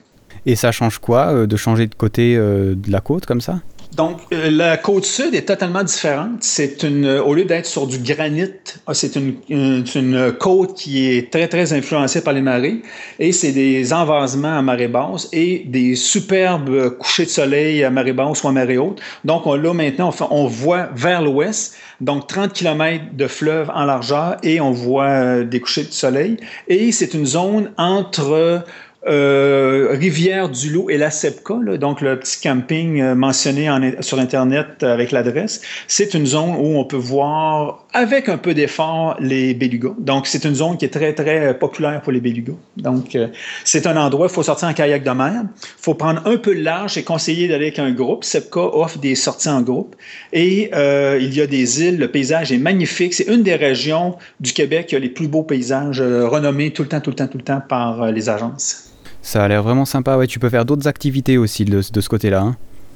Et 0.46 0.56
ça 0.56 0.72
change 0.72 1.00
quoi 1.00 1.34
euh, 1.34 1.48
de 1.48 1.58
changer 1.58 1.88
de 1.88 1.96
côté 1.96 2.36
de 2.36 2.92
la 2.92 3.02
côte 3.02 3.26
comme 3.26 3.42
ça? 3.42 3.62
Donc, 3.96 4.20
euh, 4.34 4.50
la 4.52 4.76
côte 4.76 5.06
sud 5.06 5.34
est 5.36 5.44
totalement 5.44 5.84
différente. 5.84 6.42
C'est 6.42 6.84
une, 6.84 7.08
au 7.08 7.34
lieu 7.34 7.46
d'être 7.46 7.66
sur 7.66 7.88
du 7.88 7.98
granit, 8.00 8.52
ah, 8.88 8.94
c'est 8.94 9.16
une, 9.16 9.36
une, 9.50 10.34
côte 10.38 10.76
qui 10.76 11.10
est 11.10 11.32
très, 11.32 11.48
très 11.48 11.72
influencée 11.72 12.22
par 12.22 12.34
les 12.34 12.42
marées. 12.42 12.82
Et 13.20 13.32
c'est 13.32 13.54
des 13.54 13.94
envasements 13.94 14.58
à 14.58 14.62
marée 14.62 14.90
basse 14.90 15.30
et 15.32 15.64
des 15.66 15.96
superbes 15.96 16.98
couchers 16.98 17.26
de 17.26 17.30
soleil 17.30 17.84
à 17.86 17.90
marée 17.90 18.12
basse 18.12 18.44
ou 18.44 18.50
à 18.50 18.52
marée 18.52 18.78
haute. 18.78 19.00
Donc, 19.24 19.48
on, 19.48 19.56
là, 19.56 19.74
maintenant, 19.74 20.14
on, 20.20 20.44
on 20.44 20.48
voit 20.48 20.90
vers 20.94 21.22
l'ouest, 21.22 21.76
donc 22.02 22.28
30 22.28 22.52
km 22.52 23.06
de 23.14 23.28
fleuve 23.28 23.72
en 23.74 23.86
largeur 23.86 24.38
et 24.44 24.60
on 24.60 24.72
voit 24.72 25.06
euh, 25.06 25.44
des 25.46 25.62
couchers 25.62 25.86
de 25.86 25.94
soleil. 25.94 26.38
Et 26.68 26.92
c'est 26.92 27.14
une 27.14 27.26
zone 27.26 27.72
entre 27.78 28.66
euh, 29.08 29.90
Rivière-du-Loup 29.92 30.90
et 30.90 30.98
la 30.98 31.12
SEPCA, 31.12 31.78
donc 31.80 32.02
le 32.02 32.18
petit 32.18 32.42
camping 32.42 33.02
euh, 33.02 33.14
mentionné 33.14 33.70
sur 34.00 34.18
Internet 34.20 34.82
avec 34.82 35.12
l'adresse, 35.12 35.62
c'est 35.88 36.16
une 36.16 36.26
zone 36.26 36.56
où 36.58 36.80
on 36.80 36.86
peut 36.86 36.96
voir, 36.96 37.86
avec 37.94 38.30
un 38.30 38.38
peu 38.38 38.56
d'effort, 38.56 39.16
les 39.20 39.54
bélugas. 39.54 39.94
Donc, 40.00 40.26
c'est 40.26 40.44
une 40.44 40.56
zone 40.56 40.78
qui 40.78 40.86
est 40.86 40.90
très, 40.90 41.14
très 41.14 41.58
populaire 41.58 42.02
pour 42.02 42.14
les 42.14 42.20
bélugas. 42.20 42.56
Donc, 42.78 43.16
euh, 43.16 43.28
c'est 43.64 43.86
un 43.86 43.96
endroit, 43.96 44.26
il 44.28 44.34
faut 44.34 44.42
sortir 44.42 44.68
en 44.68 44.74
kayak 44.74 45.04
de 45.04 45.12
mer, 45.12 45.44
il 45.44 45.82
faut 45.82 45.94
prendre 45.94 46.26
un 46.26 46.38
peu 46.38 46.54
large 46.54 46.98
et 46.98 47.04
conseiller 47.04 47.48
d'aller 47.48 47.66
avec 47.66 47.80
un 47.80 47.92
groupe. 47.92 48.24
SEPCA 48.24 48.62
offre 48.62 48.98
des 48.98 49.14
sorties 49.14 49.50
en 49.50 49.62
groupe 49.62 49.96
et 50.34 50.72
il 51.20 51.34
y 51.34 51.42
a 51.42 51.48
des 51.48 51.84
îles, 51.84 52.00
le 52.00 52.08
paysage 52.08 52.52
est 52.52 52.58
magnifique. 52.58 53.14
C'est 53.14 53.28
une 53.28 53.44
des 53.44 53.56
régions 53.56 54.16
du 54.40 54.52
Québec 54.52 54.88
qui 54.88 54.96
a 54.96 55.00
les 55.00 55.10
plus 55.10 55.28
beaux 55.28 55.44
paysages 55.44 56.02
renommés 56.02 56.72
tout 56.72 56.82
le 56.82 56.90
temps, 56.90 57.02
tout 57.02 57.12
le 57.12 57.16
temps, 57.16 57.28
tout 57.28 57.38
le 57.38 57.44
temps 57.44 57.62
par 57.68 58.12
les 58.12 58.30
agences. 58.30 58.95
Ça 59.26 59.44
a 59.44 59.48
l'air 59.48 59.64
vraiment 59.64 59.86
sympa. 59.86 60.18
Ouais, 60.18 60.28
tu 60.28 60.38
peux 60.38 60.50
faire 60.50 60.66
d'autres 60.66 60.88
activités 60.88 61.40
aussi 61.40 61.66
de, 61.66 61.82
ce 61.82 62.08
côté-là. 62.08 62.42
Hein. 62.42 62.56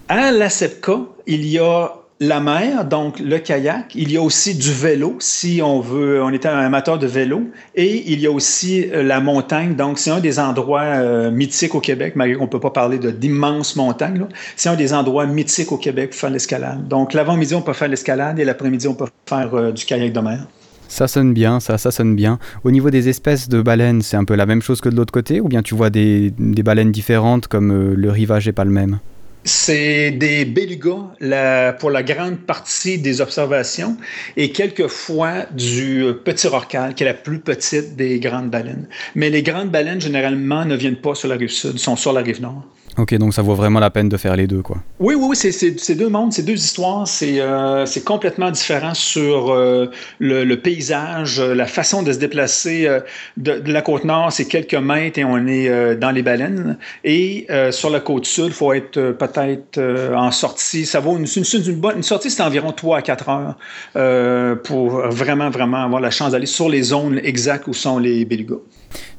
À 0.10 0.32
la 0.32 0.50
SEPCA, 0.50 1.00
il 1.26 1.48
y 1.48 1.58
a 1.58 1.88
la 2.20 2.40
mer, 2.40 2.86
donc 2.86 3.20
le 3.20 3.40
kayak. 3.40 3.96
Il 3.96 4.12
y 4.12 4.18
a 4.18 4.22
aussi 4.22 4.54
du 4.54 4.72
vélo, 4.72 5.16
si 5.18 5.60
on 5.64 5.80
veut, 5.80 6.22
on 6.22 6.30
est 6.30 6.46
un 6.46 6.56
amateur 6.56 7.00
de 7.00 7.08
vélo. 7.08 7.42
Et 7.74 8.12
il 8.12 8.20
y 8.20 8.28
a 8.28 8.32
aussi 8.32 8.92
euh, 8.92 9.02
la 9.02 9.22
montagne. 9.22 9.74
Donc, 9.74 9.98
c'est 9.98 10.12
un 10.12 10.20
des 10.20 10.38
endroits 10.38 10.84
euh, 10.84 11.32
mythiques 11.32 11.74
au 11.74 11.80
Québec, 11.80 12.16
malgré 12.16 12.38
qu'on 12.38 12.46
ne 12.46 12.50
peut 12.50 12.60
pas 12.60 12.70
parler 12.70 13.00
d'immenses 13.00 13.76
montagnes. 13.76 14.28
C'est 14.56 14.70
un 14.70 14.76
des 14.76 14.94
endroits 14.94 15.26
mythiques 15.26 15.72
au 15.72 15.78
Québec 15.78 16.12
pour 16.12 16.20
faire 16.20 16.30
l'escalade. 16.30 16.88
Donc, 16.88 17.14
l'avant-midi, 17.14 17.56
on 17.56 17.64
peut 17.64 17.74
faire 17.74 17.88
l'escalade 17.88 18.38
et 18.38 18.46
l'après-midi, 18.46 18.88
on 18.88 18.94
peut 18.94 19.08
faire 19.26 19.56
euh, 19.56 19.72
du 19.72 19.84
kayak 19.84 20.14
de 20.14 20.20
mer. 20.20 20.46
Ça 20.90 21.08
sonne 21.08 21.34
bien, 21.34 21.60
ça, 21.60 21.78
ça 21.78 21.92
sonne 21.92 22.16
bien. 22.16 22.40
Au 22.64 22.72
niveau 22.72 22.90
des 22.90 23.10
espèces 23.10 23.48
de 23.48 23.62
baleines, 23.62 24.02
c'est 24.02 24.18
un 24.18 24.26
peu 24.26 24.36
la 24.36 24.48
même 24.48 24.64
chose 24.64 24.82
que 24.82 24.90
de 24.90 24.96
l'autre 24.96 25.14
côté, 25.14 25.40
ou 25.40 25.48
bien 25.48 25.62
tu 25.62 25.76
vois 25.76 25.92
des, 25.92 26.34
baleines 26.38 26.92
différentes 26.92 27.48
comme 27.48 27.72
euh, 27.72 27.94
le 27.96 28.10
rivage 28.10 28.48
n'est 28.48 28.54
pas 28.54 28.66
le 28.66 28.72
même? 28.72 29.00
C'est 29.44 30.12
des 30.12 30.46
belugas 30.46 31.74
pour 31.80 31.92
la 31.92 32.04
grande 32.04 32.40
partie 32.40 32.98
des 32.98 33.22
observations 33.22 33.98
et 34.36 34.52
quelquefois 34.52 35.46
du 35.52 36.04
euh, 36.04 36.14
petit 36.14 36.48
rorcal, 36.48 36.96
qui 36.96 37.04
est 37.04 37.06
la 37.06 37.14
plus 37.14 37.40
petite 37.40 37.96
des 37.96 38.20
grandes 38.20 38.50
baleines. 38.50 38.88
Mais 39.16 39.30
les 39.30 39.44
grandes 39.44 39.70
baleines, 39.70 40.02
généralement, 40.02 40.66
ne 40.66 40.76
viennent 40.76 41.00
pas 41.00 41.14
sur 41.14 41.30
la 41.30 41.36
rive 41.36 41.52
sud, 41.52 41.78
sont 41.78 41.96
sur 41.96 42.14
la 42.14 42.22
rive 42.22 42.42
nord. 42.42 42.66
Ok, 42.98 43.14
donc 43.16 43.34
ça 43.34 43.42
vaut 43.42 43.56
vraiment 43.56 43.80
la 43.80 43.90
peine 43.90 44.10
de 44.10 44.18
faire 44.18 44.36
les 44.36 44.48
deux, 44.48 44.62
quoi. 44.62 44.78
Oui, 45.00 45.16
oui, 45.16 45.28
oui, 45.30 45.36
c'est 45.36 45.96
deux 45.96 46.10
mondes, 46.10 46.34
c'est 46.34 46.44
deux 46.44 46.56
histoires, 46.56 47.08
c'est 47.08 47.40
euh, 47.40 47.86
complètement 48.04 48.52
différent 48.52 48.94
sur 48.94 49.52
euh, 49.52 49.90
le, 50.20 50.56
paysage, 50.56 51.40
la 51.40 51.66
façon 51.66 52.04
de 52.04 52.12
se 52.12 52.18
déplacer 52.18 52.88
euh, 52.88 53.00
de, 53.38 53.62
la 53.72 53.82
côte 53.82 54.06
nord, 54.06 54.32
c'est 54.32 54.46
quelques 54.46 54.76
mètres 54.76 55.20
et 55.20 55.24
on 55.24 55.46
est 55.48 55.96
dans 55.96 56.12
les 56.12 56.24
baleines. 56.24 56.78
Et 57.04 57.48
sur 57.72 57.90
la 57.90 58.00
côte 58.00 58.26
sud, 58.26 58.48
il 58.48 58.54
faut 58.54 58.74
être 58.74 59.12
peut-être 59.12 59.80
en 60.16 60.32
sortie. 60.32 60.86
Ça 60.86 61.00
vaut 61.00 61.18
une, 61.18 61.26
une, 61.26 61.76
bonne, 61.76 61.98
une 61.98 62.04
sortie, 62.04 62.30
c'est 62.30 62.44
environ 62.44 62.72
3 62.72 62.98
à 62.98 63.02
4 63.02 63.30
heures 63.30 64.58
pour 64.64 65.02
vraiment, 65.10 65.50
vraiment 65.50 65.84
avoir 65.84 66.02
la 66.02 66.12
chance 66.12 66.32
d'aller 66.32 66.46
sur 66.46 66.70
les 66.70 66.84
zones 66.84 67.20
exactes 67.24 67.68
où 67.68 67.74
sont 67.74 68.00
les 68.00 68.26
belugas. 68.26 68.58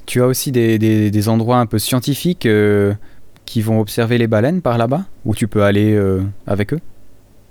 Tu 0.07 0.21
as 0.21 0.27
aussi 0.27 0.51
des, 0.51 0.79
des, 0.79 1.11
des 1.11 1.29
endroits 1.29 1.59
un 1.59 1.67
peu 1.67 1.79
scientifiques 1.79 2.47
qui 3.51 3.63
vont 3.63 3.81
observer 3.81 4.17
les 4.17 4.29
baleines 4.29 4.63
par 4.63 4.79
là-bas 4.79 5.07
Ou 5.25 5.35
tu 5.35 5.49
peux 5.49 5.65
aller 5.65 5.93
euh, 5.93 6.23
avec 6.47 6.73
eux? 6.73 6.79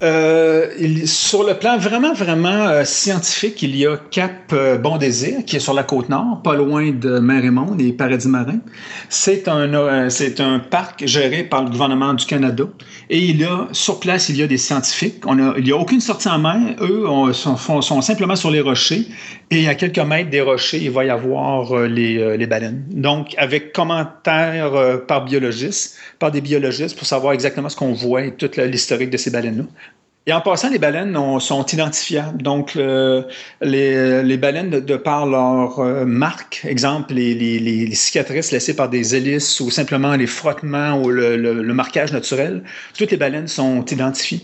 Euh, 0.02 0.70
sur 1.06 1.44
le 1.44 1.56
plan 1.56 1.78
vraiment, 1.78 2.14
vraiment 2.14 2.68
euh, 2.68 2.86
scientifique, 2.86 3.62
il 3.62 3.76
y 3.76 3.86
a 3.86 3.98
Cap 4.12 4.54
euh, 4.54 4.78
Bon 4.78 4.96
Désir, 4.96 5.44
qui 5.46 5.58
est 5.58 5.60
sur 5.60 5.74
la 5.74 5.84
côte 5.84 6.08
nord, 6.08 6.42
pas 6.42 6.56
loin 6.56 6.92
de 6.92 7.20
mer 7.20 7.44
et 7.80 7.92
Paradis 7.92 8.30
Marin. 8.30 8.60
C'est 9.10 9.50
un, 9.50 10.10
c'est 10.10 10.40
un 10.40 10.60
parc 10.60 11.06
géré 11.06 11.44
par 11.44 11.66
le 11.66 11.70
gouvernement 11.70 12.14
du 12.14 12.26
Canada. 12.26 12.64
Et 13.10 13.20
il 13.20 13.44
a, 13.44 13.68
sur 13.74 14.00
place, 14.00 14.30
il 14.30 14.38
y 14.38 14.44
a 14.44 14.48
des 14.48 14.58
scientifiques. 14.58 15.24
On 15.26 15.38
a, 15.38 15.58
il 15.58 15.66
n'y 15.66 15.72
a 15.72 15.78
aucune 15.78 16.00
sortie 16.00 16.30
en 16.30 16.40
mer. 16.40 16.76
Eux 16.80 17.34
sont, 17.34 17.58
sont, 17.58 18.02
simplement 18.02 18.38
sur 18.38 18.52
les 18.52 18.62
rochers. 18.62 19.06
Et 19.52 19.68
à 19.68 19.76
quelques 19.76 20.00
mètres 20.00 20.30
des 20.30 20.42
rochers, 20.42 20.80
il 20.82 20.92
va 20.92 21.04
y 21.04 21.10
avoir 21.10 21.76
les, 21.88 22.38
les 22.38 22.48
baleines. 22.48 22.86
Donc, 22.90 23.34
avec 23.38 23.74
commentaires 23.74 25.02
par 25.08 25.26
biologistes, 25.26 25.98
par 26.20 26.32
des 26.32 26.40
biologistes, 26.42 26.98
pour 26.98 27.08
savoir 27.08 27.34
exactement 27.34 27.68
ce 27.68 27.76
qu'on 27.76 27.94
voit 27.94 28.24
et 28.24 28.32
toute 28.32 28.58
l'historique 28.58 29.10
de 29.10 29.18
ces 29.18 29.32
baleines-là. 29.32 29.66
Et 30.26 30.34
en 30.34 30.42
passant, 30.42 30.70
les 30.70 30.78
baleines 30.78 31.18
sont 31.40 31.66
identifiables. 31.66 32.44
Donc, 32.44 32.76
les, 32.76 34.38
baleines, 34.38 34.70
de, 34.70 34.96
par 34.96 35.26
leur 35.26 35.80
euh, 35.80 36.06
marque, 36.06 36.62
exemple, 36.66 37.14
les, 37.14 37.96
cicatrices 37.96 38.52
laissées 38.52 38.76
par 38.76 38.90
des 38.90 39.16
hélices 39.16 39.60
ou 39.60 39.72
simplement 39.72 40.16
les 40.16 40.28
frottements 40.28 41.02
ou 41.02 41.10
le, 41.10 41.74
marquage 41.74 42.12
naturel, 42.12 42.64
toutes 42.96 43.10
les 43.12 43.18
baleines 43.18 43.48
sont 43.48 43.84
identifiées. 43.86 44.42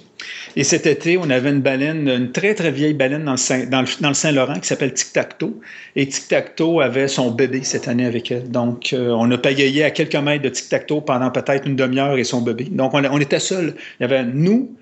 Et 0.56 0.64
cet 0.64 0.88
été, 0.88 1.18
on 1.18 1.30
avait 1.30 1.52
une 1.52 1.62
baleine, 1.62 2.08
une 2.08 2.32
très, 2.32 2.56
très 2.56 2.72
vieille 2.72 2.96
baleine 2.96 3.26
dans 3.26 3.82
le, 3.82 4.14
Saint-Laurent 4.14 4.60
qui 4.60 4.68
s'appelle 4.68 4.94
Tic-Tac-Toe. 4.94 5.54
Et 5.96 6.08
Tic-Tac-Toe 6.08 6.82
avait 6.82 7.10
son 7.10 7.30
bébé 7.30 7.62
cette 7.64 7.88
année 7.88 8.06
avec 8.06 8.32
elle. 8.32 8.50
Donc, 8.50 8.94
euh, 8.94 9.10
on 9.12 9.30
a 9.30 9.38
pagayé 9.38 9.84
à 9.84 9.92
quelques 9.92 10.16
mètres 10.16 10.44
de 10.44 10.50
Tic-Tac-Toe 10.50 11.02
pendant 11.02 11.30
peut-être 11.30 11.68
une 11.68 11.76
demi-heure 11.76 12.18
et 12.18 12.24
son 12.24 12.42
bébé. 12.42 12.70
Donc, 12.72 12.94
on, 12.94 13.04
on 13.04 13.20
était 13.20 13.40
seuls. 13.40 13.76
Il 14.00 14.04
y 14.04 14.06
avait 14.06 14.24
nous, 14.24 14.76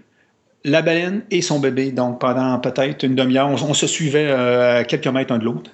la 0.63 0.81
baleine 0.81 1.23
et 1.31 1.41
son 1.41 1.59
bébé. 1.59 1.91
Donc 1.91 2.19
pendant 2.19 2.59
peut-être 2.59 3.03
une 3.03 3.15
demi-heure, 3.15 3.49
on, 3.49 3.73
se 3.73 3.87
suivait 3.87 4.27
euh, 4.27 4.79
à 4.79 4.83
quelques 4.83 5.07
mètres 5.07 5.33
un 5.33 5.37
de 5.37 5.45
l'autre. 5.45 5.71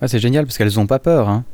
Ah, 0.00 0.08
c'est 0.08 0.18
génial 0.18 0.46
parce 0.46 0.56
qu'elles 0.56 0.74
n'ont 0.76 0.86
pas 0.86 0.98
peur. 0.98 1.28
Hein? 1.28 1.44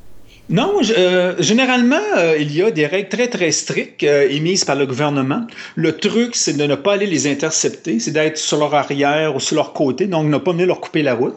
Non, 0.49 0.75
euh, 0.97 1.35
généralement, 1.41 1.97
euh, 2.17 2.37
il 2.39 2.55
y 2.55 2.63
a 2.63 2.71
des 2.71 2.87
règles 2.87 3.09
très, 3.09 3.27
très 3.27 3.51
strictes 3.51 4.05
émises 4.05 4.65
par 4.65 4.77
le 4.77 4.87
gouvernement. 4.87 5.45
Le 5.75 5.97
truc, 5.97 6.37
c'est 6.37 6.57
de 6.57 6.65
ne 6.65 6.77
pas 6.77 6.93
aller 6.93 7.07
les 7.07 7.27
intercepter, 7.27 7.99
c'est 7.99 8.13
d'être 8.13 8.39
sur 8.39 8.59
leur 8.59 8.73
arrière 8.73 9.35
ou 9.35 9.41
sur 9.41 9.57
leur 9.57 9.73
côté, 9.73 10.07
donc 10.07 10.29
ne 10.29 10.39
pas 10.39 10.53
venir 10.53 10.67
leur 10.67 10.81
couper 10.81 11.03
la 11.03 11.15
route 11.15 11.35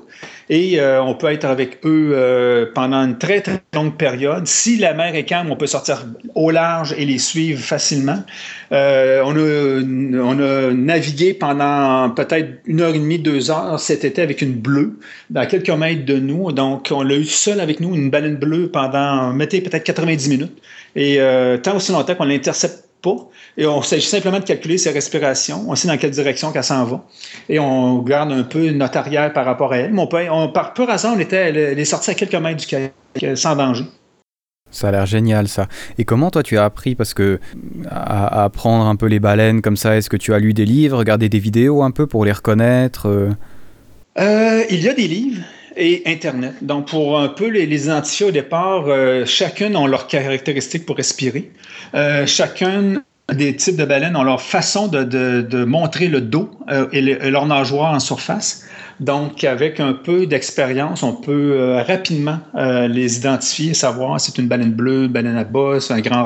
et 0.50 0.80
euh, 0.80 1.02
on 1.04 1.14
peut 1.14 1.28
être 1.28 1.46
avec 1.46 1.86
eux 1.86 2.12
euh, 2.14 2.66
pendant 2.74 3.06
une 3.06 3.20
très, 3.20 3.42
très 3.42 3.62
longue 3.74 3.96
période. 3.96 4.48
Si 4.48 4.78
la 4.78 4.96
mer 4.96 5.14
est 5.14 5.24
calme, 5.24 5.52
on 5.52 5.56
peut 5.56 5.68
sortir 5.68 6.08
au 6.34 6.50
large 6.50 6.96
et 6.98 7.06
les 7.06 7.20
suivre 7.20 7.62
facilement. 7.62 8.24
Euh, 8.72 9.22
on, 9.24 9.36
a, 9.36 10.24
on 10.24 10.40
a 10.40 10.74
navigué 10.74 11.36
pendant 11.36 12.10
peut-être 12.10 12.50
une 12.66 12.82
heure 12.82 12.96
et 12.96 13.00
demie, 13.00 13.20
deux 13.20 13.52
heures 13.52 13.80
cet 13.80 14.04
été 14.04 14.24
avec 14.24 14.42
une 14.42 14.54
bleue 14.54 14.98
dans 15.30 15.46
quelques 15.46 15.70
mètres 15.70 16.06
de 16.06 16.18
nous. 16.18 16.52
Donc, 16.52 16.90
on 16.92 17.04
l'a 17.04 17.16
eu 17.16 17.26
seul 17.26 17.60
avec 17.60 17.80
nous, 17.80 17.94
une 17.94 18.10
baleine 18.10 18.38
bleue 18.38 18.70
pendant, 18.72 19.32
mettez 19.32 19.62
peut-être 19.62 19.84
90 19.84 20.30
minutes. 20.30 20.58
Et 20.96 21.20
tant 21.62 21.76
aussi 21.76 21.92
longtemps 21.92 22.16
qu'on 22.16 22.26
l'intercepte 22.26 22.89
pas. 23.02 23.16
Et 23.58 23.66
on 23.66 23.82
s'agit 23.82 24.06
simplement 24.06 24.40
de 24.40 24.44
calculer 24.44 24.78
ses 24.78 24.92
respirations. 24.92 25.66
On 25.68 25.76
sait 25.76 25.88
dans 25.88 25.98
quelle 25.98 26.12
direction 26.12 26.52
qu'elle 26.52 26.64
s'en 26.64 26.86
va. 26.86 27.04
Et 27.48 27.60
on 27.60 28.00
garde 28.00 28.32
un 28.32 28.44
peu 28.44 28.70
notre 28.72 28.98
arrière 28.98 29.32
par 29.34 29.46
rapport 29.46 29.74
à 29.74 29.78
elle. 29.78 29.94
Mais 29.94 30.08
on 30.30 30.50
par 30.50 30.74
pur 30.74 30.90
hasard, 30.90 31.14
on 31.16 31.20
était, 31.20 31.50
elle, 31.50 31.58
est 31.80 31.86
sortie 31.86 32.12
à 32.12 32.14
quelques 32.14 32.36
mètres 32.36 32.58
du 32.58 32.68
kayak, 32.68 33.38
sans 33.38 33.56
danger. 33.56 33.86
Ça 34.72 34.90
a 34.90 34.92
l'air 34.92 35.06
génial 35.06 35.48
ça. 35.48 35.68
Et 35.98 36.06
comment 36.06 36.30
toi 36.30 36.44
tu 36.44 36.58
as 36.58 36.64
appris? 36.64 36.94
Parce 36.96 37.14
que 37.14 37.40
à, 37.90 38.44
apprendre 38.44 38.86
un 38.86 38.96
peu 38.96 39.08
les 39.08 39.20
baleines 39.20 39.62
comme 39.62 39.78
ça 39.78 39.98
Est-ce 39.98 40.10
que 40.10 40.18
tu 40.18 40.34
as 40.34 40.40
lu 40.40 40.54
des 40.54 40.66
livres, 40.66 40.98
regardé 40.98 41.28
des 41.28 41.40
vidéos 41.40 41.82
un 41.82 41.92
peu 41.92 42.06
pour 42.06 42.24
les 42.24 42.32
reconnaître 42.32 43.08
euh? 43.08 43.30
Euh, 44.20 44.64
Il 44.70 44.82
y 44.82 44.90
a 44.90 44.94
des 44.94 45.08
livres 45.08 45.42
et 45.80 46.04
Internet. 46.06 46.56
Donc, 46.62 46.90
pour 46.90 47.20
un 47.20 47.30
peu 47.30 47.48
les, 47.48 47.64
identifier 47.86 48.28
au 48.28 48.32
départ, 48.32 48.86
euh, 48.88 49.26
chacune 49.26 49.76
ont 49.76 49.88
leurs 49.88 50.08
caractéristiques 50.08 50.86
pour 50.86 50.98
respirer. 50.98 51.50
Euh, 51.96 52.26
chacune 52.28 53.02
des 53.34 53.56
types 53.56 53.78
de 53.78 53.86
baleines 53.86 54.16
ont 54.16 54.24
leur 54.24 54.42
façon 54.42 54.88
de, 54.88 55.64
montrer 55.64 56.08
le 56.08 56.22
dos 56.22 56.52
euh, 56.70 56.88
et, 56.92 57.02
leur 57.02 57.46
nageoire 57.46 57.94
en 57.94 58.00
surface. 58.00 58.66
Donc, 59.00 59.44
avec 59.46 59.80
un 59.80 59.94
peu 59.94 60.26
d'expérience, 60.26 61.04
on 61.04 61.14
peut 61.14 61.54
euh, 61.54 61.82
rapidement 61.84 62.40
euh, 62.56 62.88
les 62.88 63.18
identifier, 63.18 63.74
savoir 63.74 64.20
si 64.20 64.32
c'est 64.32 64.42
une 64.42 64.48
baleine 64.48 64.74
bleue, 64.74 65.06
une 65.06 65.12
baleine 65.12 65.38
à 65.38 65.46
bosse, 65.46 65.90
un 65.90 66.02
grand 66.02 66.20
un, 66.20 66.24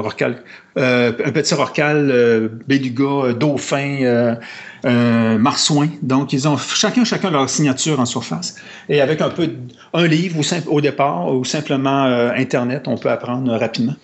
rorcal, 0.00 0.42
un 0.76 1.12
petit 1.12 1.54
rorcal, 1.54 2.50
béluga, 2.66 3.34
dauphin, 3.38 4.36
marsouin. 4.82 5.88
Donc, 6.02 6.32
ils 6.32 6.48
ont 6.48 6.56
chacun, 6.56 7.04
chacun 7.04 7.30
leur 7.30 7.50
signature 7.50 8.00
en 8.00 8.06
surface. 8.06 8.56
Et 8.88 9.00
avec 9.00 9.20
un 9.20 9.28
peu, 9.28 9.50
un 9.92 10.06
livre 10.06 10.38
ou 10.40 10.70
au 10.74 10.80
départ 10.80 11.28
ou 11.28 11.44
simplement 11.44 12.04
Internet, 12.34 12.88
on 12.88 12.96
peut 12.96 13.10
apprendre 13.10 13.52
rapidement. 13.52 13.94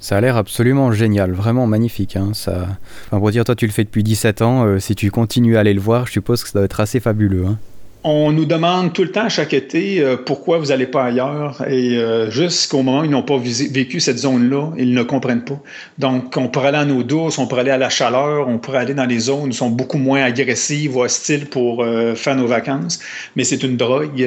Ça 0.00 0.16
a 0.16 0.20
l'air 0.20 0.36
absolument 0.36 0.92
génial, 0.92 1.32
vraiment 1.32 1.66
magnifique. 1.66 2.16
Hein. 2.16 2.30
Ça... 2.32 2.68
Enfin, 3.06 3.18
pour 3.18 3.30
dire, 3.30 3.44
toi 3.44 3.54
tu 3.54 3.66
le 3.66 3.72
fais 3.72 3.84
depuis 3.84 4.02
17 4.02 4.42
ans, 4.42 4.64
euh, 4.64 4.78
si 4.78 4.94
tu 4.94 5.10
continues 5.10 5.56
à 5.56 5.60
aller 5.60 5.74
le 5.74 5.80
voir, 5.80 6.06
je 6.06 6.12
suppose 6.12 6.42
que 6.42 6.50
ça 6.50 6.58
doit 6.58 6.64
être 6.66 6.80
assez 6.80 7.00
fabuleux. 7.00 7.46
Hein. 7.46 7.58
On 8.04 8.30
nous 8.30 8.44
demande 8.44 8.92
tout 8.92 9.02
le 9.02 9.10
temps, 9.10 9.28
chaque 9.28 9.52
été, 9.52 10.00
euh, 10.00 10.16
pourquoi 10.16 10.58
vous 10.58 10.66
n'allez 10.66 10.86
pas 10.86 11.04
ailleurs. 11.04 11.64
Et 11.68 11.98
euh, 11.98 12.30
jusqu'au 12.30 12.82
moment 12.82 13.00
où 13.00 13.04
ils 13.04 13.10
n'ont 13.10 13.24
pas 13.24 13.38
vécu 13.38 13.98
cette 13.98 14.18
zone-là, 14.18 14.70
ils 14.78 14.94
ne 14.94 15.02
comprennent 15.02 15.44
pas. 15.44 15.60
Donc, 15.98 16.36
on 16.36 16.46
pourrait 16.46 16.68
aller 16.68 16.78
en 16.78 16.96
eau 16.96 17.02
douce, 17.02 17.38
on 17.38 17.48
pourrait 17.48 17.62
aller 17.62 17.72
à 17.72 17.76
la 17.76 17.88
chaleur, 17.88 18.46
on 18.46 18.58
pourrait 18.58 18.78
aller 18.78 18.94
dans 18.94 19.04
les 19.04 19.18
zones 19.18 19.48
où 19.48 19.52
sont 19.52 19.70
beaucoup 19.70 19.98
moins 19.98 20.22
agressives 20.22 20.96
ou 20.96 21.02
hostiles 21.02 21.46
pour 21.46 21.82
euh, 21.82 22.14
faire 22.14 22.36
nos 22.36 22.46
vacances. 22.46 23.00
Mais 23.34 23.42
c'est 23.42 23.64
une 23.64 23.76
drogue. 23.76 24.22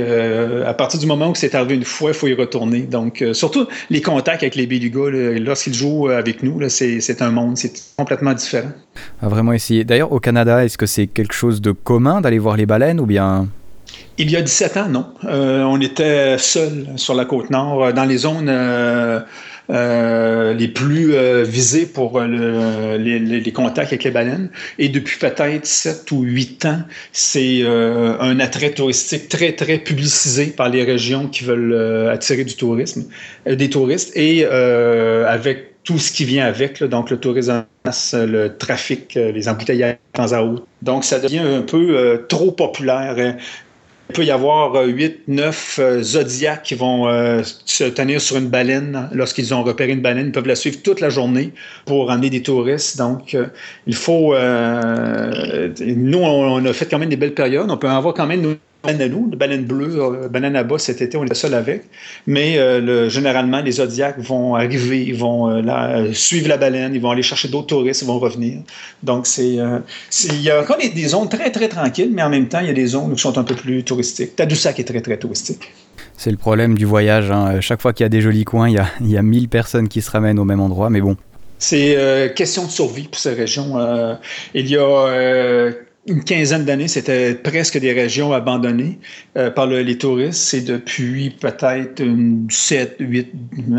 à 0.66 0.74
partir 0.74 1.00
du 1.00 1.06
moment 1.06 1.30
où 1.30 1.36
c'est 1.36 1.56
arrivé 1.56 1.76
une 1.76 1.86
fois, 1.86 2.10
il 2.10 2.14
faut 2.14 2.28
y 2.28 2.34
retourner. 2.34 2.82
Donc, 2.82 3.24
surtout 3.32 3.68
les 3.90 4.02
contacts 4.02 4.44
avec 4.44 4.56
les 4.56 4.68
bélugas, 4.68 5.12
lorsqu'ils 5.40 5.74
jouent 5.74 6.10
avec 6.10 6.44
nous, 6.44 6.60
c'est 6.68 7.22
un 7.22 7.32
monde, 7.32 7.58
c'est 7.58 7.72
complètement 7.98 8.34
différent. 8.34 8.72
À 9.22 9.30
vraiment 9.30 9.54
essayer. 9.54 9.86
D'ailleurs, 9.86 10.12
au 10.12 10.20
Canada, 10.20 10.66
est-ce 10.66 10.78
que 10.78 10.86
c'est 10.86 11.08
quelque 11.08 11.34
chose 11.34 11.62
de 11.62 11.72
commun 11.72 12.20
d'aller 12.20 12.40
voir 12.40 12.58
les 12.58 12.66
baleines 12.66 13.00
ou 13.00 13.06
bien? 13.06 13.48
Il 14.22 14.32
y 14.32 14.38
a 14.38 14.42
17 14.42 14.78
ans, 14.78 14.88
non. 14.88 15.06
Euh, 15.26 15.64
on 15.64 15.82
était 15.82 16.38
seul 16.38 16.88
sur 16.96 17.14
la 17.14 17.26
côte 17.26 17.50
nord, 17.50 17.84
euh, 17.84 17.92
dans 17.92 18.06
les 18.06 18.18
zones 18.18 18.50
euh, 18.50 20.54
les 20.54 20.68
plus 20.68 21.16
visées 21.44 21.86
pour 21.86 22.22
les, 22.22 23.52
contacts 23.54 23.88
avec 23.88 24.04
les 24.04 24.12
baleines. 24.12 24.50
Et 24.80 24.90
depuis 24.90 25.18
peut-être 25.18 25.66
7 25.66 26.12
ou 26.12 26.22
8 26.22 26.66
ans, 26.66 26.82
c'est 27.14 27.64
un 27.66 28.40
attrait 28.42 28.72
touristique 28.72 29.30
très, 29.30 29.54
très 29.54 29.78
publicisé 29.78 30.48
par 30.48 30.70
les 30.70 30.84
régions 30.84 31.28
qui 31.28 31.46
veulent 31.46 32.10
attirer 32.10 32.44
du 32.44 32.56
tourisme, 32.56 33.06
des 33.46 33.70
touristes. 33.70 34.12
Et 34.18 34.46
avec 34.46 35.84
tout 35.86 36.00
ce 36.00 36.12
qui 36.12 36.26
vient 36.26 36.46
avec, 36.46 36.84
donc 36.84 37.10
le 37.10 37.18
tourisme, 37.18 37.64
le 38.14 38.48
trafic, 38.50 39.14
les 39.16 39.48
embouteillages 39.48 39.94
de 39.94 40.18
temps 40.18 40.34
à 40.34 40.42
autre. 40.42 40.66
Donc, 40.82 41.06
ça 41.06 41.20
devient 41.20 41.40
un 41.40 41.62
peu 41.62 42.26
trop 42.28 42.52
populaire. 42.52 43.16
Il 44.12 44.14
peut 44.14 44.26
y 44.26 44.32
avoir 44.32 44.74
8, 44.74 45.06
euh, 45.06 45.16
9 45.30 45.80
euh, 45.80 46.04
zodiacs 46.04 46.64
qui 46.64 46.76
vont 46.76 47.08
euh, 47.08 47.44
se 47.66 47.86
tenir 47.86 48.20
sur 48.20 48.36
une 48.36 48.50
baleine 48.50 49.08
lorsqu'ils 49.14 49.54
ont 49.54 49.64
repéré 49.64 49.94
une 49.94 50.02
baleine. 50.02 50.26
Ils 50.26 50.32
peuvent 50.34 50.48
la 50.48 50.58
suivre 50.58 50.80
toute 50.84 51.00
la 51.00 51.10
journée 51.10 51.54
pour 51.86 52.12
amener 52.12 52.30
des 52.30 52.42
touristes. 52.42 52.98
Donc, 52.98 53.38
il 53.88 53.96
faut. 53.96 54.36
nous, 54.36 56.20
on, 56.20 56.66
a 56.66 56.74
fait 56.74 56.88
quand 56.88 57.00
même 57.00 57.08
des 57.08 57.16
belles 57.16 57.34
périodes. 57.34 57.72
On 57.72 57.78
peut 57.78 57.88
avoir 57.88 58.14
quand 58.14 58.28
même 58.28 58.58
baleine 58.84 59.02
à 59.02 59.08
nous, 59.08 59.28
bleue, 59.66 60.02
euh, 60.02 60.28
banane 60.28 60.56
à 60.56 60.64
bas 60.64 60.78
cet 60.78 61.02
été, 61.02 61.18
on 61.18 61.24
était 61.24 61.36
seul 61.36 61.54
avec. 61.54 61.84
Mais 62.28 62.58
euh, 62.58 63.10
généralement, 63.10 63.62
les 63.62 63.74
Zodiacs 63.74 64.20
vont 64.20 64.56
arriver, 64.56 65.04
ils 65.04 65.16
vont 65.16 65.50
euh, 65.50 66.14
suivre 66.14 66.48
la 66.48 66.58
baleine, 66.58 66.94
ils 66.96 67.02
vont 67.02 67.12
aller 67.12 67.22
chercher 67.22 67.48
d'autres 67.48 67.68
touristes, 67.68 68.02
ils 68.02 68.08
vont 68.08 68.20
revenir. 68.20 68.60
Donc, 69.04 69.28
c'est, 69.28 69.58
il 70.26 70.42
y 70.42 70.50
a 70.50 70.62
encore 70.62 70.78
des, 70.78 71.08
zones 71.08 71.30
très, 71.30 71.52
très 71.52 71.70
tranquilles, 71.70 72.12
mais 72.12 72.24
en 72.24 72.30
même 72.30 72.48
temps, 72.48 72.60
il 72.60 72.68
y 72.68 72.72
a 72.72 72.74
des 72.74 72.88
zones 72.88 73.14
qui 73.16 73.22
sont 73.22 73.38
un 73.38 73.44
peu 73.44 73.56
plus 73.56 73.84
touristiques. 73.84 74.36
Tadoussac 74.36 74.80
est 74.80 74.84
très, 74.84 75.02
très 75.02 75.18
touristique. 75.18 75.72
C'est 76.18 76.32
le 76.32 76.38
problème 76.38 76.78
du 76.78 76.86
voyage. 76.86 77.32
Hein. 77.32 77.62
Chaque 77.62 77.82
fois 77.82 77.94
qu'il 77.94 78.04
y 78.04 78.06
a 78.06 78.10
des 78.10 78.22
jolis 78.22 78.46
coins, 78.46 78.70
il 78.70 78.76
y 78.76 78.80
a, 78.80 78.88
il 79.02 79.10
y 79.10 79.18
a 79.18 79.22
1000 79.22 79.50
personnes 79.50 79.88
qui 79.88 80.02
se 80.02 80.10
ramènent 80.12 80.40
au 80.40 80.46
même 80.46 80.60
endroit, 80.60 80.90
mais 80.90 81.02
bon. 81.02 81.18
C'est 81.58 82.34
question 82.36 82.66
de 82.66 82.72
survie 82.72 83.04
pour 83.04 83.20
ces 83.20 83.34
régions. 83.34 83.76
il 84.56 84.68
y 84.68 84.78
a 84.78 85.68
une 86.08 86.24
quinzaine 86.24 86.66
d'années, 86.66 86.88
c'était 86.88 87.36
presque 87.36 87.78
des 87.78 87.94
régions 87.94 88.34
abandonnées 88.34 88.98
euh, 89.38 89.52
par 89.52 89.68
les 89.68 89.98
touristes. 90.00 90.42
C'est 90.42 90.62
depuis 90.62 91.30
peut-être 91.30 92.04
7, 92.50 92.96
8, 93.00 93.28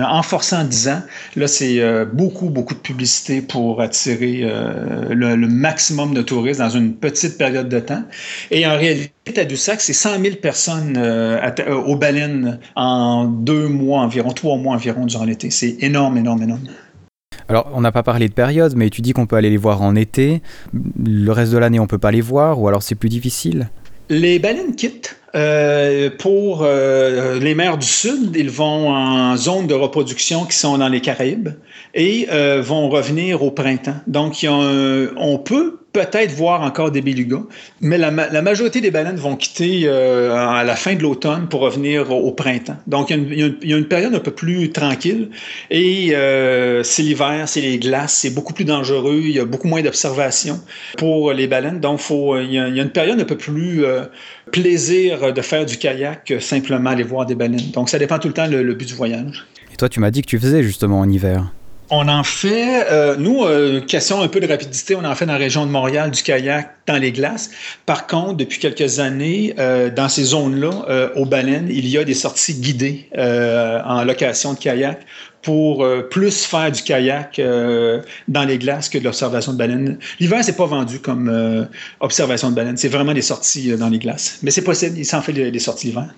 en 0.00 0.22
forçant 0.22 0.64
10 0.64 0.88
ans, 0.88 1.02
là, 1.34 1.48
c'est 1.48 1.80
euh, 1.80 2.04
beaucoup, 2.04 2.48
beaucoup 2.48 2.74
de 2.74 2.78
publicité 2.78 3.42
pour 3.42 3.80
attirer 3.80 4.42
euh, 4.42 5.08
le, 5.10 5.36
maximum 5.48 6.14
de 6.14 6.22
touristes 6.22 6.60
dans 6.60 6.70
une 6.70 6.94
petite 6.94 7.38
période 7.38 7.68
de 7.68 7.80
temps. 7.80 8.04
Et 8.52 8.66
en 8.66 8.76
réalité, 8.76 9.10
à 9.36 9.44
Dussac, 9.44 9.80
c'est 9.80 9.92
100 9.92 10.22
000 10.22 10.36
personnes 10.36 10.96
aux 11.68 11.96
baleines 11.96 12.60
en 12.76 13.24
deux 13.24 13.68
mois 13.68 14.00
environ, 14.00 14.30
trois 14.30 14.56
mois 14.56 14.74
environ 14.74 15.06
durant 15.06 15.24
l'été. 15.24 15.50
C'est 15.50 15.76
énorme, 15.80 16.18
énorme, 16.18 16.42
énorme. 16.42 16.68
Alors, 17.52 17.68
on 17.74 17.82
n'a 17.82 17.92
pas 17.92 18.02
parlé 18.02 18.28
de 18.28 18.32
période, 18.32 18.72
mais 18.76 18.88
tu 18.88 19.02
dis 19.02 19.12
qu'on 19.12 19.26
peut 19.26 19.36
aller 19.36 19.50
les 19.50 19.58
voir 19.58 19.82
en 19.82 19.94
été. 19.94 20.40
Le 20.72 21.30
reste 21.32 21.52
de 21.52 21.58
l'année, 21.58 21.78
on 21.78 21.86
peut 21.86 21.98
pas 21.98 22.10
les 22.10 22.22
voir, 22.22 22.58
ou 22.58 22.66
alors 22.66 22.82
c'est 22.82 22.94
plus 22.94 23.10
difficile? 23.10 23.68
Les 24.08 24.38
baleines 24.38 24.74
quittent. 24.74 25.18
Euh, 25.34 26.08
pour 26.18 26.62
euh, 26.62 27.38
les 27.38 27.54
mers 27.54 27.76
du 27.76 27.86
Sud, 27.86 28.34
ils 28.36 28.48
vont 28.48 28.88
en 28.88 29.36
zone 29.36 29.66
de 29.66 29.74
reproduction 29.74 30.46
qui 30.46 30.56
sont 30.56 30.78
dans 30.78 30.88
les 30.88 31.02
Caraïbes 31.02 31.50
et 31.92 32.26
euh, 32.32 32.62
vont 32.62 32.88
revenir 32.88 33.42
au 33.42 33.50
printemps. 33.50 33.96
Donc, 34.06 34.46
on 34.48 35.38
peut 35.38 35.81
peut-être 35.92 36.32
voir 36.32 36.62
encore 36.62 36.90
des 36.90 37.02
belugas, 37.02 37.42
mais 37.80 37.98
la, 37.98 38.10
majorité 38.10 38.80
des 38.80 38.90
baleines 38.90 39.16
vont 39.16 39.36
quitter 39.36 39.82
euh, 39.84 40.34
à 40.34 40.64
la 40.64 40.74
fin 40.74 40.94
de 40.94 41.02
l'automne 41.02 41.48
pour 41.48 41.60
revenir 41.60 42.10
au, 42.10 42.32
printemps. 42.32 42.76
Donc, 42.86 43.10
il 43.10 43.34
y, 43.34 43.72
a 43.72 43.76
une, 43.76 43.86
période 43.86 44.14
un 44.14 44.20
peu 44.20 44.30
plus 44.30 44.70
tranquille 44.70 45.28
et 45.70 46.14
euh, 46.14 46.82
c'est 46.82 47.02
l'hiver, 47.02 47.44
c'est 47.46 47.60
les 47.60 47.78
glaces, 47.78 48.14
c'est 48.14 48.30
beaucoup 48.30 48.54
plus 48.54 48.64
dangereux, 48.64 49.20
il 49.22 49.32
y 49.32 49.38
a 49.38 49.44
beaucoup 49.44 49.68
moins 49.68 49.82
d'observation 49.82 50.60
pour 50.96 51.32
les 51.32 51.46
baleines. 51.46 51.80
Donc, 51.80 51.98
faut, 51.98 52.38
il, 52.38 52.52
y 52.52 52.58
a, 52.58 52.68
une 52.68 52.90
période 52.90 53.20
un 53.20 53.24
peu 53.24 53.36
plus 53.36 53.84
euh, 53.84 54.04
plaisir 54.50 55.32
de 55.32 55.42
faire 55.42 55.66
du 55.66 55.76
kayak 55.76 56.24
que 56.24 56.38
simplement 56.38 56.90
aller 56.90 57.02
voir 57.02 57.26
des 57.26 57.34
baleines. 57.34 57.70
Donc, 57.72 57.90
ça 57.90 57.98
dépend 57.98 58.18
tout 58.18 58.28
le 58.28 58.34
temps 58.34 58.46
le 58.46 58.74
but 58.74 58.88
du 58.88 58.94
voyage. 58.94 59.46
Et 59.72 59.76
toi, 59.76 59.88
tu 59.88 60.00
m'as 60.00 60.10
dit 60.10 60.22
que 60.22 60.26
tu 60.28 60.38
faisais 60.38 60.62
justement 60.62 61.00
en 61.00 61.08
hiver. 61.08 61.52
On 61.94 62.08
en 62.08 62.24
fait, 62.24 62.86
euh, 62.90 63.16
nous, 63.18 63.44
euh, 63.44 63.82
question 63.82 64.22
un 64.22 64.28
peu 64.28 64.40
de 64.40 64.46
rapidité, 64.46 64.94
on 64.94 65.04
en 65.04 65.14
fait 65.14 65.26
dans 65.26 65.34
la 65.34 65.38
région 65.38 65.66
de 65.66 65.70
Montréal 65.70 66.10
du 66.10 66.22
kayak 66.22 66.70
dans 66.86 66.96
les 66.96 67.12
glaces. 67.12 67.50
Par 67.84 68.06
contre, 68.06 68.38
depuis 68.38 68.58
quelques 68.58 68.98
années, 68.98 69.54
euh, 69.58 69.90
dans 69.90 70.08
ces 70.08 70.24
zones-là, 70.24 71.10
aux 71.16 71.26
baleines, 71.26 71.68
il 71.70 71.86
y 71.86 71.98
a 71.98 72.04
des 72.04 72.14
sorties 72.14 72.54
guidées 72.54 73.10
en 73.14 74.04
location 74.04 74.54
de 74.54 74.58
kayak 74.58 75.00
pour 75.42 75.86
plus 76.10 76.46
faire 76.46 76.72
du 76.72 76.80
kayak 76.82 77.38
dans 78.26 78.44
les 78.44 78.56
glaces 78.56 78.88
que 78.88 78.96
de 78.96 79.04
l'observation 79.04 79.52
de 79.52 79.58
baleines. 79.58 79.98
L'hiver, 80.18 80.42
c'est 80.42 80.56
pas 80.56 80.66
vendu 80.66 80.98
comme 80.98 81.68
observation 82.00 82.48
de 82.48 82.54
baleines, 82.54 82.78
c'est 82.78 82.88
vraiment 82.88 83.12
des 83.12 83.22
sorties 83.22 83.76
dans 83.76 83.90
les 83.90 83.98
glaces. 83.98 84.38
Mais 84.42 84.50
c'est 84.50 84.64
possible, 84.64 84.96
il 84.96 85.04
s'en 85.04 85.20
fait 85.20 85.34
des 85.34 85.58
sorties 85.58 85.88
l'hiver. 85.88 86.08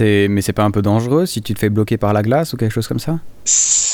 Mais 0.00 0.42
c'est 0.42 0.52
pas 0.52 0.64
un 0.64 0.70
peu 0.70 0.82
dangereux 0.82 1.26
si 1.26 1.42
tu 1.42 1.54
te 1.54 1.58
fais 1.58 1.70
bloquer 1.70 1.96
par 1.96 2.12
la 2.12 2.22
glace 2.22 2.52
ou 2.52 2.56
quelque 2.56 2.72
chose 2.72 2.88
comme 2.88 2.98
ça? 2.98 3.18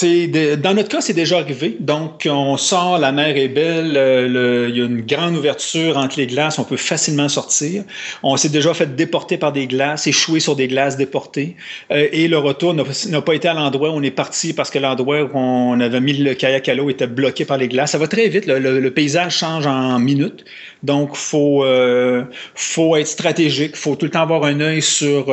Dans 0.03 0.75
notre 0.75 0.89
cas, 0.89 1.01
c'est 1.01 1.13
déjà 1.13 1.39
arrivé. 1.39 1.77
Donc, 1.79 2.27
on 2.31 2.57
sort, 2.57 2.99
la 2.99 3.13
mer 3.13 3.37
est 3.37 3.49
belle, 3.49 3.97
euh, 3.97 4.69
il 4.71 4.79
y 4.79 4.81
a 4.81 4.85
une 4.85 5.03
grande 5.03 5.37
ouverture 5.37 5.99
entre 5.99 6.19
les 6.19 6.27
glaces, 6.27 6.59
on 6.59 6.65
peut 6.65 6.79
facilement 6.79 7.29
sortir. 7.29 7.85
On 8.23 8.37
s'est 8.39 8.49
déjà 8.49 8.73
fait 8.73 8.95
déporter 8.95 9.37
par 9.37 9.53
des 9.53 9.67
glaces, 9.67 10.07
échouer 10.07 10.41
sur 10.41 10.57
des 10.57 10.69
glaces 10.69 10.97
déportées. 10.97 11.57
Euh, 11.91 12.09
et 12.13 12.29
le 12.29 12.39
retour 12.39 12.73
n'a 12.73 13.21
pas 13.21 13.35
été 13.35 13.49
à 13.49 13.55
l'endroit 13.55 13.91
où 13.91 13.95
on 13.95 14.03
est 14.03 14.11
parti 14.11 14.55
parce 14.55 14.71
que 14.71 14.79
l'endroit 14.79 15.23
où 15.23 15.31
on 15.35 15.79
avait 15.81 16.01
mis 16.01 16.15
le 16.15 16.35
kayak 16.35 16.69
à 16.69 16.75
l'eau 16.75 16.89
était 16.89 17.07
bloqué 17.07 17.45
par 17.45 17.59
les 17.59 17.69
glaces. 17.69 17.91
Ça 17.91 17.99
va 17.99 18.07
très 18.07 18.29
vite, 18.29 18.45
le, 18.47 18.89
paysage 18.91 19.37
change 19.37 19.67
en 19.67 19.99
minutes. 19.99 20.45
Donc, 20.83 21.15
faut, 21.15 21.63
euh, 21.65 22.23
faut 22.55 22.97
être 22.97 23.09
stratégique, 23.09 23.77
faut 23.77 23.97
tout 23.97 24.07
le 24.07 24.11
temps 24.11 24.23
avoir 24.23 24.45
un 24.45 24.61
œil 24.61 24.81
sur 24.81 25.27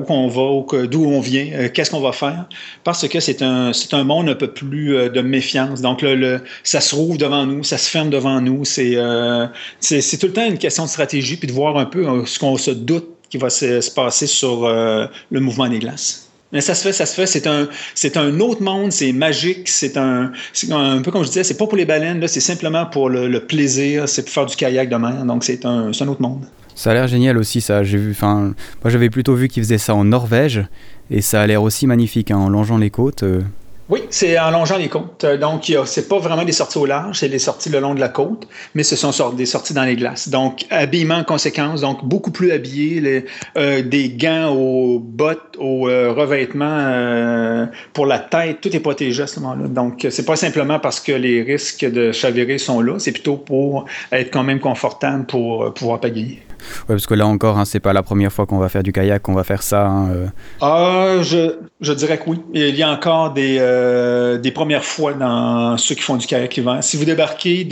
où 0.00 0.02
qu'on 0.02 0.28
va, 0.28 0.86
d'où 0.86 1.04
on 1.04 1.20
vient, 1.20 1.46
euh, 1.52 1.68
qu'est-ce 1.68 1.90
qu'on 1.90 2.00
va 2.00 2.12
faire, 2.12 2.46
parce 2.84 3.06
que 3.06 3.20
c'est 3.20 3.42
un, 3.42 3.72
un 3.92 4.04
monde 4.04 4.28
un 4.28 4.34
peu 4.34 4.48
plus 4.48 4.96
euh, 4.96 5.08
de 5.08 5.20
méfiance. 5.20 5.80
Donc, 5.80 6.02
le, 6.02 6.40
ça 6.64 6.80
se 6.80 6.94
rouvre 6.94 7.18
devant 7.18 7.46
nous, 7.46 7.64
ça 7.64 7.78
se 7.78 7.88
ferme 7.88 8.10
devant 8.10 8.40
nous. 8.40 8.62
Euh, 8.78 9.46
c'est, 9.80 10.00
c'est, 10.00 10.18
tout 10.18 10.26
le 10.26 10.32
temps 10.32 10.46
une 10.46 10.58
question 10.58 10.84
de 10.84 10.88
stratégie, 10.88 11.36
puis 11.36 11.48
de 11.48 11.52
voir 11.52 11.76
un 11.76 11.86
peu 11.86 12.24
ce 12.26 12.38
qu'on 12.38 12.56
se 12.56 12.70
doute 12.70 13.08
qui 13.28 13.38
va 13.38 13.50
se, 13.50 13.90
passer 13.92 14.26
sur 14.26 14.68
le 14.68 15.40
mouvement 15.40 15.68
des 15.68 15.78
glaces. 15.78 16.30
Mais 16.52 16.60
ça 16.60 16.74
se 16.74 16.82
fait, 16.82 16.92
ça 16.92 17.06
se 17.06 17.14
fait. 17.14 17.26
C'est 17.26 17.46
un, 17.46 17.68
un 18.16 18.40
autre 18.40 18.62
monde, 18.62 18.90
c'est 18.90 19.12
magique, 19.12 19.68
c'est 19.68 19.96
un, 19.96 20.32
un 20.72 21.00
peu 21.00 21.12
comme 21.12 21.22
je 21.22 21.28
disais, 21.28 21.44
c'est 21.44 21.56
pas 21.56 21.66
pour 21.66 21.76
les 21.76 21.84
baleines, 21.84 22.20
là, 22.20 22.26
c'est 22.28 22.40
simplement 22.40 22.86
pour 22.86 23.08
le, 23.08 23.38
plaisir, 23.40 24.08
c'est 24.08 24.22
pour 24.24 24.32
faire 24.32 24.46
du 24.46 24.56
kayak 24.56 24.88
de 24.88 24.96
mer. 24.96 25.24
Donc 25.24 25.44
c'est 25.44 25.64
un, 25.64 25.92
c'est 25.92 26.04
un 26.04 26.08
autre 26.08 26.22
monde. 26.22 26.44
Ça 26.74 26.90
a 26.90 26.94
l'air 26.94 27.08
génial 27.08 27.36
aussi, 27.38 27.60
ça. 27.60 27.82
J'ai 27.82 27.98
vu, 27.98 28.12
enfin, 28.12 28.54
moi 28.82 28.90
j'avais 28.90 29.10
plutôt 29.10 29.34
vu 29.34 29.48
qu'ils 29.48 29.62
faisaient 29.62 29.78
ça 29.78 29.94
en 29.94 30.04
Norvège, 30.04 30.64
et 31.10 31.20
ça 31.20 31.42
a 31.42 31.46
l'air 31.46 31.62
aussi 31.62 31.86
magnifique 31.86 32.30
hein, 32.30 32.38
en 32.38 32.48
longeant 32.48 32.78
les 32.78 32.90
côtes. 32.90 33.22
Euh. 33.22 33.42
Oui, 33.88 34.02
c'est 34.10 34.38
en 34.38 34.52
longeant 34.52 34.78
les 34.78 34.88
côtes. 34.88 35.24
Euh, 35.24 35.36
donc, 35.36 35.72
c'est 35.84 36.08
pas 36.08 36.20
vraiment 36.20 36.44
des 36.44 36.52
sorties 36.52 36.78
au 36.78 36.86
large, 36.86 37.18
c'est 37.18 37.28
des 37.28 37.40
sorties 37.40 37.70
le 37.70 37.80
long 37.80 37.94
de 37.94 37.98
la 37.98 38.08
côte, 38.08 38.46
mais 38.76 38.84
ce 38.84 38.94
sont 38.94 39.30
des 39.30 39.46
sorties 39.46 39.74
dans 39.74 39.82
les 39.82 39.96
glaces. 39.96 40.28
Donc, 40.28 40.64
habillement 40.70 41.16
en 41.16 41.24
conséquence, 41.24 41.80
donc 41.80 42.04
beaucoup 42.04 42.30
plus 42.30 42.52
habillé, 42.52 43.24
euh, 43.58 43.82
des 43.82 44.10
gants 44.10 44.54
aux 44.54 45.00
bottes, 45.00 45.56
aux 45.58 45.82
revêtements 45.82 47.66
pour 47.92 48.06
la 48.06 48.20
tête, 48.20 48.60
tout 48.60 48.74
est 48.74 48.80
protégé 48.80 49.24
à 49.24 49.26
ce 49.26 49.40
moment-là. 49.40 49.66
Donc, 49.66 50.06
c'est 50.08 50.24
pas 50.24 50.36
simplement 50.36 50.78
parce 50.78 51.00
que 51.00 51.12
les 51.12 51.42
risques 51.42 51.84
de 51.84 52.12
chavirer 52.12 52.58
sont 52.58 52.80
là, 52.80 53.00
c'est 53.00 53.12
plutôt 53.12 53.36
pour 53.36 53.86
être 54.12 54.30
quand 54.32 54.44
même 54.44 54.60
confortable 54.60 55.26
pour 55.26 55.74
pouvoir 55.74 55.98
pagayer. 55.98 56.42
Ouais, 56.88 56.94
parce 56.94 57.06
que 57.06 57.14
là 57.14 57.26
encore, 57.26 57.58
hein, 57.58 57.64
c'est 57.64 57.80
pas 57.80 57.92
la 57.92 58.02
première 58.02 58.32
fois 58.32 58.46
qu'on 58.46 58.58
va 58.58 58.68
faire 58.68 58.82
du 58.82 58.92
kayak, 58.92 59.22
qu'on 59.22 59.34
va 59.34 59.44
faire 59.44 59.62
ça. 59.62 59.86
Hein, 59.86 60.10
euh. 60.10 60.26
Ah, 60.60 61.22
je, 61.22 61.56
je, 61.80 61.92
dirais 61.92 62.18
que 62.18 62.30
oui. 62.30 62.40
Il 62.54 62.74
y 62.76 62.82
a 62.82 62.90
encore 62.90 63.32
des, 63.32 63.58
euh, 63.60 64.38
des 64.38 64.50
premières 64.50 64.84
fois 64.84 65.12
dans 65.12 65.76
ceux 65.76 65.94
qui 65.94 66.02
font 66.02 66.16
du 66.16 66.26
kayak 66.26 66.56
l'hiver. 66.56 66.78
Si 66.82 66.96
vous 66.96 67.04
débarquez 67.04 67.68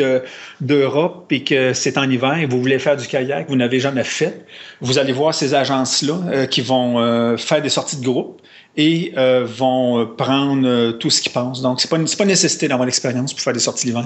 d'Europe 0.60 1.26
et 1.30 1.44
que 1.44 1.72
c'est 1.72 1.98
en 1.98 2.08
hiver 2.08 2.38
et 2.38 2.46
vous 2.46 2.60
voulez 2.60 2.78
faire 2.78 2.96
du 2.96 3.06
kayak, 3.06 3.48
vous 3.48 3.56
n'avez 3.56 3.80
jamais 3.80 4.04
fait, 4.04 4.44
vous 4.80 4.98
allez 4.98 5.12
voir 5.12 5.34
ces 5.34 5.54
agences-là 5.54 6.14
euh, 6.32 6.46
qui 6.46 6.60
vont 6.60 7.36
faire 7.36 7.62
des 7.62 7.68
sorties 7.68 7.98
de 7.98 8.04
groupe 8.04 8.40
et 8.76 9.12
vont 9.44 10.06
prendre 10.16 10.92
tout 10.92 11.10
ce 11.10 11.20
qui 11.20 11.30
passe. 11.30 11.62
Donc, 11.62 11.80
ce 11.80 11.86
n'est 11.86 12.04
pas, 12.04 12.16
pas 12.18 12.24
nécessité 12.24 12.68
d'avoir 12.68 12.86
l'expérience 12.86 13.32
pour 13.32 13.42
faire 13.42 13.52
des 13.52 13.58
sorties 13.58 13.86
l'hiver. 13.86 14.04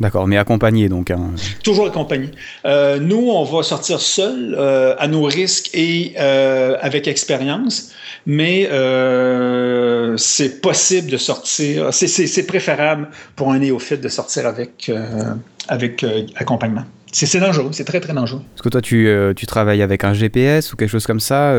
D'accord, 0.00 0.26
mais 0.26 0.36
accompagné 0.36 0.88
donc. 0.88 1.10
Hein. 1.10 1.30
Toujours 1.62 1.86
accompagné. 1.86 2.30
Euh, 2.64 2.98
nous, 2.98 3.30
on 3.30 3.44
va 3.44 3.62
sortir 3.62 4.00
seul, 4.00 4.54
euh, 4.58 4.94
à 4.98 5.06
nos 5.06 5.22
risques 5.22 5.70
et 5.72 6.14
euh, 6.18 6.76
avec 6.80 7.06
expérience, 7.06 7.92
mais 8.26 8.68
c'est 10.16 10.60
possible 10.60 11.10
de 11.10 11.16
sortir. 11.16 11.92
C'est 11.92 12.46
préférable 12.46 13.08
pour 13.36 13.52
un 13.52 13.58
néophyte 13.58 14.00
de 14.00 14.08
sortir 14.08 14.46
avec, 14.46 14.90
avec 15.68 16.04
accompagnement. 16.36 16.84
C'est 17.12 17.38
dangereux, 17.38 17.68
c'est 17.72 17.84
très 17.84 18.00
très 18.00 18.12
dangereux. 18.12 18.42
Est-ce 18.56 18.62
que 18.62 18.68
toi 18.68 18.80
tu, 18.80 19.08
tu, 19.36 19.46
travailles 19.46 19.82
avec 19.82 20.02
un 20.02 20.14
GPS 20.14 20.72
ou 20.72 20.76
quelque 20.76 20.90
chose 20.90 21.06
comme 21.06 21.20
ça 21.20 21.54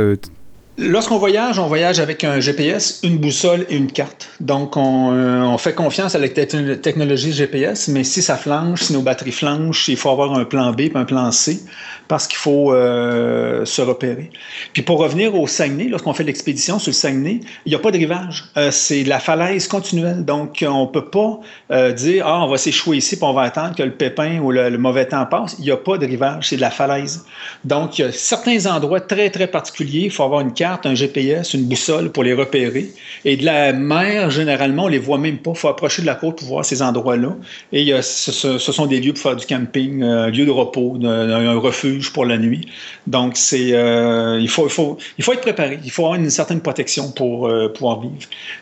Lorsqu'on 0.78 1.18
voyage, 1.18 1.58
on 1.58 1.68
voyage 1.68 2.02
avec 2.02 2.26
un 2.26 2.42
GPS, 2.42 3.00
une 3.04 3.18
boussole 3.18 3.66
et 3.70 3.78
une 3.78 3.90
carte. 3.90 4.28
Donc, 4.42 4.76
on, 4.76 5.14
euh, 5.14 5.58
fait 5.58 5.74
confiance 5.74 6.16
à 6.16 6.20
la 6.20 6.28
technologie 6.28 7.32
GPS, 7.32 7.88
mais 7.88 8.04
si 8.04 8.22
ça 8.22 8.36
flanche, 8.36 8.82
si 8.82 8.94
nos 8.94 9.02
batteries 9.02 9.32
flanchent, 9.32 9.88
il 9.88 9.96
faut 9.96 10.10
avoir 10.10 10.34
un 10.34 10.44
plan 10.44 10.74
B 10.74 10.82
et 10.82 10.92
un 10.96 11.06
plan 11.06 11.32
C 11.32 11.62
parce 12.08 12.28
qu'il 12.28 12.38
faut 12.38 12.74
euh, 12.74 13.66
se 13.66 13.82
repérer. 13.82 14.30
Puis 14.74 14.82
pour 14.82 15.00
revenir 15.00 15.36
au 15.36 15.48
Saguenay, 15.48 15.86
lorsqu'on 15.86 16.14
fait 16.14 16.24
l'expédition 16.24 16.80
sur 16.80 16.90
le 16.90 16.96
Saguenay, 16.96 17.40
il 17.66 17.70
n'y 17.70 17.76
a 17.76 17.80
pas 17.80 17.92
de 17.92 17.98
rivage. 17.98 18.46
Euh, 18.58 18.72
c'est 18.72 19.04
la 19.04 19.20
falaise 19.20 19.68
continuelle. 19.68 20.24
Donc, 20.24 20.64
on 20.68 20.84
ne 20.84 20.92
peut 20.92 21.06
pas 21.06 21.40
euh, 21.72 21.92
dire, 21.92 22.26
ah, 22.28 22.44
on 22.44 22.48
va 22.48 22.58
s'échouer 22.58 22.98
ici, 22.98 23.16
puis 23.16 23.26
on 23.26 23.34
va 23.34 23.44
attendre 23.44 23.76
que 23.76 23.84
le 23.84 23.92
pépin 23.92 24.40
ou 24.40 24.52
le, 24.52 24.78
mauvais 24.78 25.06
temps 25.06 25.26
passe. 25.26 25.56
Il 25.60 25.66
n'y 25.66 25.72
a 25.72 25.78
pas 25.78 25.98
de 25.98 26.06
rivage, 26.06 26.50
c'est 26.50 26.58
de 26.58 26.62
la 26.62 26.72
falaise. 26.72 27.26
Donc, 27.64 27.98
il 27.98 28.04
y 28.04 28.06
a 28.06 28.12
certains 28.12 28.66
endroits 28.68 29.02
très, 29.02 29.30
très 29.30 29.48
particuliers. 29.48 30.06
Il 30.06 30.12
faut 30.12 30.24
avoir 30.24 30.42
une 30.42 30.54
carte, 30.54 30.86
un 30.86 30.96
GPS, 30.96 31.54
une 31.54 31.64
boussole 31.66 32.12
pour 32.12 32.24
les 32.24 32.34
repérer. 32.34 32.92
Et 33.24 33.38
de 33.38 33.46
la 33.46 33.74
mer, 33.74 34.30
généralement, 34.30 34.84
on 34.84 34.88
ne 34.88 34.92
les 34.92 35.00
voit 35.00 35.18
même 35.18 35.38
pas. 35.38 35.52
Il 35.52 35.58
faut 35.58 35.70
approcher 35.70 36.02
de 36.02 36.08
la 36.08 36.16
côte 36.16 36.38
pour 36.38 36.48
voir 36.48 36.66
ces 36.66 36.82
endroits-là. 36.82 37.36
Et 37.72 37.92
ce, 38.02 38.58
sont 38.60 38.86
des 38.86 39.00
lieux 39.00 39.14
pour 39.14 39.24
faire 39.24 39.36
du 39.36 39.46
camping, 39.46 40.02
lieu 40.02 40.46
de 40.46 40.52
repos, 40.52 40.98
un 41.04 41.58
refuge 41.58 41.95
pour 42.14 42.26
la 42.26 42.38
nuit. 42.38 42.68
Donc, 43.08 43.34
c'est, 43.36 43.74
euh, 43.74 44.40
il, 44.40 44.50
faut, 44.50 44.68
il, 44.68 44.72
faut, 44.72 44.98
il 45.18 45.24
faut 45.24 45.34
être 45.34 45.42
préparé. 45.42 45.80
Il 45.84 45.92
faut 45.92 46.04
avoir 46.06 46.20
une 46.20 46.30
certaine 46.30 46.62
protection 46.62 47.12
pour 47.12 47.48
euh, 47.48 47.72
pouvoir 47.72 48.02
vivre. 48.02 48.16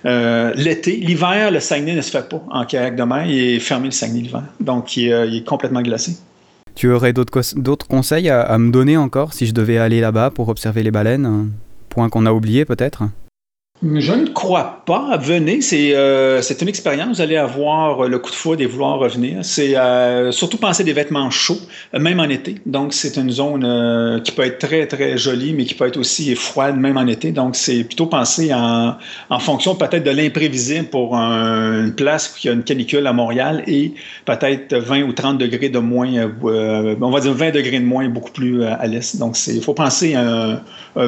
Euh, 0.05 0.53
l'été, 0.55 0.95
l'hiver, 0.97 1.51
le 1.51 1.59
Saguenay 1.59 1.95
ne 1.95 2.01
se 2.01 2.11
fait 2.11 2.27
pas 2.27 2.43
en 2.51 2.65
kayak 2.65 2.95
de 2.95 3.03
mer. 3.03 3.25
Il 3.25 3.37
est 3.37 3.59
fermé 3.59 3.85
le 3.85 3.91
Saguenay 3.91 4.21
l'hiver. 4.21 4.43
Donc, 4.59 4.97
il 4.97 5.11
est, 5.11 5.45
complètement 5.45 5.81
glacé. 5.81 6.17
Tu 6.75 6.91
aurais 6.91 7.13
d'autres, 7.13 7.41
d'autres 7.55 7.87
conseils 7.87 8.29
à, 8.29 8.41
à, 8.41 8.57
me 8.57 8.71
donner 8.71 8.97
encore 8.97 9.33
si 9.33 9.45
je 9.45 9.53
devais 9.53 9.77
aller 9.77 10.01
là-bas 10.01 10.31
pour 10.31 10.49
observer 10.49 10.83
les 10.83 10.91
baleines? 10.91 11.51
Point 11.89 12.09
qu'on 12.09 12.25
a 12.25 12.31
oublié 12.31 12.65
peut-être? 12.65 13.03
Je 13.83 14.13
ne 14.13 14.27
crois 14.27 14.81
pas. 14.85 15.17
Venez, 15.17 15.59
c'est 15.59 15.93
euh, 15.93 16.41
une 16.41 16.67
expérience. 16.69 17.17
Vous 17.17 17.21
allez 17.21 17.35
avoir 17.35 18.07
le 18.07 18.17
coup 18.17 18.29
de 18.29 18.35
foudre 18.35 18.61
et 18.61 18.65
vouloir 18.65 18.97
revenir. 18.97 19.39
C'est 19.43 19.75
euh, 19.75 20.31
surtout 20.31 20.57
penser 20.57 20.85
des 20.85 20.93
vêtements 20.93 21.29
chauds, 21.29 21.59
même 21.91 22.21
en 22.21 22.29
été. 22.29 22.55
Donc, 22.65 22.93
c'est 22.93 23.17
une 23.17 23.29
zone 23.29 23.65
euh, 23.65 24.21
qui 24.21 24.31
peut 24.31 24.43
être 24.43 24.59
très, 24.59 24.87
très 24.87 25.17
jolie, 25.17 25.53
mais 25.53 25.65
qui 25.65 25.73
peut 25.73 25.85
être 25.85 25.97
aussi 25.97 26.33
froide, 26.35 26.77
même 26.77 26.95
en 26.95 27.07
été. 27.07 27.33
Donc, 27.33 27.57
c'est 27.57 27.83
plutôt 27.83 28.05
penser 28.05 28.53
en, 28.53 28.95
en 29.29 29.39
fonction 29.39 29.75
peut-être 29.75 30.03
de 30.03 30.11
l'imprévisible 30.11 30.87
pour 30.87 31.15
une 31.15 31.93
place 31.93 32.33
y 32.43 32.49
a 32.49 32.53
une 32.53 32.63
canicule 32.63 33.05
à 33.05 33.13
Montréal 33.13 33.63
et 33.67 33.93
peut-être 34.25 34.75
20 34.75 35.03
ou 35.03 35.11
30 35.11 35.37
degrés 35.37 35.69
de 35.69 35.79
moins, 35.79 36.09
euh, 36.15 36.95
on 37.01 37.09
va 37.09 37.19
dire 37.19 37.33
20 37.33 37.51
degrés 37.51 37.79
de 37.79 37.85
moins, 37.85 38.07
beaucoup 38.07 38.31
plus 38.31 38.63
à 38.63 38.87
l'est. 38.87 39.17
Donc, 39.17 39.35
il 39.47 39.61
faut 39.61 39.73
penser 39.73 40.15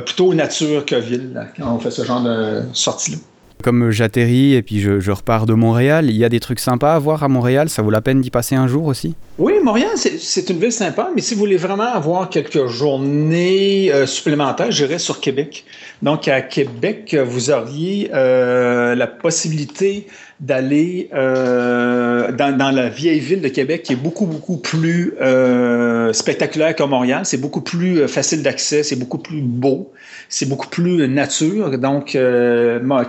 plutôt 0.05 0.33
nature 0.33 0.85
que 0.85 0.95
ville 0.95 1.47
quand 1.57 1.75
on 1.75 1.79
fait 1.79 1.91
ce 1.91 2.03
genre 2.03 2.21
de 2.21 2.64
sortie-là. 2.73 3.17
Comme 3.63 3.89
j'atterris 3.89 4.53
et 4.53 4.61
puis 4.61 4.79
je, 4.79 5.11
repars 5.11 5.45
de 5.45 5.53
Montréal, 5.53 6.09
il 6.09 6.15
y 6.15 6.25
a 6.25 6.29
des 6.29 6.39
trucs 6.39 6.59
sympas 6.59 6.93
à 6.93 6.99
voir 6.99 7.23
à 7.23 7.27
Montréal, 7.27 7.69
ça 7.69 7.81
vaut 7.81 7.89
la 7.89 8.01
peine 8.01 8.21
d'y 8.21 8.29
passer 8.29 8.53
un 8.55 8.67
jour 8.67 8.85
aussi? 8.85 9.15
Oui, 9.39 9.53
Montréal, 9.63 9.91
c'est 9.95 10.49
une 10.49 10.59
ville 10.59 10.71
sympa, 10.71 11.09
mais 11.15 11.21
si 11.21 11.33
vous 11.33 11.39
voulez 11.39 11.57
vraiment 11.57 11.91
avoir 11.91 12.29
quelques 12.29 12.67
journées 12.67 13.91
euh, 13.91 14.05
supplémentaires, 14.05 14.71
j'irais 14.71 14.99
sur 14.99 15.19
Québec. 15.19 15.65
Donc, 16.03 16.27
à 16.27 16.41
Québec, 16.41 17.15
vous 17.15 17.49
auriez 17.49 18.11
euh, 18.13 18.93
la 18.93 19.07
possibilité 19.07 20.07
d'aller 20.41 21.09
euh, 21.13 22.31
dans, 22.33 22.71
la 22.71 22.89
vieille 22.89 23.19
ville 23.19 23.41
de 23.41 23.47
Québec, 23.47 23.83
qui 23.83 23.93
est 23.93 23.97
beaucoup, 23.97 24.25
beaucoup 24.25 24.57
plus 24.57 25.13
euh, 25.21 26.11
spectaculaire 26.11 26.75
que 26.75 26.83
Montréal. 26.83 27.21
C'est 27.23 27.39
beaucoup 27.39 27.61
plus 27.61 28.01
euh, 28.01 28.07
facile 28.07 28.43
d'accès, 28.43 28.83
c'est 28.83 28.97
beaucoup 28.97 29.17
plus 29.17 29.41
beau, 29.41 29.93
c'est 30.27 30.47
beaucoup 30.49 30.67
plus 30.67 31.07
nature. 31.07 31.77
Donc, 31.77 32.17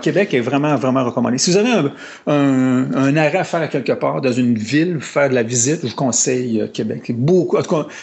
Québec 0.02 0.34
est 0.34 0.40
vraiment, 0.40 0.76
vraiment 0.76 1.04
recommandé. 1.04 1.38
Si 1.38 1.50
vous 1.50 1.56
avez 1.56 1.90
un, 2.26 3.16
arrêt 3.16 3.38
à 3.38 3.44
faire 3.44 3.62
à 3.62 3.68
quelque 3.68 3.92
part 3.92 4.20
dans 4.20 4.32
une 4.32 4.56
ville, 4.56 4.98
faire 5.00 5.28
de 5.28 5.34
la 5.34 5.42
visite, 5.42 5.80
je 5.82 5.88
vous 5.88 5.96
conseille 5.96 6.70
Québec. 6.72 7.12
Beaucoup, 7.12 7.56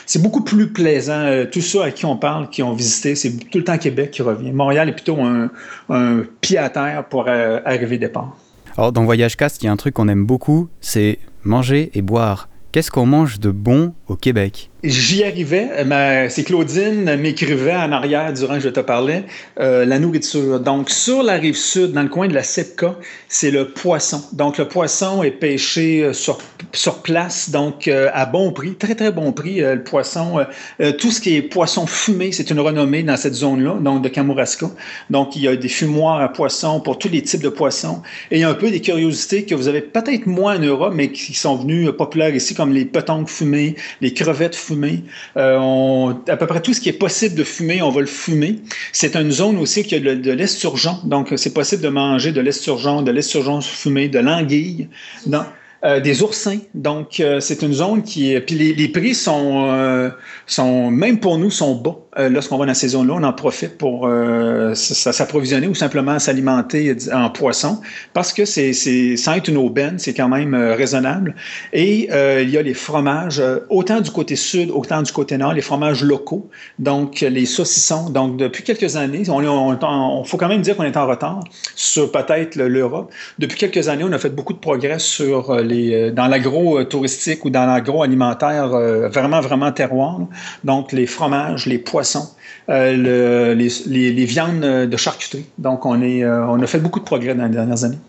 c'est 0.05 0.21
beaucoup 0.21 0.43
plus 0.43 0.67
plaisant. 0.67 1.45
Tout 1.51 1.61
ça 1.61 1.85
à 1.85 1.91
qui 1.91 2.05
on 2.05 2.17
parle, 2.17 2.49
qui 2.49 2.61
ont 2.61 2.73
visité, 2.73 3.15
c'est 3.15 3.31
tout 3.49 3.57
le 3.59 3.63
temps 3.63 3.77
Québec 3.77 4.11
qui 4.11 4.21
revient. 4.21 4.51
Montréal 4.51 4.89
est 4.89 4.93
plutôt 4.93 5.19
un, 5.21 5.49
un 5.89 6.23
pied 6.41 6.57
à 6.57 6.69
terre 6.69 7.05
pour 7.09 7.27
arriver 7.29 7.97
départ. 7.97 8.35
Alors 8.75 8.91
dans 8.91 9.03
Voyage 9.03 9.37
Cast, 9.37 9.61
il 9.61 9.67
y 9.67 9.69
a 9.69 9.71
un 9.71 9.77
truc 9.77 9.93
qu'on 9.93 10.07
aime 10.07 10.25
beaucoup, 10.25 10.67
c'est 10.81 11.19
manger 11.43 11.91
et 11.93 12.01
boire. 12.01 12.49
Qu'est-ce 12.71 12.89
qu'on 12.89 13.05
mange 13.05 13.39
de 13.39 13.51
bon 13.51 13.93
au 14.07 14.15
Québec? 14.15 14.71
J'y 14.85 15.23
arrivais. 15.23 15.69
C'est 16.27 16.43
Claudine 16.43 17.15
m'écrivait 17.15 17.73
en 17.73 17.93
arrière 17.93 18.33
durant 18.33 18.55
que 18.55 18.59
je 18.59 18.67
te 18.67 18.81
parlais 18.81 19.23
euh, 19.61 19.85
la 19.85 19.97
nourriture. 19.97 20.59
Donc, 20.59 20.89
sur 20.89 21.23
la 21.23 21.35
rive 21.35 21.55
sud, 21.55 21.93
dans 21.93 22.01
le 22.01 22.09
coin 22.09 22.27
de 22.27 22.33
la 22.33 22.43
Sepka, 22.43 22.95
c'est 23.29 23.49
le 23.49 23.69
poisson. 23.69 24.21
Donc, 24.33 24.57
le 24.57 24.67
poisson 24.67 25.23
est 25.23 25.31
pêché 25.31 26.03
euh, 26.03 26.11
sur, 26.11 26.37
sur 26.73 27.01
place, 27.01 27.49
donc 27.49 27.87
euh, 27.87 28.09
à 28.13 28.25
bon 28.25 28.51
prix, 28.51 28.75
très, 28.75 28.93
très 28.93 29.13
bon 29.13 29.31
prix. 29.31 29.61
Euh, 29.61 29.75
le 29.75 29.83
poisson, 29.85 30.45
euh, 30.81 30.91
tout 30.91 31.11
ce 31.11 31.21
qui 31.21 31.37
est 31.37 31.41
poisson 31.43 31.87
fumé, 31.87 32.33
c'est 32.33 32.49
une 32.49 32.59
renommée 32.59 33.03
dans 33.03 33.15
cette 33.15 33.35
zone-là, 33.35 33.77
donc 33.79 34.01
de 34.01 34.09
Kamouraska. 34.09 34.69
Donc, 35.09 35.37
il 35.37 35.43
y 35.43 35.47
a 35.47 35.55
des 35.55 35.69
fumoirs 35.69 36.19
à 36.19 36.27
poissons 36.27 36.81
pour 36.81 36.99
tous 36.99 37.07
les 37.07 37.21
types 37.21 37.41
de 37.41 37.47
poissons. 37.47 38.01
Et 38.31 38.39
il 38.39 38.41
y 38.41 38.43
a 38.43 38.49
un 38.49 38.53
peu 38.53 38.69
des 38.69 38.81
curiosités 38.81 39.45
que 39.45 39.55
vous 39.55 39.69
avez 39.69 39.81
peut-être 39.81 40.25
moins 40.25 40.57
en 40.57 40.61
Europe, 40.61 40.91
mais 40.93 41.09
qui 41.09 41.33
sont 41.33 41.55
venues 41.55 41.93
populaires 41.93 42.35
ici, 42.35 42.53
comme 42.53 42.73
les 42.73 42.83
petanques 42.83 43.29
fumées, 43.29 43.75
les 44.01 44.13
crevettes 44.13 44.57
fumées 44.57 44.72
euh, 45.37 46.13
à 46.27 46.37
peu 46.37 46.47
près 46.47 46.61
tout 46.61 46.73
ce 46.73 46.81
qui 46.81 46.89
est 46.89 46.93
possible 46.93 47.35
de 47.35 47.43
fumer, 47.43 47.81
on 47.81 47.89
va 47.89 48.01
le 48.01 48.07
fumer. 48.07 48.59
C'est 48.91 49.15
une 49.15 49.31
zone 49.31 49.57
aussi 49.57 49.83
qui 49.83 49.95
a 49.95 49.99
de, 49.99 50.13
de 50.15 50.31
l'esturgeon. 50.31 50.99
Donc, 51.03 51.33
c'est 51.37 51.53
possible 51.53 51.81
de 51.81 51.89
manger 51.89 52.31
de 52.31 52.41
l'esturgeon, 52.41 53.01
de 53.01 53.11
l'esturgeon 53.11 53.61
fumé, 53.61 54.09
de 54.09 54.19
l'anguille. 54.19 54.89
Euh, 55.85 55.99
des 55.99 56.23
oursins. 56.23 56.59
Donc, 56.73 57.19
euh, 57.19 57.39
c'est 57.41 57.61
une 57.61 57.73
zone 57.73 58.03
qui. 58.03 58.39
Puis 58.39 58.55
les, 58.55 58.73
les 58.73 58.87
prix 58.87 59.15
sont, 59.15 60.11
sont, 60.47 60.89
même 60.89 61.19
pour 61.19 61.37
nous, 61.37 61.51
sont 61.51 61.75
bas. 61.75 62.02
Euh, 62.19 62.29
lorsqu'on 62.29 62.57
va 62.57 62.65
dans 62.65 62.73
ces 62.73 62.89
zones-là, 62.89 63.15
on 63.15 63.23
en 63.23 63.33
profite 63.33 63.77
pour 63.77 64.05
euh, 64.05 64.75
s'approvisionner 64.75 65.67
ou 65.67 65.73
simplement 65.73 66.19
s'alimenter 66.19 66.95
en 67.11 67.29
poisson 67.29 67.81
parce 68.13 68.33
que 68.33 68.45
c'est, 68.45 68.73
sans 69.17 69.33
être 69.33 69.47
une 69.47 69.57
aubaine, 69.57 69.97
c'est 69.97 70.13
quand 70.13 70.29
même 70.29 70.53
euh, 70.53 70.75
raisonnable. 70.75 71.35
Et 71.71 72.09
il 72.43 72.49
y 72.49 72.57
a 72.57 72.61
les 72.61 72.73
fromages, 72.73 73.41
autant 73.69 74.01
du 74.01 74.11
côté 74.11 74.35
sud, 74.35 74.69
autant 74.71 75.01
du 75.01 75.11
côté 75.11 75.37
nord, 75.37 75.53
les 75.53 75.61
fromages 75.61 76.03
locaux, 76.03 76.49
donc 76.79 77.21
les 77.21 77.45
saucissons. 77.45 78.09
Donc, 78.09 78.37
depuis 78.37 78.63
quelques 78.63 78.95
années, 78.95 79.23
on, 79.29 79.43
on, 79.43 79.77
on 79.81 80.23
faut 80.23 80.37
quand 80.37 80.47
même 80.47 80.61
dire 80.61 80.75
qu'on 80.75 80.83
est 80.83 80.97
en 80.97 81.07
retard 81.07 81.39
sur 81.75 82.11
peut-être 82.11 82.55
l'Europe. 82.55 83.11
Depuis 83.39 83.57
quelques 83.57 83.87
années, 83.87 84.03
on 84.03 84.11
a 84.11 84.19
fait 84.19 84.29
beaucoup 84.29 84.53
de 84.53 84.59
progrès 84.59 84.99
sur 84.99 85.55
les, 85.55 86.11
dans 86.11 86.27
l'agro-touristique 86.27 87.45
ou 87.45 87.49
dans 87.49 87.65
l'agro-alimentaire 87.65 88.69
vraiment, 89.09 89.41
vraiment 89.41 89.71
terroir. 89.71 90.19
Donc, 90.63 90.91
les 90.91 91.07
fromages, 91.07 91.65
les 91.65 91.79
poissons, 91.79 92.02
euh, 92.69 92.95
le, 92.95 93.53
les, 93.53 93.69
les, 93.87 94.13
les, 94.13 94.25
viandes 94.25 94.61
de 94.61 94.97
charcuterie. 94.97 95.45
Donc, 95.57 95.85
on, 95.85 96.01
est, 96.01 96.23
euh, 96.23 96.45
on 96.47 96.61
a 96.61 96.67
fait 96.67 96.79
beaucoup 96.79 96.99
de 96.99 97.05
progrès 97.05 97.35
dans 97.35 97.45
les 97.45 97.51
dernières 97.51 97.83
années. 97.83 97.99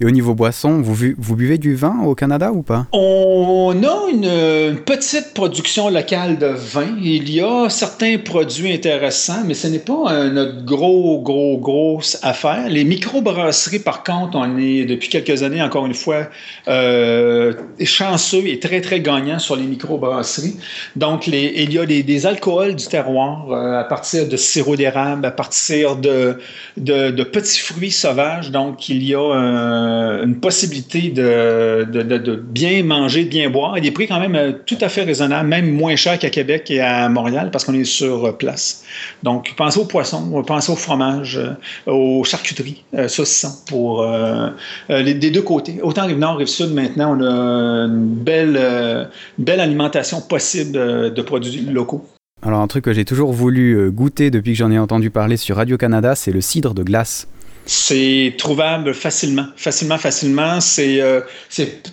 Et 0.00 0.04
au 0.04 0.10
niveau 0.10 0.34
boisson, 0.34 0.80
vous, 0.80 1.36
buvez 1.36 1.58
du 1.58 1.74
vin 1.74 2.00
au 2.04 2.14
Canada 2.14 2.52
ou 2.52 2.62
pas? 2.62 2.86
On 2.92 3.74
a 3.82 4.10
une, 4.10 4.24
une, 4.24 4.78
petite 4.78 5.34
production 5.34 5.88
locale 5.90 6.38
de 6.38 6.46
vin. 6.46 6.96
Il 7.02 7.30
y 7.30 7.40
a 7.40 7.68
certains 7.68 8.18
produits 8.18 8.72
intéressants, 8.72 9.42
mais 9.44 9.54
ce 9.54 9.66
n'est 9.66 9.78
pas 9.78 10.12
euh, 10.12 10.30
notre 10.30 10.64
gros, 10.64 11.20
gros, 11.20 11.58
grosse 11.58 12.18
affaire. 12.22 12.68
Les 12.68 12.84
microbrasseries, 12.84 13.80
par 13.80 14.02
contre, 14.02 14.36
on 14.36 14.58
est 14.58 14.84
depuis 14.84 15.08
quelques 15.08 15.42
années, 15.42 15.62
encore 15.62 15.86
une 15.86 15.94
fois, 15.94 16.28
euh, 16.68 17.52
chanceux 17.84 18.46
et 18.46 18.58
très, 18.58 18.80
très 18.80 19.00
gagnants 19.00 19.38
sur 19.38 19.56
les 19.56 19.64
microbrasseries. 19.64 20.56
Donc, 20.96 21.26
il 21.26 21.72
y 21.72 21.78
a 21.78 21.86
des, 21.86 22.26
alcools 22.26 22.74
du 22.74 22.86
terroir 22.86 23.50
euh, 23.50 23.80
à 23.80 23.84
partir 23.84 24.28
de 24.28 24.36
sirop 24.36 24.76
d'érable, 24.76 25.24
à 25.24 25.30
partir 25.30 25.96
de, 25.96 26.38
petits 26.76 27.60
fruits 27.60 27.90
sauvages. 27.90 28.50
Donc, 28.50 28.88
il 28.88 29.02
y 29.02 29.14
a 29.14 29.20
un 29.20 29.77
euh, 29.78 30.24
une 30.24 30.40
possibilité 30.40 31.10
de, 31.10 32.42
bien 32.50 32.82
manger, 32.82 33.24
de 33.24 33.30
bien 33.30 33.50
boire, 33.50 33.76
et 33.76 33.80
des 33.80 33.90
prix 33.90 34.06
quand 34.06 34.20
même 34.20 34.34
euh, 34.34 34.52
tout 34.66 34.78
à 34.80 34.88
fait 34.88 35.02
raisonnables, 35.02 35.48
même 35.48 35.70
moins 35.70 35.96
chers 35.96 36.18
qu'à 36.18 36.30
Québec 36.30 36.70
et 36.70 36.80
à 36.80 37.08
Montréal, 37.08 37.50
parce 37.52 37.64
qu'on 37.64 37.74
est 37.74 37.84
sur 37.84 38.36
place. 38.36 38.84
Donc, 39.22 39.54
pensez 39.56 39.78
aux 39.78 39.84
poissons, 39.84 40.42
pensez 40.46 40.72
au 40.72 40.76
fromage, 40.76 41.38
euh, 41.38 41.92
aux 41.92 42.24
charcuteries, 42.24 42.84
euh, 42.94 43.08
saucissons, 43.08 43.52
pour 43.66 44.02
euh, 44.02 44.50
des 44.88 45.30
deux 45.30 45.42
côtés. 45.42 45.80
Autant 45.82 46.06
Rive-Nord, 46.06 46.38
Rive-Sud, 46.38 46.72
maintenant, 46.72 47.16
on 47.18 47.22
a 47.22 47.86
une 47.86 48.06
belle, 48.06 49.08
belle 49.38 49.60
alimentation 49.60 50.20
possible 50.20 50.72
de 51.12 51.22
produits 51.22 51.60
locaux. 51.60 52.04
Alors, 52.42 52.60
un 52.60 52.66
truc 52.68 52.84
que 52.84 52.92
j'ai 52.92 53.04
toujours 53.04 53.32
voulu 53.32 53.90
goûter 53.90 54.30
depuis 54.30 54.52
que 54.52 54.58
j'en 54.58 54.70
ai 54.70 54.78
entendu 54.78 55.10
parler 55.10 55.36
sur 55.36 55.56
Radio-Canada, 55.56 56.14
c'est 56.14 56.30
le 56.30 56.40
cidre 56.40 56.72
de 56.72 56.82
glace. 56.82 57.26
C'est 57.70 58.34
trouvable 58.38 58.94
facilement, 58.94 59.44
facilement, 59.54 59.98
facilement. 59.98 60.58
C'est 60.58 61.02
euh, 61.02 61.20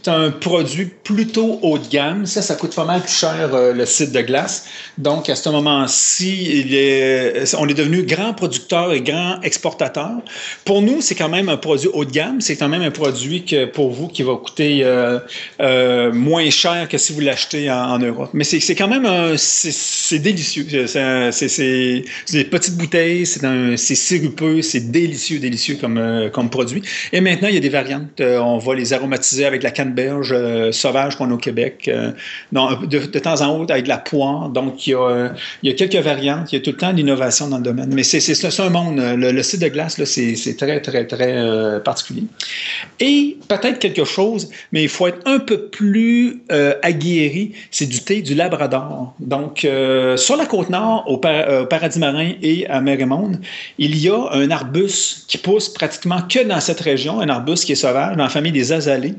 un 0.08 0.32
produit 0.32 0.86
plutôt 0.86 1.60
haut 1.64 1.78
de 1.78 1.86
gamme. 1.90 2.26
Ça, 2.26 2.42
ça 2.42 2.56
coûte 2.56 2.74
pas 2.74 2.86
mal 2.86 3.02
plus 3.02 3.12
cher 3.14 3.50
euh, 3.54 3.74
le 3.74 3.86
site 3.86 4.14
de 4.14 4.22
glace. 4.22 4.68
Donc, 4.98 5.30
à 5.30 5.36
ce 5.36 5.50
moment-ci, 5.50 6.64
on 7.60 7.68
est 7.68 7.74
devenu 7.74 8.04
grand 8.04 8.34
producteur 8.34 8.94
et 8.94 9.02
grand 9.02 9.42
exportateur. 9.42 10.12
Pour 10.64 10.82
nous, 10.82 11.02
c'est 11.02 11.16
quand 11.16 11.28
même 11.28 11.50
un 11.50 11.58
produit 11.58 11.90
haut 11.92 12.06
de 12.06 12.12
gamme. 12.12 12.40
C'est 12.40 12.56
quand 12.56 12.70
même 12.70 12.82
un 12.82 12.92
produit 12.92 13.44
que 13.44 13.66
pour 13.66 13.92
vous 13.92 14.08
qui 14.08 14.24
va 14.24 14.38
coûter 14.38 14.80
euh, 14.82 15.20
euh 15.60 16.14
moins 16.14 16.50
cher 16.52 16.88
que 16.88 16.98
si 16.98 17.12
vous 17.12 17.20
l'achetez 17.20 17.70
en, 17.70 18.00
Europe. 18.00 18.30
Mais 18.32 18.46
c'est 18.46 18.76
quand 18.76 18.88
même 18.88 19.36
c'est 19.36 20.20
délicieux. 20.20 20.88
C'est 20.88 22.04
des 22.32 22.46
petites 22.46 22.78
bouteilles, 22.78 23.26
c'est 23.26 23.96
sirupeux, 23.96 24.62
c'est 24.62 24.90
délicieux, 24.90 25.40
délicieux 25.40 25.65
comme, 25.74 25.98
euh, 25.98 26.30
comme 26.30 26.50
produit. 26.50 26.82
Et 27.12 27.22
maintenant, 27.22 27.48
il 27.48 27.56
y 27.56 27.58
a 27.58 27.62
des 27.62 27.70
variantes. 27.70 28.22
Euh, 28.22 28.40
on 28.40 28.58
va 28.58 28.76
les 28.76 28.94
aromatiser 28.94 29.46
avec 29.46 29.64
la 29.64 29.72
canneberge 29.72 30.32
euh, 30.32 30.72
sauvage 30.72 31.16
qu'on 31.16 31.32
a 31.32 31.34
au 31.34 31.38
Québec. 31.38 31.90
De, 32.52 33.20
temps 33.20 33.42
en 33.42 33.66
temps, 33.66 33.74
avec 33.74 33.86
de 33.86 33.90
la 33.90 33.98
poire. 33.98 34.50
Donc, 34.50 34.86
il 34.88 34.92
y, 34.92 34.94
a, 34.94 35.34
il 35.64 35.70
y 35.70 35.74
a 35.74 35.76
quelques 35.76 35.96
variantes. 35.96 36.52
Il 36.52 36.56
y 36.56 36.58
a 36.60 36.62
tout 36.62 36.72
le 36.72 36.78
temps 36.78 36.94
d'innovation 36.94 37.48
dans 37.48 37.58
le 37.58 37.64
domaine. 37.64 37.92
Mais 37.94 38.04
c'est 38.04 38.60
un 38.60 38.70
monde. 38.70 38.98
Le, 38.98 39.32
le, 39.32 39.44
site 39.44 39.62
de 39.62 39.68
glace, 39.68 40.02
c'est 40.04 40.58
très, 40.58 40.82
très, 40.82 41.06
très 41.06 41.82
particulier. 41.84 42.24
Et 43.00 43.38
peut-être 43.48 43.80
quelque 43.80 44.04
chose, 44.04 44.50
mais 44.72 44.84
il 44.84 44.90
faut 44.90 45.08
être 45.08 45.20
un 45.26 45.40
peu 45.40 45.68
plus 45.68 46.44
aguerri, 46.82 47.54
c'est 47.72 47.88
du 47.88 48.00
thé 48.02 48.22
du 48.22 48.36
Labrador. 48.36 49.14
Donc, 49.20 49.68
sur 50.18 50.38
la 50.38 50.46
côte 50.46 50.70
nord, 50.70 51.06
au, 51.08 51.18
par, 51.18 51.64
au 51.64 51.66
Paradis 51.66 52.00
marin 52.00 52.32
et 52.42 52.68
à 52.68 52.82
Mérémonde, 52.82 53.40
il 53.78 53.98
y 53.98 54.10
a 54.10 54.30
un 54.32 54.52
arbuste 54.52 55.26
qui 55.28 55.38
pousse 55.38 55.55
pratiquement 55.74 56.22
que 56.22 56.44
dans 56.44 56.60
cette 56.60 56.80
région, 56.80 57.20
un 57.22 57.30
arbuste 57.30 57.66
qui 57.66 57.72
est 57.72 57.76
sauvage, 57.76 58.16
dans 58.16 58.24
la 58.24 58.30
famille 58.30 58.52
des 58.52 58.72
azalées. 58.72 59.16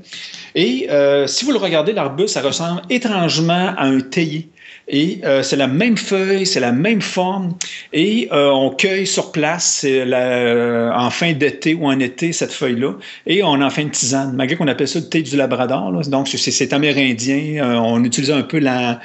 Et 0.55 0.89
euh, 0.91 1.27
si 1.27 1.45
vous 1.45 1.53
le 1.53 1.59
regardez, 1.59 1.93
l'arbuste, 1.93 2.35
ça 2.35 2.43
ressemble 2.43 2.83
étrangement 2.91 3.75
à 3.77 3.85
un 3.85 4.01
théier. 4.01 4.49
Et 4.89 5.21
euh, 5.25 5.43
c'est 5.43 5.57
la 5.57 5.67
même 5.67 5.97
feuille, 5.97 6.47
c'est 6.47 6.61
la 6.61 6.71
même 6.71 7.01
forme. 7.01 7.55
Et 7.93 8.29
euh, 8.31 8.51
on 8.51 8.71
cueille 8.71 9.07
sur 9.07 9.33
place 9.33 9.85
la, 9.85 10.19
euh, 10.19 10.93
en 10.93 11.11
fin 11.11 11.33
d'été 11.33 11.75
ou 11.75 11.87
en 11.87 11.99
été 11.99 12.33
cette 12.33 12.53
feuille-là. 12.53 12.93
Et 13.27 13.43
on 13.43 13.61
en 13.63 13.71
fait 13.71 13.83
une 13.83 13.91
tisane, 13.91 14.35
malgré 14.37 14.57
qu'on 14.57 14.69
appelle 14.69 14.87
ça 14.87 15.01
le 15.01 15.09
thé 15.09 15.23
du 15.23 15.37
Labrador. 15.37 15.91
Donc, 16.09 16.29
c'est 16.29 16.73
amérindien. 16.73 17.81
On 17.83 18.05
utilise 18.05 18.31
un 18.31 18.43
peu 18.43 18.61
la, 18.61 19.01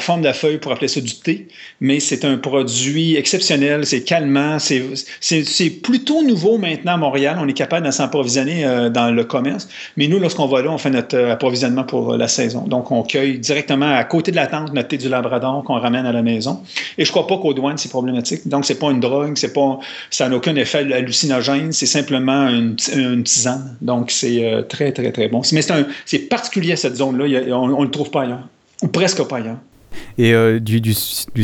forme 0.00 0.20
de 0.20 0.26
la 0.26 0.34
feuille 0.34 0.58
pour 0.58 0.72
appeler 0.72 0.88
ça 0.88 1.00
du 1.00 1.14
thé. 1.14 1.48
Mais 1.80 1.98
c'est 1.98 2.26
un 2.26 2.36
produit 2.36 3.16
exceptionnel, 3.16 3.86
c'est 3.86 4.02
calmant. 4.02 4.58
C'est 4.58 5.70
plutôt 5.82 6.22
nouveau 6.22 6.58
maintenant 6.58 6.92
à 6.92 6.96
Montréal. 6.98 7.38
On 7.40 7.48
est 7.48 7.54
capable 7.54 7.86
de 7.86 7.90
s'approvisionner 7.90 8.90
dans 8.92 9.10
le 9.10 9.24
commerce. 9.24 9.68
Mais 9.96 10.06
nous, 10.06 10.18
lorsqu'on 10.18 10.46
va 10.46 10.60
là, 10.60 10.70
on 10.70 10.78
fait 10.78 10.90
notre 10.90 11.18
approvisionnement 11.18 11.84
pour 11.84 12.18
la 12.18 12.28
saison. 12.28 12.66
Donc, 12.66 12.90
on 12.90 13.02
cueille 13.04 13.38
directement 13.38 13.90
à 13.90 14.04
côté 14.04 14.33
de 14.34 14.74
la 14.74 14.82
du 14.82 15.08
Labrador 15.08 15.62
qu'on 15.64 15.78
ramène 15.78 16.06
à 16.06 16.12
la 16.12 16.22
maison. 16.22 16.62
Et 16.98 17.04
je 17.04 17.10
crois 17.10 17.26
pas 17.26 17.38
qu'aux 17.38 17.54
douanes, 17.54 17.78
c'est 17.78 17.88
problématique. 17.88 18.46
Donc, 18.46 18.64
c'est 18.64 18.78
pas 18.78 18.90
une 18.90 19.00
drogue, 19.00 19.32
c'est 19.36 19.52
pas, 19.52 19.78
ça 20.10 20.28
n'a 20.28 20.36
aucun 20.36 20.54
effet 20.56 20.92
hallucinogène, 20.92 21.72
c'est 21.72 21.86
simplement 21.86 22.48
une, 22.48 22.76
tisane. 22.76 23.76
Donc, 23.80 24.10
c'est 24.10 24.44
euh, 24.44 24.62
très, 24.62 24.92
très, 24.92 25.12
très 25.12 25.28
bon. 25.28 25.42
Mais 25.52 25.62
c'est 26.04 26.18
particulier 26.28 26.72
à 26.72 26.76
cette 26.76 26.96
zone-là. 26.96 27.54
On 27.54 27.68
ne 27.68 27.84
le 27.84 27.90
trouve 27.90 28.10
pas 28.10 28.22
ailleurs, 28.22 28.46
ou 28.82 28.88
presque 28.88 29.22
pas 29.24 29.38
ailleurs. 29.38 29.58
Et 30.16 30.32
euh, 30.32 30.60
du, 30.60 30.80
du, 30.80 30.94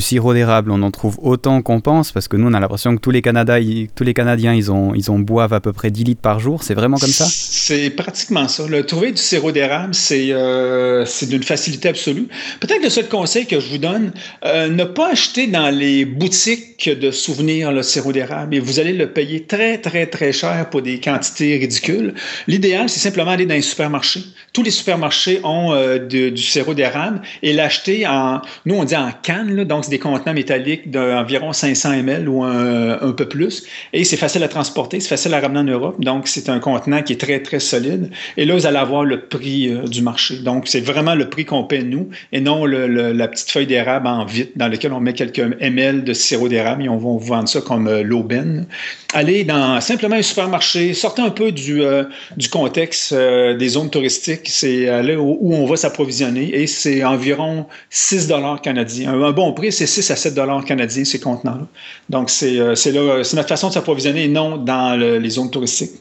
sirop 0.01 0.33
d'érable, 0.33 0.71
on 0.71 0.83
en 0.83 0.91
trouve 0.91 1.19
autant 1.23 1.61
qu'on 1.61 1.81
pense, 1.81 2.13
parce 2.13 2.29
que 2.29 2.37
nous, 2.37 2.49
on 2.49 2.55
a 2.55 2.61
l'impression 2.61 2.95
que 2.95 3.01
tous 3.01 3.11
les, 3.11 3.23
Canada, 3.23 3.59
tous 3.95 4.05
les 4.05 4.15
Canadiens, 4.15 4.55
ils, 4.55 4.71
ont, 4.71 4.95
ils 4.95 5.11
ont 5.11 5.19
boivent 5.19 5.53
à 5.53 5.61
peu 5.61 5.73
près 5.73 5.91
10 5.91 6.05
litres 6.05 6.21
par 6.21 6.39
jour. 6.39 6.63
C'est 6.63 6.75
vraiment 6.75 6.97
comme 6.97 7.11
ça? 7.11 7.27
C'est 7.29 7.91
pratiquement 7.91 8.47
ça. 8.47 8.67
Le 8.69 8.87
trouver 8.87 9.11
du 9.11 9.21
sirop 9.21 9.51
d'érable, 9.51 9.95
c'est 9.95 10.29
euh, 10.31 11.05
d'une 11.23 11.43
facilité 11.43 11.89
absolue. 11.89 12.29
Peut-être 12.61 12.83
le 12.83 12.91
seul 12.91 13.09
conseil 13.09 13.47
que 13.47 13.59
je 13.59 13.69
vous 13.71 13.79
donne, 13.79 14.13
euh, 14.45 14.69
ne 14.69 14.85
pas 14.85 15.11
acheter 15.11 15.49
dans 15.49 15.71
les 15.71 16.05
boutiques 16.05 16.70
de 16.89 17.11
souvenirs 17.11 17.73
le 17.73 17.83
sirop 17.83 18.13
d'érable. 18.13 18.55
Et 18.55 18.61
vous 18.61 18.81
allez 18.81 18.93
le 18.93 19.13
payer 19.13 19.45
très, 19.45 19.79
très, 19.79 20.07
très 20.07 20.33
cher 20.33 20.69
pour 20.71 20.83
des 20.83 21.01
quantités 21.01 21.59
ridicules. 21.59 22.15
L'idéal, 22.47 22.89
c'est 22.89 23.01
simplement 23.01 23.33
aller 23.33 23.47
dans 23.47 23.55
les 23.55 23.63
supermarchés. 23.63 24.25
Tous 24.53 24.63
les 24.63 24.71
supermarchés 24.71 25.41
ont 25.45 25.75
du 26.09 26.37
sirop 26.37 26.75
d'érable 26.75 27.23
et 27.43 27.53
l'acheter 27.53 28.07
en 28.07 28.41
nous, 28.67 28.75
on 28.75 28.85
dit 28.85 28.97
en 28.97 29.11
canne, 29.23 29.65
donc 29.65 29.85
c'est 29.85 29.91
des 29.91 29.99
contenants 29.99 30.35
métalliques 30.35 30.91
d'environ 30.91 31.53
500 31.53 31.93
ml 31.93 32.29
ou 32.29 32.45
un, 32.45 33.13
peu 33.13 33.27
plus. 33.27 33.65
Et 33.93 34.05
c'est 34.05 34.17
facile 34.17 34.43
à 34.43 34.49
transporter, 34.49 35.01
c'est 35.01 35.09
facile 35.09 35.35
à 35.35 35.41
ramener 35.41 35.61
en 35.61 35.65
Europe. 35.65 36.01
Donc, 36.01 36.29
c'est 36.29 36.49
un 36.49 36.61
contenant 36.61 37.03
qui 37.03 37.15
est 37.15 37.21
très, 37.21 37.41
très 37.41 37.61
solide. 37.61 38.11
Et 38.37 38.45
là, 38.45 38.55
vous 38.55 38.67
allez 38.67 38.77
avoir 38.77 39.05
le 39.05 39.23
prix 39.23 39.69
euh, 39.69 39.83
du 39.87 40.03
marché. 40.03 40.37
Donc, 40.39 40.69
c'est 40.69 40.81
vraiment 40.81 41.15
le 41.15 41.29
prix 41.29 41.45
qu'on 41.45 41.65
paie 41.65 41.83
nous 41.83 42.09
et 42.33 42.41
non 42.41 42.65
la 42.67 43.29
petite 43.29 43.51
feuille 43.51 43.67
d'érable 43.67 44.07
en 44.07 44.25
vitre 44.25 44.53
dans 44.57 44.69
laquelle 44.69 44.93
on 44.93 45.01
met 45.01 45.13
quelques 45.13 45.41
ml 45.61 46.05
de 46.05 46.13
sirop 46.13 46.49
d'érable 46.49 46.70
et 46.81 46.89
on 46.89 46.97
va 46.97 47.09
vous 47.09 47.19
vendre 47.19 47.49
ça 47.49 47.61
comme 47.61 47.89
euh, 47.89 48.03
l'aubaine. 48.03 48.67
Allez 49.15 49.45
dans 49.45 49.81
simplement 49.81 50.17
un 50.17 50.23
supermarché, 50.23 50.95
sortez 50.95 51.23
un 51.23 51.31
peu 51.31 51.51
du, 51.51 51.83
euh, 51.83 52.05
contexte 52.53 53.15
des 53.15 53.69
zones 53.69 53.91
touristiques. 53.91 54.49
C'est 54.49 54.87
là 55.03 55.17
où, 55.19 55.53
on 55.53 55.67
va 55.67 55.77
s'approvisionner 55.77 56.55
et 56.55 56.67
c'est 56.67 57.03
environ 57.05 57.67
6 57.91 58.33
canadiens. 58.63 59.13
Un, 59.13 59.33
bon 59.33 59.53
prix, 59.53 59.73
c'est 59.73 59.87
6 59.87 60.11
à 60.11 60.17
7 60.17 60.35
dollars 60.35 60.65
canadiens, 60.65 61.05
ces 61.05 61.21
contenants-là. 61.21 61.67
Donc, 62.09 62.31
euh, 62.43 62.75
c'est 62.75 62.93
notre 62.93 63.49
façon 63.49 63.69
de 63.69 63.73
s'approvisionner, 63.73 64.29
non 64.29 64.57
dans 64.57 64.99
les 64.99 65.31
zones 65.31 65.51
touristiques. 65.51 65.93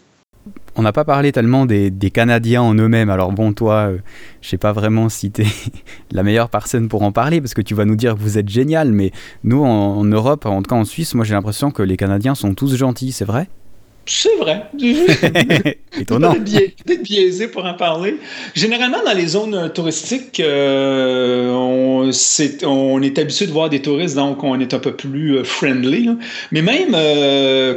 On 0.79 0.81
n'a 0.81 0.93
pas 0.93 1.03
parlé 1.03 1.33
tellement 1.33 1.65
des, 1.65 1.91
Canadiens 2.09 2.61
en 2.61 2.73
eux-mêmes. 2.73 3.09
Alors 3.09 3.33
bon, 3.33 3.51
toi, 3.51 3.89
je 3.89 3.95
euh, 3.95 3.99
je 4.39 4.47
sais 4.47 4.57
pas 4.57 4.71
vraiment 4.71 5.09
si 5.09 5.29
tu 5.29 5.43
la 6.11 6.23
meilleure 6.23 6.49
personne 6.49 6.87
pour 6.87 7.03
en 7.03 7.11
parler, 7.11 7.41
parce 7.41 7.53
que 7.53 7.61
tu 7.61 7.75
vas 7.75 7.83
nous 7.83 7.97
dire 7.97 8.15
que 8.15 8.21
vous 8.21 8.37
êtes 8.37 8.47
génial, 8.47 8.93
mais 8.93 9.11
nous, 9.43 9.61
en 9.61 10.05
Europe, 10.05 10.45
en 10.45 10.61
tout 10.61 10.69
cas 10.69 10.77
en 10.77 10.85
Suisse, 10.85 11.15
moi 11.15 11.25
j'ai 11.25 11.33
l'impression 11.33 11.71
que 11.71 11.83
les 11.83 11.97
Canadiens 11.97 12.33
sont 12.33 12.53
tous 12.53 12.77
gentils, 12.77 13.11
c'est 13.11 13.25
vrai? 13.25 13.49
C'est 14.09 14.35
vrai. 14.37 14.63
Étonnant. 15.99 16.33
Peut-être 16.33 17.03
biaisé 17.03 17.47
pour 17.47 17.65
en 17.65 17.75
parler. 17.75 18.15
Généralement, 18.55 19.03
dans 19.05 19.13
les 19.13 19.27
zones 19.27 19.53
euh, 19.53 19.69
touristiques, 19.69 20.39
euh, 20.39 21.51
on, 21.51 22.09
est, 22.09 22.65
on, 22.65 23.01
est, 23.01 23.19
habitué 23.19 23.45
de 23.45 23.51
voir 23.51 23.69
des 23.69 23.81
touristes, 23.81 24.15
donc 24.15 24.43
on 24.43 24.59
est 24.59 24.73
un 24.73 24.79
peu 24.79 24.95
plus 24.95 25.37
euh, 25.37 25.43
friendly. 25.43 26.09
Mais 26.51 26.61
même 26.61 26.95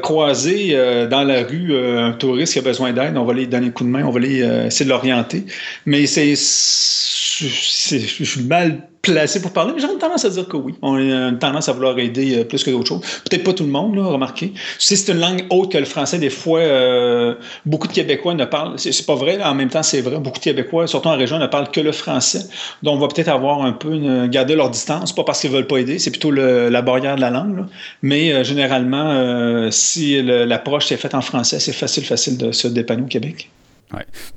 croiser 0.00 0.76
dans 1.10 1.22
la 1.24 1.42
rue 1.42 1.76
un 1.76 2.12
touriste 2.12 2.54
qui 2.54 2.58
a 2.58 2.62
besoin 2.62 2.92
d'aide, 2.92 3.16
on 3.16 3.24
va 3.24 3.32
aller 3.32 3.46
donner 3.46 3.66
un 3.66 3.70
coup 3.70 3.84
de 3.84 3.88
main, 3.88 4.04
on 4.04 4.10
va 4.10 4.18
aller 4.18 4.38
essayer 4.66 4.86
de 4.86 4.90
l'orienter. 4.90 5.44
Mais 5.86 6.06
c'est 6.06 6.34
je 6.34 8.24
suis 8.24 8.42
mal 8.42 8.88
placé 9.02 9.42
pour 9.42 9.50
parler, 9.50 9.72
mais 9.76 9.82
une 9.82 9.98
tendance 9.98 10.24
à 10.24 10.30
dire 10.30 10.46
que 10.46 10.56
oui. 10.56 10.74
On 10.80 10.94
a 10.94 11.00
une 11.00 11.38
tendance 11.38 11.68
à 11.68 11.72
vouloir 11.72 11.98
aider 11.98 12.38
euh, 12.38 12.44
plus 12.44 12.62
que 12.62 12.70
d'autres 12.70 12.88
choses. 12.88 13.00
Peut-être 13.28 13.42
pas 13.42 13.52
tout 13.52 13.64
le 13.64 13.70
monde, 13.70 13.96
là, 13.96 14.04
remarquez. 14.04 14.52
Si 14.78 14.96
c'est 14.96 15.10
une 15.12 15.18
langue 15.18 15.44
autre 15.50 15.70
que 15.70 15.78
le 15.78 15.84
français, 15.84 16.18
des 16.18 16.30
fois, 16.30 16.60
euh, 16.60 17.34
beaucoup 17.66 17.88
de 17.88 17.92
Québécois 17.92 18.34
ne 18.34 18.44
parlent. 18.44 18.78
C'est 18.78 19.04
pas 19.04 19.16
vrai, 19.16 19.42
en 19.42 19.54
même 19.54 19.70
temps, 19.70 19.82
c'est 19.82 20.00
vrai. 20.00 20.18
Beaucoup 20.18 20.38
de 20.38 20.44
Québécois, 20.44 20.86
surtout 20.86 21.08
en 21.08 21.16
région, 21.16 21.40
ne 21.40 21.48
parlent 21.48 21.70
que 21.70 21.80
le 21.80 21.90
français. 21.90 22.46
Donc, 22.84 22.94
on 22.94 22.98
va 22.98 23.08
peut-être 23.08 23.28
avoir 23.28 23.62
un 23.62 23.72
peu 23.72 24.28
garder 24.28 24.54
leur 24.54 24.70
distance, 24.70 25.12
pas 25.12 25.24
parce 25.24 25.40
qu'ils 25.40 25.50
veulent 25.50 25.66
pas 25.66 25.78
aider, 25.78 25.98
c'est 25.98 26.10
plutôt 26.10 26.30
la 26.30 26.82
barrière 26.82 27.16
de 27.16 27.20
la 27.20 27.30
langue. 27.30 27.66
Mais 28.02 28.32
euh, 28.32 28.44
généralement, 28.44 29.68
si 29.72 30.22
l'approche 30.22 30.92
est 30.92 30.96
faite 30.96 31.14
en 31.14 31.22
français, 31.22 31.58
c'est 31.58 31.72
facile, 31.72 32.04
facile 32.04 32.38
de 32.38 32.52
se 32.52 32.68
dépanner 32.68 33.02
au 33.02 33.06
Québec. 33.06 33.48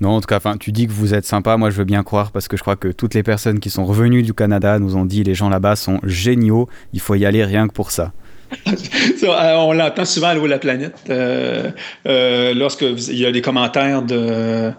Non, 0.01 0.09
en 0.09 0.21
tout 0.21 0.27
cas, 0.27 0.39
tu 0.59 0.71
dis 0.71 0.87
que 0.87 0.91
vous 0.91 1.13
êtes 1.13 1.25
sympa. 1.25 1.57
Moi, 1.57 1.69
je 1.69 1.77
veux 1.77 1.85
bien 1.85 2.03
croire 2.03 2.31
parce 2.31 2.47
que 2.47 2.57
je 2.57 2.61
crois 2.61 2.75
que 2.75 2.89
toutes 2.89 3.13
les 3.13 3.23
personnes 3.23 3.59
qui 3.59 3.69
sont 3.69 3.85
revenues 3.85 4.23
du 4.23 4.33
Canada 4.33 4.79
nous 4.79 4.95
ont 4.95 5.05
dit 5.05 5.23
les 5.23 5.35
gens 5.35 5.49
là-bas 5.49 5.75
sont 5.75 5.99
géniaux. 6.03 6.67
Il 6.93 6.99
faut 6.99 7.15
y 7.15 7.25
aller 7.25 7.43
rien 7.43 7.67
que 7.67 7.73
pour 7.73 7.91
ça. 7.91 8.13
Euh, 9.23 9.55
on 9.55 9.73
l'entend 9.73 10.05
souvent 10.05 10.27
à 10.27 10.33
l'eau 10.35 10.43
de 10.43 10.49
la 10.49 10.59
planète 10.59 10.95
euh, 11.09 11.71
euh, 12.07 12.53
lorsqu'il 12.53 13.17
y 13.17 13.25
a 13.25 13.31
des 13.31 13.41
commentaires 13.41 14.03
de, 14.03 14.71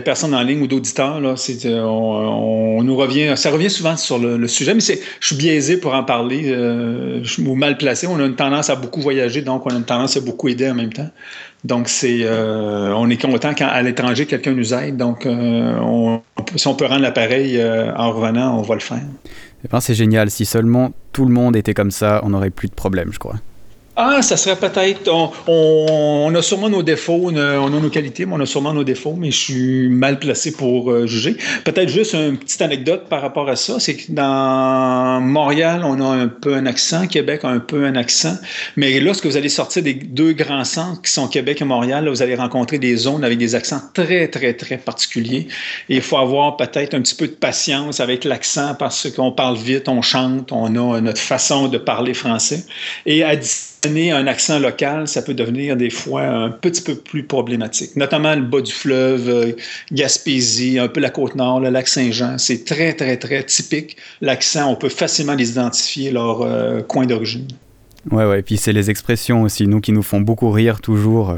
personnes 0.00 0.34
en 0.34 0.42
ligne 0.42 0.62
ou 0.62 0.66
d'auditeurs. 0.66 1.20
on, 1.20 2.82
nous 2.82 2.96
revient, 2.96 3.32
ça 3.36 3.50
revient 3.50 3.70
souvent 3.70 3.96
sur 3.96 4.18
le, 4.18 4.46
sujet, 4.46 4.74
mais 4.74 4.80
je 4.80 5.26
suis 5.26 5.36
biaisé 5.36 5.78
pour 5.78 5.94
en 5.94 6.04
parler. 6.04 6.44
je 6.44 7.28
suis 7.28 7.42
mal 7.42 7.76
placé. 7.76 8.06
On 8.06 8.20
a 8.20 8.24
une 8.24 8.36
tendance 8.36 8.70
à 8.70 8.76
beaucoup 8.76 9.00
voyager, 9.00 9.42
donc 9.42 9.66
on 9.66 9.70
a 9.70 9.76
une 9.76 9.84
tendance 9.84 10.16
à 10.16 10.20
beaucoup 10.20 10.48
aider 10.48 10.70
en 10.70 10.74
même 10.74 10.92
temps. 10.92 11.10
Donc, 11.66 11.88
c'est, 11.88 12.20
euh, 12.22 12.94
on 12.94 13.10
est 13.10 13.20
content 13.20 13.52
quand 13.52 13.66
à 13.66 13.82
l'étranger, 13.82 14.26
quelqu'un 14.26 14.52
nous 14.52 14.72
aide. 14.72 14.96
Donc, 14.96 15.26
euh, 15.26 16.18
si 16.54 16.68
on 16.68 16.74
peut 16.74 16.86
rendre 16.86 17.02
l'appareil 17.02 17.58
euh, 17.58 17.92
en 17.96 18.12
revenant, 18.12 18.56
on 18.58 18.62
va 18.62 18.74
le 18.74 18.80
faire. 18.80 19.02
Eh 19.66 19.68
ben, 19.68 19.80
c'est 19.80 19.94
génial. 19.94 20.30
Si 20.30 20.44
seulement 20.44 20.92
tout 21.12 21.24
le 21.24 21.32
monde 21.32 21.56
était 21.56 21.74
comme 21.74 21.90
ça, 21.90 22.20
on 22.22 22.28
n'aurait 22.28 22.50
plus 22.50 22.68
de 22.68 22.74
problème, 22.74 23.12
je 23.12 23.18
crois. 23.18 23.34
Ah, 23.98 24.20
ça 24.20 24.36
serait 24.36 24.56
peut-être. 24.56 25.10
On, 25.46 26.34
a 26.34 26.42
sûrement 26.42 26.68
nos 26.68 26.82
défauts, 26.82 27.30
on 27.32 27.36
a, 27.36 27.70
nos 27.70 27.88
qualités, 27.88 28.26
mais 28.26 28.34
on 28.34 28.40
a 28.40 28.44
sûrement 28.44 28.74
nos 28.74 28.84
défauts, 28.84 29.14
mais 29.16 29.30
je 29.30 29.38
suis 29.38 29.88
mal 29.88 30.18
placé 30.18 30.52
pour 30.52 30.90
euh, 30.90 31.06
juger. 31.06 31.38
Peut-être 31.64 31.88
juste 31.88 32.12
une 32.12 32.36
petite 32.36 32.60
anecdote 32.60 33.06
par 33.08 33.22
rapport 33.22 33.48
à 33.48 33.56
ça, 33.56 33.80
c'est 33.80 33.96
que 33.96 34.12
dans 34.12 35.22
Montréal, 35.22 35.80
on 35.82 35.98
a 36.02 36.14
un 36.14 36.28
peu 36.28 36.56
un 36.56 36.66
accent, 36.66 37.06
Québec 37.06 37.40
a 37.44 37.48
un 37.48 37.58
peu 37.58 37.86
un 37.86 37.96
accent, 37.96 38.36
mais 38.76 39.00
lorsque 39.00 39.24
vous 39.24 39.38
allez 39.38 39.48
sortir 39.48 39.82
des 39.82 39.94
deux 39.94 40.34
grands 40.34 40.64
centres 40.64 41.00
qui 41.00 41.10
sont 41.10 41.26
Québec 41.26 41.62
et 41.62 41.64
Montréal, 41.64 42.06
vous 42.06 42.20
allez 42.20 42.34
rencontrer 42.34 42.78
des 42.78 42.96
zones 42.96 43.24
avec 43.24 43.38
des 43.38 43.54
accents 43.54 43.80
très, 43.94 44.28
très, 44.28 44.52
très 44.52 44.76
particuliers. 44.76 45.48
Et 45.88 45.96
il 45.96 46.02
faut 46.02 46.18
avoir 46.18 46.58
peut-être 46.58 46.92
un 46.92 47.00
petit 47.00 47.14
peu 47.14 47.28
de 47.28 47.32
patience 47.32 48.00
avec 48.00 48.24
l'accent 48.24 48.74
parce 48.74 49.10
qu'on 49.10 49.32
parle 49.32 49.56
vite, 49.56 49.88
on 49.88 50.02
chante, 50.02 50.52
on 50.52 50.66
a 50.76 51.00
notre 51.00 51.20
façon 51.20 51.68
de 51.68 51.78
parler 51.78 52.12
français. 52.12 52.62
Et 53.06 53.24
à 53.24 53.36
un 53.84 54.26
accent 54.26 54.58
local, 54.58 55.06
ça 55.06 55.22
peut 55.22 55.34
devenir 55.34 55.76
des 55.76 55.90
fois 55.90 56.22
un 56.22 56.50
petit 56.50 56.82
peu 56.82 56.94
plus 56.94 57.22
problématique, 57.22 57.96
notamment 57.96 58.34
le 58.34 58.42
bas 58.42 58.60
du 58.60 58.72
fleuve, 58.72 59.28
euh, 59.28 59.52
Gaspésie, 59.92 60.78
un 60.78 60.88
peu 60.88 61.00
la 61.00 61.10
côte 61.10 61.34
nord, 61.36 61.60
le 61.60 61.70
lac 61.70 61.88
Saint-Jean. 61.88 62.38
C'est 62.38 62.64
très, 62.64 62.94
très, 62.94 63.16
très 63.16 63.44
typique. 63.44 63.96
L'accent, 64.20 64.70
on 64.70 64.76
peut 64.76 64.88
facilement 64.88 65.34
les 65.34 65.50
identifier, 65.50 66.10
leur 66.10 66.42
euh, 66.42 66.82
coin 66.82 67.06
d'origine. 67.06 67.46
Ouais, 68.10 68.24
ouais, 68.24 68.40
et 68.40 68.42
puis 68.42 68.56
c'est 68.56 68.72
les 68.72 68.90
expressions 68.90 69.42
aussi, 69.42 69.66
nous 69.66 69.80
qui 69.80 69.92
nous 69.92 70.02
font 70.02 70.20
beaucoup 70.20 70.50
rire 70.50 70.80
toujours. 70.80 71.36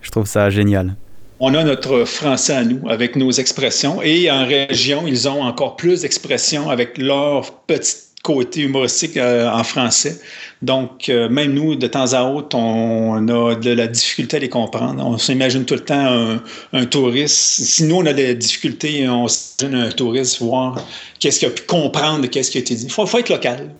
Je 0.00 0.10
trouve 0.10 0.26
ça 0.26 0.48
génial. 0.50 0.94
On 1.40 1.54
a 1.54 1.62
notre 1.62 2.04
français 2.04 2.54
à 2.54 2.64
nous, 2.64 2.88
avec 2.88 3.14
nos 3.14 3.30
expressions, 3.30 4.02
et 4.02 4.30
en 4.30 4.44
région, 4.44 5.06
ils 5.06 5.28
ont 5.28 5.42
encore 5.42 5.76
plus 5.76 6.02
d'expressions 6.02 6.68
avec 6.68 6.98
leur 6.98 7.52
petite 7.66 8.07
côté 8.34 8.62
humoristique 8.62 9.16
en 9.16 9.64
français. 9.64 10.20
Donc, 10.60 11.08
euh, 11.08 11.28
même 11.28 11.52
nous, 11.52 11.76
de 11.76 11.86
temps 11.86 12.12
à 12.12 12.24
autre, 12.24 12.56
on 12.56 13.28
a 13.28 13.54
de 13.54 13.70
la 13.70 13.86
difficulté 13.86 14.38
à 14.38 14.40
les 14.40 14.48
comprendre. 14.48 15.06
On 15.06 15.16
s'imagine 15.16 15.64
tout 15.64 15.74
le 15.74 15.80
temps 15.80 16.38
un, 16.72 16.84
touriste. 16.86 17.36
Si 17.36 17.84
nous, 17.84 17.96
on 17.96 18.06
a 18.06 18.12
des 18.12 18.34
difficultés, 18.34 19.08
on 19.08 19.28
s'imagine 19.28 19.80
un 19.80 19.90
touriste 19.90 20.40
voir 20.40 20.82
qu'est-ce 21.20 21.38
qu'il 21.38 21.48
a 21.48 21.52
pu 21.52 21.62
comprendre 21.62 22.26
qu'est-ce 22.26 22.50
qui 22.50 22.58
a 22.58 22.60
été 22.60 22.74
dit. 22.74 22.84
Il 22.84 22.90
faut, 22.90 23.06
être 23.18 23.28
local. 23.28 23.70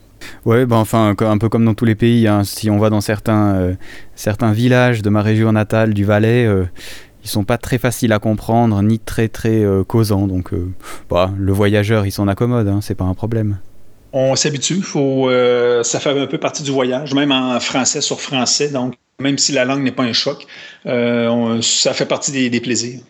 Oui, 0.45 0.65
ben 0.67 0.77
enfin, 0.77 1.15
un 1.19 1.39
peu 1.39 1.49
comme 1.49 1.65
dans 1.65 1.75
tous 1.75 1.85
les 1.85 1.95
pays. 1.95 2.29
Hein. 2.29 2.45
Si 2.45 2.71
on 2.71 2.79
va 2.79 2.91
dans 2.91 3.01
certains, 3.01 3.55
euh, 3.55 3.75
certains 4.15 4.53
villages 4.53 5.03
de 5.03 5.11
ma 5.11 5.23
région 5.23 5.53
natale, 5.53 5.95
du 5.95 6.05
Valais, 6.05 6.47
euh, 6.47 6.65
ils 7.25 7.29
sont 7.29 7.45
pas 7.45 7.59
très 7.59 7.79
faciles 7.79 8.13
à 8.13 8.21
comprendre, 8.21 8.81
ni 8.83 9.01
très 9.01 9.29
très 9.29 9.65
causants. 9.87 10.29
Donc, 10.29 10.53
bah, 11.11 11.33
le 11.37 11.53
voyageur, 11.53 12.07
il 12.07 12.13
s'en 12.13 12.29
accommode, 12.29 12.69
hein, 12.69 12.79
c'est 12.81 12.95
pas 12.95 13.05
un 13.05 13.15
problème 13.15 13.59
on 14.13 14.37
s'habitue. 14.37 14.83
Faut, 14.83 15.29
euh, 15.29 15.83
ça 15.83 16.01
fait 16.01 16.11
un 16.11 16.27
peu 16.27 16.39
partie 16.39 16.63
du 16.63 16.71
voyage, 16.71 17.15
même 17.15 17.33
en 17.33 17.59
français 17.61 18.01
sur 18.01 18.21
français. 18.21 18.69
Donc, 18.69 18.95
même 19.21 19.39
si 19.39 19.53
la 19.53 19.65
langue 19.65 19.83
n'est 19.83 19.93
pas 19.93 20.05
un 20.05 20.13
choc, 20.13 20.47
euh, 20.87 21.61
ça 21.63 21.93
fait 21.93 22.07
partie 22.07 22.51
des, 22.51 22.61
plaisirs. 22.61 23.01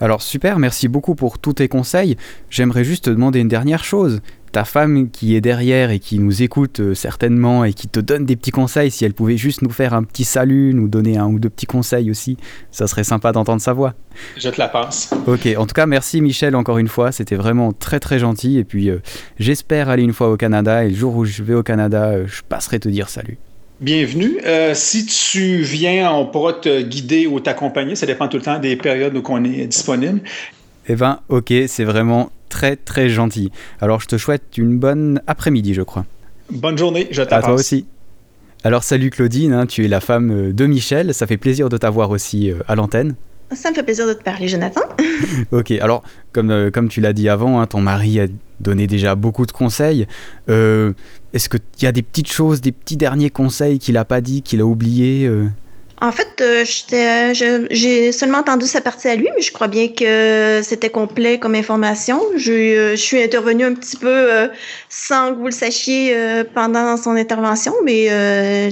Alors 0.00 0.22
super, 0.22 0.58
merci 0.58 0.88
beaucoup 0.88 1.14
pour 1.14 1.38
tous 1.38 1.54
tes 1.54 1.68
conseils. 1.68 2.16
J'aimerais 2.50 2.84
juste 2.84 3.04
te 3.04 3.10
demander 3.10 3.40
une 3.40 3.48
dernière 3.48 3.84
chose. 3.84 4.20
Ta 4.52 4.64
femme 4.64 5.10
qui 5.10 5.36
est 5.36 5.40
derrière 5.40 5.90
et 5.90 5.98
qui 5.98 6.18
nous 6.18 6.42
écoute 6.42 6.80
euh, 6.80 6.94
certainement 6.94 7.64
et 7.64 7.74
qui 7.74 7.88
te 7.88 8.00
donne 8.00 8.24
des 8.24 8.36
petits 8.36 8.52
conseils, 8.52 8.90
si 8.90 9.04
elle 9.04 9.12
pouvait 9.12 9.36
juste 9.36 9.60
nous 9.60 9.70
faire 9.70 9.92
un 9.92 10.02
petit 10.02 10.24
salut, 10.24 10.72
nous 10.72 10.88
donner 10.88 11.18
un 11.18 11.26
ou 11.26 11.38
deux 11.38 11.50
petits 11.50 11.66
conseils 11.66 12.10
aussi, 12.10 12.38
ça 12.70 12.86
serait 12.86 13.04
sympa 13.04 13.32
d'entendre 13.32 13.60
sa 13.60 13.74
voix. 13.74 13.94
Je 14.38 14.48
te 14.48 14.58
la 14.58 14.68
passe. 14.68 15.12
Ok, 15.26 15.46
en 15.58 15.66
tout 15.66 15.74
cas 15.74 15.84
merci 15.84 16.22
Michel 16.22 16.56
encore 16.56 16.78
une 16.78 16.88
fois, 16.88 17.12
c'était 17.12 17.36
vraiment 17.36 17.72
très 17.72 18.00
très 18.00 18.18
gentil 18.18 18.58
et 18.58 18.64
puis 18.64 18.88
euh, 18.88 19.00
j'espère 19.38 19.90
aller 19.90 20.04
une 20.04 20.14
fois 20.14 20.30
au 20.30 20.38
Canada 20.38 20.84
et 20.84 20.88
le 20.88 20.96
jour 20.96 21.16
où 21.16 21.26
je 21.26 21.42
vais 21.42 21.54
au 21.54 21.62
Canada, 21.62 22.04
euh, 22.04 22.26
je 22.26 22.40
passerai 22.48 22.78
te 22.78 22.88
dire 22.88 23.10
salut. 23.10 23.36
Bienvenue. 23.78 24.38
Euh, 24.46 24.72
si 24.72 25.04
tu 25.04 25.58
viens, 25.58 26.10
on 26.10 26.24
pourra 26.24 26.54
te 26.54 26.80
guider 26.80 27.26
ou 27.26 27.40
t'accompagner. 27.40 27.94
Ça 27.94 28.06
dépend 28.06 28.26
tout 28.26 28.38
le 28.38 28.42
temps 28.42 28.58
des 28.58 28.74
périodes 28.74 29.14
où 29.14 29.22
on 29.28 29.44
est 29.44 29.66
disponible. 29.66 30.22
Eh 30.88 30.96
ben, 30.96 31.20
ok, 31.28 31.52
c'est 31.66 31.84
vraiment 31.84 32.30
très 32.48 32.76
très 32.76 33.10
gentil. 33.10 33.52
Alors, 33.82 34.00
je 34.00 34.06
te 34.06 34.16
souhaite 34.16 34.56
une 34.56 34.78
bonne 34.78 35.20
après-midi, 35.26 35.74
je 35.74 35.82
crois. 35.82 36.06
Bonne 36.50 36.78
journée, 36.78 37.08
je 37.10 37.20
À 37.20 37.26
toi 37.26 37.52
aussi. 37.52 37.84
Alors, 38.64 38.82
salut 38.82 39.10
Claudine, 39.10 39.52
hein, 39.52 39.66
tu 39.66 39.84
es 39.84 39.88
la 39.88 40.00
femme 40.00 40.30
euh, 40.30 40.52
de 40.54 40.64
Michel. 40.64 41.12
Ça 41.12 41.26
fait 41.26 41.36
plaisir 41.36 41.68
de 41.68 41.76
t'avoir 41.76 42.08
aussi 42.08 42.50
euh, 42.50 42.60
à 42.68 42.76
l'antenne. 42.76 43.14
Ça 43.52 43.70
me 43.70 43.74
fait 43.74 43.82
plaisir 43.82 44.08
de 44.08 44.14
te 44.14 44.22
parler, 44.22 44.48
Jonathan. 44.48 44.80
ok, 45.52 45.72
alors, 45.72 46.02
comme, 46.32 46.70
comme 46.72 46.88
tu 46.88 47.02
l'as 47.02 47.12
dit 47.12 47.28
avant, 47.28 47.60
hein, 47.60 47.66
ton 47.66 47.80
mari 47.80 48.20
a 48.20 48.26
donné 48.60 48.86
déjà 48.86 49.14
beaucoup 49.14 49.46
de 49.46 49.52
conseils. 49.52 50.06
Euh, 50.48 50.92
est-ce 51.36 51.48
qu'il 51.48 51.60
y 51.82 51.86
a 51.86 51.92
des 51.92 52.02
petites 52.02 52.32
choses, 52.32 52.60
des 52.60 52.72
petits 52.72 52.96
derniers 52.96 53.30
conseils 53.30 53.78
qu'il 53.78 53.94
n'a 53.94 54.04
pas 54.04 54.20
dit, 54.20 54.42
qu'il 54.42 54.60
a 54.60 54.64
oublié 54.64 55.26
euh? 55.26 55.46
En 56.02 56.12
fait, 56.12 56.42
euh, 56.42 56.64
euh, 56.92 57.66
j'ai 57.70 58.12
seulement 58.12 58.38
entendu 58.38 58.66
sa 58.66 58.82
partie 58.82 59.08
à 59.08 59.16
lui, 59.16 59.28
mais 59.34 59.40
je 59.40 59.50
crois 59.50 59.68
bien 59.68 59.88
que 59.88 60.60
c'était 60.62 60.90
complet 60.90 61.38
comme 61.38 61.54
information. 61.54 62.20
Je, 62.36 62.90
je, 62.90 62.96
suis 62.96 63.22
intervenue 63.22 63.64
un 63.64 63.72
petit 63.72 63.96
peu 63.96 64.28
sans 64.90 65.32
que 65.32 65.38
vous 65.38 65.46
le 65.46 65.52
sachiez 65.52 66.14
pendant 66.54 66.98
son 66.98 67.12
intervention, 67.12 67.72
mais 67.82 68.68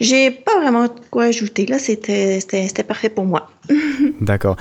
j'ai 0.00 0.30
pas 0.30 0.58
vraiment 0.60 0.88
quoi 1.10 1.24
ajouter. 1.24 1.66
Là, 1.66 1.78
c'était 1.78 2.40
parfait 2.88 3.10
pour 3.10 3.26
moi. 3.26 3.50
D'accord. 4.22 4.56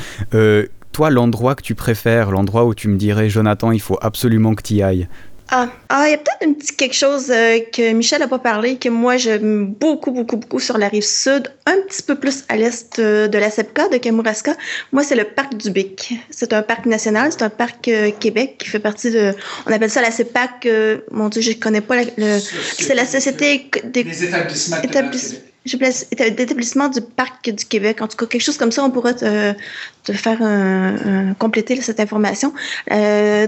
toi, 0.91 1.09
l'endroit 1.11 1.55
que 1.55 1.63
tu 1.63 1.75
préfères, 1.75 2.29
l'endroit 2.29 2.65
où 2.65 2.75
tu 2.75 2.89
me 2.89 2.97
dirais, 2.97 3.29
Jonathan, 3.29 3.71
il 3.71 3.79
faut 3.79 3.97
absolument 4.01 4.53
que 4.53 4.63
tu 4.63 4.73
y 4.73 4.81
ailles, 4.83 5.07
ah, 5.53 5.69
ah, 5.89 6.07
il 6.07 6.11
y 6.11 6.13
a 6.13 6.17
peut-être 6.17 6.49
un 6.49 6.53
petit 6.53 6.73
quelque 6.73 6.95
chose 6.95 7.29
euh, 7.29 7.59
que 7.73 7.91
Michel 7.91 8.21
n'a 8.21 8.29
pas 8.29 8.39
parlé, 8.39 8.77
que 8.77 8.87
moi 8.87 9.17
j'aime 9.17 9.67
beaucoup, 9.67 10.11
beaucoup, 10.11 10.37
beaucoup 10.37 10.61
sur 10.61 10.77
la 10.77 10.87
rive 10.87 11.03
sud, 11.03 11.51
un 11.65 11.75
petit 11.87 12.01
peu 12.03 12.15
plus 12.15 12.45
à 12.47 12.55
l'est 12.55 12.99
euh, 12.99 13.27
de 13.27 13.37
la 13.37 13.49
SEPCA, 13.49 13.89
de 13.89 13.97
Kamouraska. 13.97 14.55
Moi, 14.93 15.03
c'est 15.03 15.15
le 15.15 15.25
parc 15.25 15.57
du 15.57 15.69
Bic. 15.69 16.13
C'est 16.29 16.53
un 16.53 16.61
parc 16.61 16.85
national, 16.85 17.33
c'est 17.33 17.43
un 17.43 17.49
parc 17.49 17.89
euh, 17.89 18.11
Québec 18.17 18.59
qui 18.59 18.69
fait 18.69 18.79
partie 18.79 19.11
de. 19.11 19.33
On 19.65 19.73
appelle 19.73 19.91
ça 19.91 20.01
la 20.01 20.11
CEPAC. 20.11 20.69
mon 21.11 21.27
Dieu, 21.27 21.41
je 21.41 21.49
ne 21.49 21.55
connais 21.55 21.81
pas. 21.81 22.01
le, 22.17 22.39
c'est 22.39 22.95
la 22.95 23.05
Société 23.05 23.69
des, 23.83 24.05
des 24.05 24.23
établissements 24.23 24.77
d'établissement 25.65 26.89
du 26.89 27.01
Parc 27.01 27.49
du 27.49 27.65
Québec. 27.65 28.01
En 28.01 28.07
tout 28.07 28.17
cas, 28.17 28.25
quelque 28.25 28.41
chose 28.41 28.57
comme 28.57 28.71
ça, 28.71 28.83
on 28.83 28.89
pourra 28.89 29.13
te, 29.13 29.53
faire 30.13 30.39
compléter 31.37 31.79
cette 31.81 31.99
information. 31.99 32.53
Euh, 32.91 33.47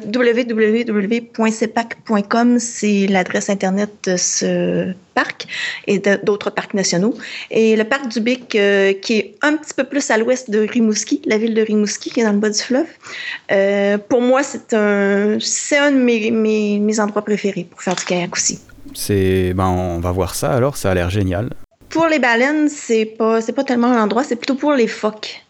c'est 2.59 3.07
l'adresse 3.07 3.49
Internet 3.49 3.89
de 4.05 4.17
ce 4.17 4.93
parc 5.13 5.47
et 5.87 5.99
d'autres 6.23 6.49
parcs 6.49 6.73
nationaux. 6.73 7.13
Et 7.51 7.75
le 7.75 7.83
parc 7.83 8.07
du 8.09 8.19
Bic, 8.19 8.55
euh, 8.55 8.93
qui 8.93 9.13
est 9.13 9.35
un 9.41 9.55
petit 9.55 9.73
peu 9.73 9.83
plus 9.83 10.09
à 10.11 10.17
l'ouest 10.17 10.49
de 10.49 10.59
Rimouski, 10.59 11.21
la 11.25 11.37
ville 11.37 11.53
de 11.53 11.61
Rimouski, 11.61 12.09
qui 12.09 12.21
est 12.21 12.23
dans 12.23 12.33
le 12.33 12.39
bas 12.39 12.49
du 12.49 12.59
fleuve, 12.59 12.87
euh, 13.51 13.97
pour 13.97 14.21
moi, 14.21 14.43
c'est 14.43 14.73
un, 14.73 15.37
un 15.37 15.91
de 15.91 15.97
mes, 15.97 16.31
mes, 16.31 16.79
mes 16.79 16.99
endroits 16.99 17.23
préférés 17.23 17.67
pour 17.69 17.81
faire 17.81 17.95
du 17.95 18.03
kayak 18.03 18.33
aussi. 18.33 18.59
C'est, 18.93 19.53
ben, 19.53 19.67
on 19.67 19.99
va 19.99 20.11
voir 20.11 20.35
ça 20.35 20.51
alors, 20.51 20.77
ça 20.77 20.91
a 20.91 20.93
l'air 20.93 21.09
génial. 21.09 21.49
Pour 21.93 22.07
les 22.07 22.17
baleines, 22.17 22.69
c'est 22.69 23.05
pas, 23.05 23.39
c'est 23.39 23.53
pas 23.53 23.63
tellement 23.63 23.93
l'endroit, 23.93 24.23
c'est 24.23 24.35
plutôt 24.35 24.55
pour 24.55 24.73
les 24.73 24.87
phoques. 24.87 25.43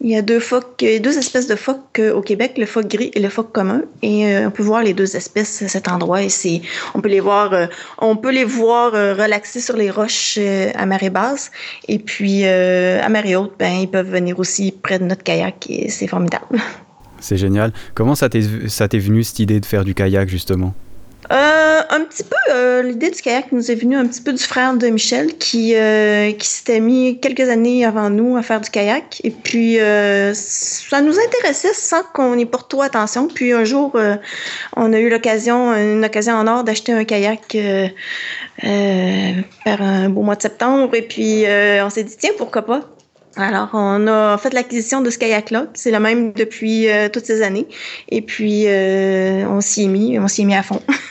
Il 0.00 0.08
y 0.08 0.14
a 0.14 0.22
deux 0.22 0.38
phoques, 0.38 0.78
deux 0.78 1.18
espèces 1.18 1.48
de 1.48 1.56
phoques 1.56 1.98
euh, 1.98 2.14
au 2.14 2.22
Québec, 2.22 2.52
le 2.56 2.66
phoque 2.66 2.86
gris 2.86 3.10
et 3.14 3.18
le 3.18 3.28
phoque 3.28 3.50
commun, 3.50 3.82
et 4.00 4.28
euh, 4.28 4.46
on 4.46 4.52
peut 4.52 4.62
voir 4.62 4.84
les 4.84 4.94
deux 4.94 5.16
espèces 5.16 5.60
à 5.60 5.66
cet 5.66 5.88
endroit. 5.88 6.22
Et 6.22 6.62
on 6.94 7.00
peut 7.00 7.08
les 7.08 7.18
voir, 7.18 7.52
euh, 7.52 7.66
on 7.98 8.14
peut 8.14 8.30
les 8.30 8.44
voir 8.44 8.92
relaxer 8.92 9.60
sur 9.60 9.76
les 9.76 9.90
roches 9.90 10.38
à 10.76 10.86
marée 10.86 11.10
basse, 11.10 11.50
et 11.88 11.98
puis 11.98 12.44
à 12.44 13.08
marée 13.08 13.34
haute, 13.34 13.54
ben 13.58 13.80
ils 13.80 13.90
peuvent 13.90 14.08
venir 14.08 14.38
aussi 14.38 14.70
près 14.70 15.00
de 15.00 15.04
notre 15.04 15.24
kayak, 15.24 15.68
et 15.68 15.88
c'est 15.88 16.06
formidable. 16.06 16.60
C'est 17.20 17.36
génial. 17.36 17.72
Comment 17.94 18.14
ça 18.14 18.28
t'est, 18.28 18.68
ça 18.68 18.86
t'est 18.86 19.00
venu 19.00 19.24
cette 19.24 19.40
idée 19.40 19.58
de 19.58 19.66
faire 19.66 19.84
du 19.84 19.92
kayak 19.92 20.28
justement? 20.28 20.72
Euh, 21.30 21.80
un 21.90 22.00
petit 22.04 22.24
peu, 22.24 22.36
euh, 22.50 22.82
l'idée 22.82 23.10
du 23.10 23.20
kayak 23.20 23.52
nous 23.52 23.70
est 23.70 23.74
venue 23.74 23.96
un 23.96 24.06
petit 24.06 24.22
peu 24.22 24.32
du 24.32 24.42
frère 24.42 24.72
de 24.74 24.86
Michel 24.88 25.36
qui, 25.36 25.74
euh, 25.74 26.32
qui 26.32 26.48
s'était 26.48 26.80
mis 26.80 27.20
quelques 27.20 27.50
années 27.50 27.84
avant 27.84 28.08
nous 28.08 28.38
à 28.38 28.42
faire 28.42 28.62
du 28.62 28.70
kayak. 28.70 29.20
Et 29.24 29.30
puis, 29.30 29.76
ça 30.34 31.02
nous 31.02 31.18
intéressait 31.18 31.74
sans 31.74 32.02
qu'on 32.14 32.38
y 32.38 32.46
porte 32.46 32.70
trop 32.70 32.82
attention. 32.82 33.28
Puis 33.28 33.52
un 33.52 33.64
jour, 33.64 33.98
on 34.76 34.92
a 34.92 34.98
eu 34.98 35.10
l'occasion, 35.10 35.74
une 35.74 36.04
occasion 36.04 36.34
en 36.34 36.46
or 36.46 36.64
d'acheter 36.64 36.92
un 36.92 37.04
kayak 37.04 37.56
par 39.64 39.82
un 39.82 40.08
beau 40.08 40.22
mois 40.22 40.36
de 40.36 40.42
septembre. 40.42 40.94
Et 40.94 41.02
puis, 41.02 41.44
on 41.46 41.90
s'est 41.90 42.04
dit, 42.04 42.16
tiens, 42.18 42.32
pourquoi 42.38 42.62
pas? 42.62 42.88
Alors, 43.36 43.68
on 43.74 44.06
a 44.08 44.36
fait 44.38 44.52
l'acquisition 44.54 45.00
de 45.02 45.10
ce 45.10 45.18
kayak-là. 45.18 45.66
C'est 45.74 45.90
le 45.90 46.00
même 46.00 46.32
depuis 46.32 46.88
toutes 47.12 47.26
ces 47.26 47.42
années. 47.42 47.66
Et 48.08 48.22
puis, 48.22 48.66
on 48.66 49.60
s'y 49.60 49.84
est 49.84 49.88
mis, 49.88 50.18
on 50.18 50.26
s'y 50.26 50.42
est 50.42 50.46
mis 50.46 50.56
à 50.56 50.62
fond. 50.62 50.80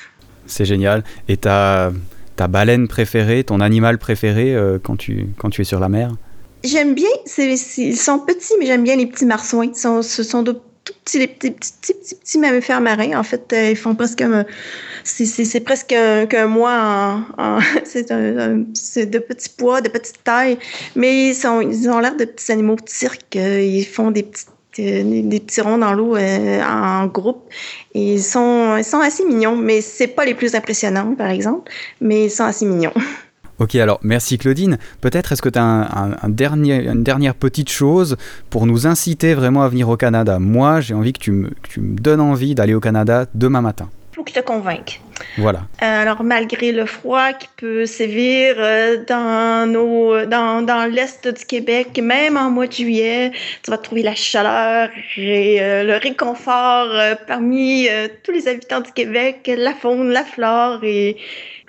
C'est 0.47 0.65
génial. 0.65 1.03
Et 1.27 1.37
ta, 1.37 1.91
ta 2.35 2.47
baleine 2.47 2.87
préférée, 2.87 3.43
ton 3.43 3.59
animal 3.59 3.97
préféré 3.97 4.55
euh, 4.55 4.79
quand, 4.81 4.95
tu, 4.95 5.27
quand 5.37 5.49
tu 5.49 5.61
es 5.61 5.65
sur 5.65 5.79
la 5.79 5.89
mer? 5.89 6.11
J'aime 6.63 6.95
bien, 6.95 7.09
ils 7.37 7.97
sont 7.97 8.19
petits, 8.19 8.53
mais 8.59 8.65
j'aime 8.65 8.83
bien 8.83 8.95
les 8.95 9.05
petits 9.05 9.25
marsouins. 9.25 9.73
Sont, 9.73 10.01
ce 10.01 10.23
sont 10.23 10.43
de 10.43 10.53
tout 10.87 10.93
petits, 11.03 11.19
les 11.19 11.27
petits, 11.27 11.51
petits, 11.51 11.93
petits, 11.93 12.15
petits 12.15 12.39
mammifères 12.39 12.81
marins. 12.81 13.17
En 13.17 13.23
fait, 13.23 13.51
euh, 13.53 13.71
ils 13.71 13.75
font 13.75 13.95
presque 13.95 14.23
c'est 15.03 15.59
presque 15.61 15.87
qu'un 15.87 16.47
mois 16.47 17.21
c'est 17.83 18.09
de 19.05 19.19
petits 19.19 19.49
poids, 19.49 19.81
de 19.81 19.89
petite 19.89 20.23
taille, 20.23 20.57
mais 20.95 21.29
ils, 21.29 21.35
sont, 21.35 21.61
ils 21.61 21.89
ont 21.89 21.99
l'air 21.99 22.15
de 22.15 22.25
petits 22.25 22.51
animaux 22.51 22.75
de 22.75 22.81
cirque. 22.87 23.35
Ils 23.35 23.85
font 23.85 24.11
des 24.11 24.23
petites 24.23 24.49
des 24.82 25.39
petits 25.39 25.61
ronds 25.61 25.78
dans 25.78 25.93
l'eau 25.93 26.15
euh, 26.15 26.61
en 26.63 27.07
groupe. 27.07 27.43
ils 27.93 28.21
sont, 28.21 28.75
ils 28.78 28.84
sont 28.84 28.99
assez 28.99 29.25
mignons, 29.25 29.55
mais 29.55 29.82
c'est 29.82 30.07
pas 30.07 30.25
les 30.25 30.34
plus 30.34 30.55
impressionnants, 30.55 31.15
par 31.15 31.28
exemple, 31.28 31.71
mais 32.01 32.25
ils 32.25 32.32
sont 32.32 32.45
assez 32.45 32.65
mignons. 32.65 32.93
Ok, 33.59 33.73
alors 33.73 33.99
merci 34.03 34.38
Claudine. 34.38 34.78
Peut-être 35.01 35.32
est-ce 35.32 35.41
que 35.41 35.49
tu 35.49 35.57
as 35.57 35.63
un, 35.63 36.30
dernier, 36.30 36.75
une 36.75 37.01
dernière 37.01 37.34
petite 37.34 37.71
chose 37.71 38.15
pour 38.51 38.67
nous 38.67 38.86
inciter 38.86 39.34
vraiment 39.34 39.63
à 39.63 39.67
venir 39.67 39.89
au 39.89 39.97
Canada? 39.97 40.38
Moi, 40.38 40.80
j'ai 40.80 40.93
envie 40.93 41.11
que 41.11 41.19
tu, 41.19 41.32
me, 41.32 41.49
que 41.49 41.67
tu 41.67 41.82
me 41.82 41.97
donnes 41.97 42.21
envie 42.21 42.53
d'aller 42.53 42.75
au 42.75 42.80
Canada 42.80 43.25
demain 43.34 43.61
matin 43.61 43.89
te 44.32 44.39
convainque. 44.39 44.99
Voilà. 45.38 45.59
Euh, 45.82 46.01
alors, 46.01 46.23
malgré 46.23 46.71
le 46.71 46.86
froid 46.86 47.34
qui 47.34 47.47
peut 47.57 47.86
sévir 47.86 48.55
euh, 48.57 49.03
dans, 49.07 49.69
nos, 49.71 50.25
dans, 50.25 50.65
dans 50.65 50.86
l'est 50.91 51.28
du 51.28 51.45
Québec, 51.45 51.99
même 52.01 52.38
en 52.38 52.49
mois 52.49 52.67
de 52.67 52.73
juillet, 52.73 53.32
tu 53.63 53.71
vas 53.71 53.78
trouver 53.78 54.03
la 54.03 54.15
chaleur 54.15 54.89
et 55.17 55.61
euh, 55.61 55.84
le 55.84 55.97
réconfort 55.97 56.89
parmi 57.28 57.88
tous 58.23 58.32
les 58.32 58.47
habitants 58.47 58.82
du 58.82 58.91
Québec, 58.91 59.49
la 59.55 59.73
faune, 59.73 60.09
la 60.09 60.23
flore 60.23 60.84
et, 60.84 61.17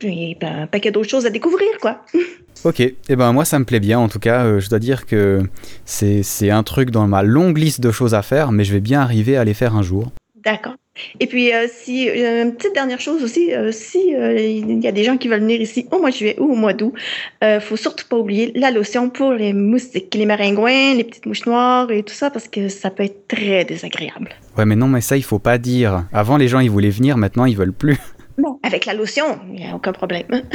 ben, 0.02 0.62
un 0.62 0.66
paquet 0.66 0.90
d'autres 0.90 1.10
choses 1.10 1.26
à 1.26 1.30
découvrir, 1.30 1.68
quoi. 1.80 2.04
Ok, 2.64 2.80
et 2.80 2.96
eh 3.08 3.14
ben 3.14 3.32
moi 3.32 3.44
ça 3.44 3.60
me 3.60 3.64
plaît 3.64 3.78
bien 3.78 4.00
en 4.00 4.08
tout 4.08 4.18
cas, 4.18 4.58
je 4.58 4.68
dois 4.68 4.80
dire 4.80 5.06
que 5.06 5.44
c'est 5.84 6.50
un 6.50 6.64
truc 6.64 6.90
dans 6.90 7.06
ma 7.06 7.22
longue 7.22 7.56
liste 7.56 7.80
de 7.80 7.92
choses 7.92 8.14
à 8.14 8.22
faire, 8.22 8.50
mais 8.50 8.64
je 8.64 8.72
vais 8.72 8.80
bien 8.80 9.00
arriver 9.00 9.36
à 9.36 9.44
les 9.44 9.54
faire 9.54 9.76
un 9.76 9.82
jour. 9.82 10.10
D'accord. 10.44 10.74
Et 11.20 11.26
puis, 11.26 11.52
euh, 11.52 11.66
si, 11.70 12.08
euh, 12.08 12.44
une 12.44 12.54
petite 12.54 12.74
dernière 12.74 13.00
chose 13.00 13.22
aussi, 13.22 13.54
euh, 13.54 13.72
si 13.72 14.10
il 14.10 14.82
y 14.82 14.86
a 14.86 14.92
des 14.92 15.04
gens 15.04 15.16
qui 15.16 15.28
veulent 15.28 15.40
venir 15.40 15.60
ici 15.60 15.86
au 15.90 16.00
mois 16.00 16.10
de 16.10 16.16
juillet 16.16 16.36
ou 16.38 16.52
au 16.52 16.56
mois 16.56 16.72
d'août, 16.72 16.92
il 17.42 17.60
faut 17.60 17.76
surtout 17.76 18.06
pas 18.08 18.16
oublier 18.16 18.52
la 18.54 18.70
lotion 18.70 19.10
pour 19.10 19.32
les 19.32 19.52
moustiques, 19.52 20.14
les 20.14 20.26
maringouins, 20.26 20.94
les 20.94 21.04
petites 21.04 21.26
mouches 21.26 21.46
noires 21.46 21.90
et 21.90 22.02
tout 22.02 22.14
ça, 22.14 22.30
parce 22.30 22.48
que 22.48 22.68
ça 22.68 22.90
peut 22.90 23.04
être 23.04 23.28
très 23.28 23.64
désagréable. 23.64 24.30
Ouais, 24.56 24.64
mais 24.64 24.76
non, 24.76 24.88
mais 24.88 25.00
ça, 25.00 25.16
il 25.16 25.24
faut 25.24 25.38
pas 25.38 25.58
dire. 25.58 26.04
Avant, 26.12 26.36
les 26.36 26.48
gens, 26.48 26.60
ils 26.60 26.70
voulaient 26.70 26.90
venir, 26.90 27.16
maintenant, 27.16 27.44
ils 27.44 27.56
veulent 27.56 27.72
plus. 27.72 27.98
Non, 28.40 28.60
avec 28.62 28.86
la 28.86 28.94
lotion, 28.94 29.40
il 29.48 29.54
n'y 29.54 29.66
a 29.66 29.74
aucun 29.74 29.90
problème. 29.90 30.28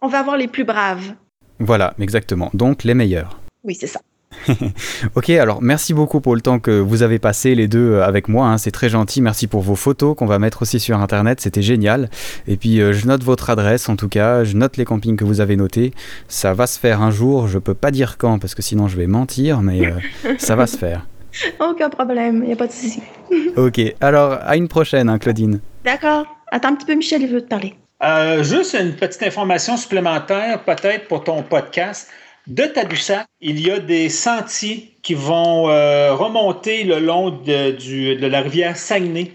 On 0.00 0.06
va 0.06 0.20
avoir 0.20 0.36
les 0.36 0.46
plus 0.46 0.62
braves. 0.62 1.14
Voilà, 1.58 1.92
exactement. 1.98 2.52
Donc, 2.54 2.84
les 2.84 2.94
meilleurs. 2.94 3.40
Oui, 3.64 3.74
c'est 3.74 3.88
ça. 3.88 4.00
ok, 5.14 5.30
alors 5.30 5.62
merci 5.62 5.94
beaucoup 5.94 6.20
pour 6.20 6.34
le 6.34 6.40
temps 6.40 6.58
que 6.58 6.70
vous 6.70 7.02
avez 7.02 7.18
passé 7.18 7.54
les 7.54 7.68
deux 7.68 7.92
euh, 7.92 8.04
avec 8.04 8.28
moi, 8.28 8.46
hein, 8.46 8.58
c'est 8.58 8.70
très 8.70 8.88
gentil, 8.88 9.20
merci 9.20 9.46
pour 9.46 9.62
vos 9.62 9.74
photos 9.74 10.16
qu'on 10.16 10.26
va 10.26 10.38
mettre 10.38 10.62
aussi 10.62 10.80
sur 10.80 10.98
internet, 10.98 11.40
c'était 11.40 11.62
génial. 11.62 12.10
Et 12.46 12.56
puis 12.56 12.80
euh, 12.80 12.92
je 12.92 13.06
note 13.06 13.22
votre 13.22 13.50
adresse 13.50 13.88
en 13.88 13.96
tout 13.96 14.08
cas, 14.08 14.44
je 14.44 14.56
note 14.56 14.76
les 14.76 14.84
campings 14.84 15.16
que 15.16 15.24
vous 15.24 15.40
avez 15.40 15.56
notés, 15.56 15.92
ça 16.28 16.54
va 16.54 16.66
se 16.66 16.78
faire 16.78 17.02
un 17.02 17.10
jour, 17.10 17.48
je 17.48 17.58
peux 17.58 17.74
pas 17.74 17.90
dire 17.90 18.18
quand 18.18 18.38
parce 18.38 18.54
que 18.54 18.62
sinon 18.62 18.88
je 18.88 18.96
vais 18.96 19.06
mentir, 19.06 19.62
mais 19.62 19.86
euh, 19.86 19.92
ça 20.38 20.56
va 20.56 20.66
se 20.66 20.76
faire. 20.76 21.06
Aucun 21.60 21.90
problème, 21.90 22.40
il 22.42 22.48
n'y 22.48 22.52
a 22.52 22.56
pas 22.56 22.66
de 22.66 22.72
souci. 22.72 23.02
ok, 23.56 23.80
alors 24.00 24.38
à 24.42 24.56
une 24.56 24.68
prochaine, 24.68 25.08
hein, 25.08 25.18
Claudine. 25.18 25.60
D'accord. 25.84 26.26
Attends 26.50 26.68
un 26.68 26.74
petit 26.74 26.86
peu, 26.86 26.94
Michel, 26.94 27.22
il 27.22 27.28
veut 27.28 27.42
te 27.42 27.48
parler. 27.48 27.74
juste 28.42 28.76
une 28.80 28.92
petite 28.92 29.22
information 29.24 29.76
supplémentaire, 29.76 30.62
peut-être 30.62 31.08
pour 31.08 31.24
ton 31.24 31.42
podcast. 31.42 32.08
De 32.46 32.62
Tadoussac, 32.62 33.26
il 33.40 33.60
y 33.60 33.72
a 33.72 33.80
des 33.80 34.08
sentiers 34.08 34.96
qui 35.02 35.14
vont 35.14 35.68
euh, 35.68 36.14
remonter 36.14 36.84
le 36.84 37.00
long 37.00 37.30
de, 37.30 38.24
la 38.24 38.40
rivière 38.40 38.76
Saguenay. 38.76 39.32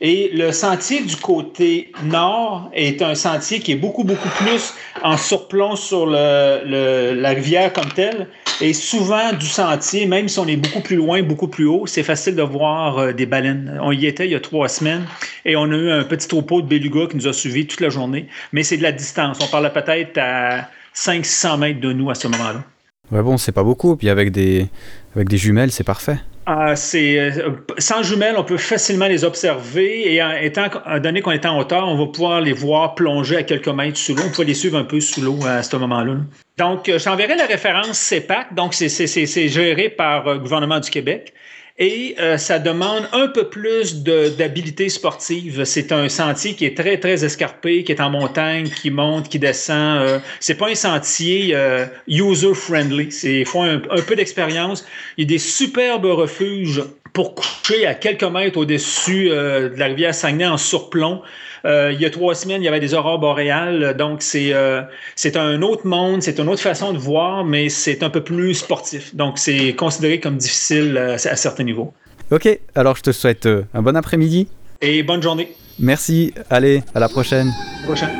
Et 0.00 0.30
le 0.32 0.52
sentier 0.52 1.00
du 1.00 1.16
côté 1.16 1.90
nord 2.04 2.70
est 2.72 3.02
un 3.02 3.16
sentier 3.16 3.58
qui 3.58 3.72
est 3.72 3.76
beaucoup, 3.76 4.04
beaucoup 4.04 4.28
plus 4.28 4.74
en 5.02 5.16
surplomb 5.16 5.74
sur 5.74 6.06
la 6.06 7.30
rivière 7.30 7.72
comme 7.72 7.90
telle. 7.92 8.28
Et 8.60 8.72
souvent, 8.72 9.32
du 9.32 9.46
sentier, 9.46 10.06
même 10.06 10.28
si 10.28 10.38
on 10.38 10.46
est 10.46 10.56
beaucoup 10.56 10.80
plus 10.80 10.96
loin, 10.96 11.22
beaucoup 11.22 11.48
plus 11.48 11.66
haut, 11.66 11.86
c'est 11.86 12.02
facile 12.02 12.36
de 12.36 12.42
voir 12.42 12.98
euh, 12.98 13.12
des 13.12 13.26
baleines. 13.26 13.78
On 13.82 13.92
y 13.92 14.06
était 14.06 14.24
il 14.24 14.30
y 14.30 14.34
a 14.34 14.40
trois 14.40 14.68
semaines 14.68 15.04
et 15.44 15.56
on 15.56 15.64
a 15.64 15.76
eu 15.76 15.90
un 15.90 16.04
petit 16.04 16.28
troupeau 16.28 16.62
de 16.62 16.66
belugas 16.66 17.08
qui 17.08 17.16
nous 17.16 17.26
a 17.26 17.32
suivis 17.32 17.66
toute 17.66 17.80
la 17.80 17.90
journée. 17.90 18.28
Mais 18.52 18.62
c'est 18.62 18.76
de 18.78 18.82
la 18.82 18.92
distance. 18.92 19.38
On 19.42 19.48
parlait 19.48 19.70
peut-être 19.70 20.16
à 20.16 20.70
500 20.96 21.58
mètres 21.58 21.80
de 21.80 21.92
nous 21.92 22.10
à 22.10 22.14
ce 22.14 22.26
moment-là. 22.28 22.64
Ouais, 23.12 23.22
bon, 23.22 23.36
c'est 23.36 23.52
pas 23.52 23.62
beaucoup. 23.62 23.96
Puis 23.96 24.08
avec 24.08 24.32
des, 24.32 24.66
avec 25.14 25.28
des 25.28 25.36
jumelles, 25.36 25.70
c'est 25.70 25.84
parfait. 25.84 26.18
Ah, 26.48 26.76
c'est, 26.76 27.18
euh, 27.18 27.50
sans 27.78 28.04
jumelles, 28.04 28.36
on 28.38 28.44
peut 28.44 28.56
facilement 28.56 29.08
les 29.08 29.24
observer 29.24 30.14
et 30.14 30.22
étant 30.42 30.68
donné 31.02 31.20
qu'on 31.20 31.32
est 31.32 31.44
en 31.44 31.58
hauteur, 31.58 31.88
on 31.88 31.96
va 31.96 32.06
pouvoir 32.06 32.40
les 32.40 32.52
voir 32.52 32.94
plonger 32.94 33.36
à 33.36 33.42
quelques 33.42 33.68
mètres 33.68 33.98
sous 33.98 34.14
l'eau. 34.14 34.22
On 34.26 34.30
peut 34.30 34.44
les 34.44 34.54
suivre 34.54 34.78
un 34.78 34.84
peu 34.84 35.00
sous 35.00 35.20
l'eau 35.20 35.44
à 35.44 35.64
ce 35.64 35.76
moment-là. 35.76 36.14
Donc, 36.56 36.88
euh, 36.88 36.98
j'enverrai 36.98 37.34
la 37.34 37.46
référence 37.46 37.98
CEPAC. 37.98 38.54
Donc, 38.54 38.74
c'est, 38.74 39.48
géré 39.48 39.88
par 39.88 40.26
euh, 40.26 40.34
le 40.34 40.40
gouvernement 40.40 40.78
du 40.78 40.88
Québec 40.88 41.34
et 41.78 42.16
euh, 42.18 42.38
ça 42.38 42.58
demande 42.58 43.06
un 43.12 43.28
peu 43.28 43.48
plus 43.48 44.02
d'habileté 44.02 44.88
sportive. 44.88 45.64
C'est 45.64 45.92
un 45.92 46.08
sentier 46.08 46.54
qui 46.54 46.64
est 46.64 46.76
très, 46.76 46.98
très 46.98 47.24
escarpé, 47.24 47.84
qui 47.84 47.92
est 47.92 48.00
en 48.00 48.08
montagne, 48.08 48.70
qui 48.70 48.90
monte, 48.90 49.28
qui 49.28 49.38
descend. 49.38 50.00
Euh, 50.00 50.18
c'est 50.40 50.54
pas 50.54 50.70
un 50.70 50.74
sentier 50.74 51.50
euh, 51.52 51.84
user-friendly. 52.08 53.08
Il 53.24 53.44
faut 53.44 53.60
un, 53.60 53.82
un 53.90 54.02
peu 54.02 54.16
d'expérience. 54.16 54.86
Il 55.18 55.24
y 55.24 55.26
a 55.26 55.28
des 55.28 55.38
superbes 55.38 56.06
refuges 56.06 56.82
pour 57.16 57.34
coucher 57.34 57.86
à 57.86 57.94
quelques 57.94 58.24
mètres 58.24 58.58
au-dessus 58.58 59.30
de 59.30 59.72
la 59.74 59.86
rivière 59.86 60.14
Saguenay 60.14 60.46
en 60.46 60.58
surplomb. 60.58 61.22
Euh, 61.64 61.90
il 61.90 61.98
y 61.98 62.04
a 62.04 62.10
trois 62.10 62.34
semaines, 62.34 62.60
il 62.60 62.66
y 62.66 62.68
avait 62.68 62.78
des 62.78 62.92
aurores 62.92 63.18
boréales. 63.18 63.96
Donc, 63.96 64.20
c'est 64.20 64.52
euh, 64.52 64.82
c'est 65.14 65.38
un 65.38 65.62
autre 65.62 65.86
monde, 65.86 66.22
c'est 66.22 66.38
une 66.38 66.48
autre 66.50 66.60
façon 66.60 66.92
de 66.92 66.98
voir, 66.98 67.42
mais 67.42 67.70
c'est 67.70 68.02
un 68.02 68.10
peu 68.10 68.22
plus 68.22 68.54
sportif. 68.54 69.14
Donc, 69.16 69.38
c'est 69.38 69.74
considéré 69.74 70.20
comme 70.20 70.36
difficile 70.36 70.94
euh, 70.98 71.14
à, 71.14 71.36
certains 71.36 71.64
niveaux. 71.64 71.94
Ok, 72.30 72.48
alors 72.74 72.96
je 72.96 73.02
te 73.02 73.12
souhaite 73.12 73.48
un 73.72 73.80
bon 73.80 73.96
après-midi. 73.96 74.48
Et 74.82 75.02
bonne 75.02 75.22
journée. 75.22 75.54
Merci, 75.78 76.34
allez, 76.50 76.82
à 76.94 77.00
la 77.00 77.08
prochaine. 77.08 77.50
Prochaine. 77.84 78.10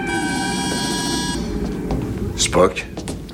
Spock, 2.36 2.86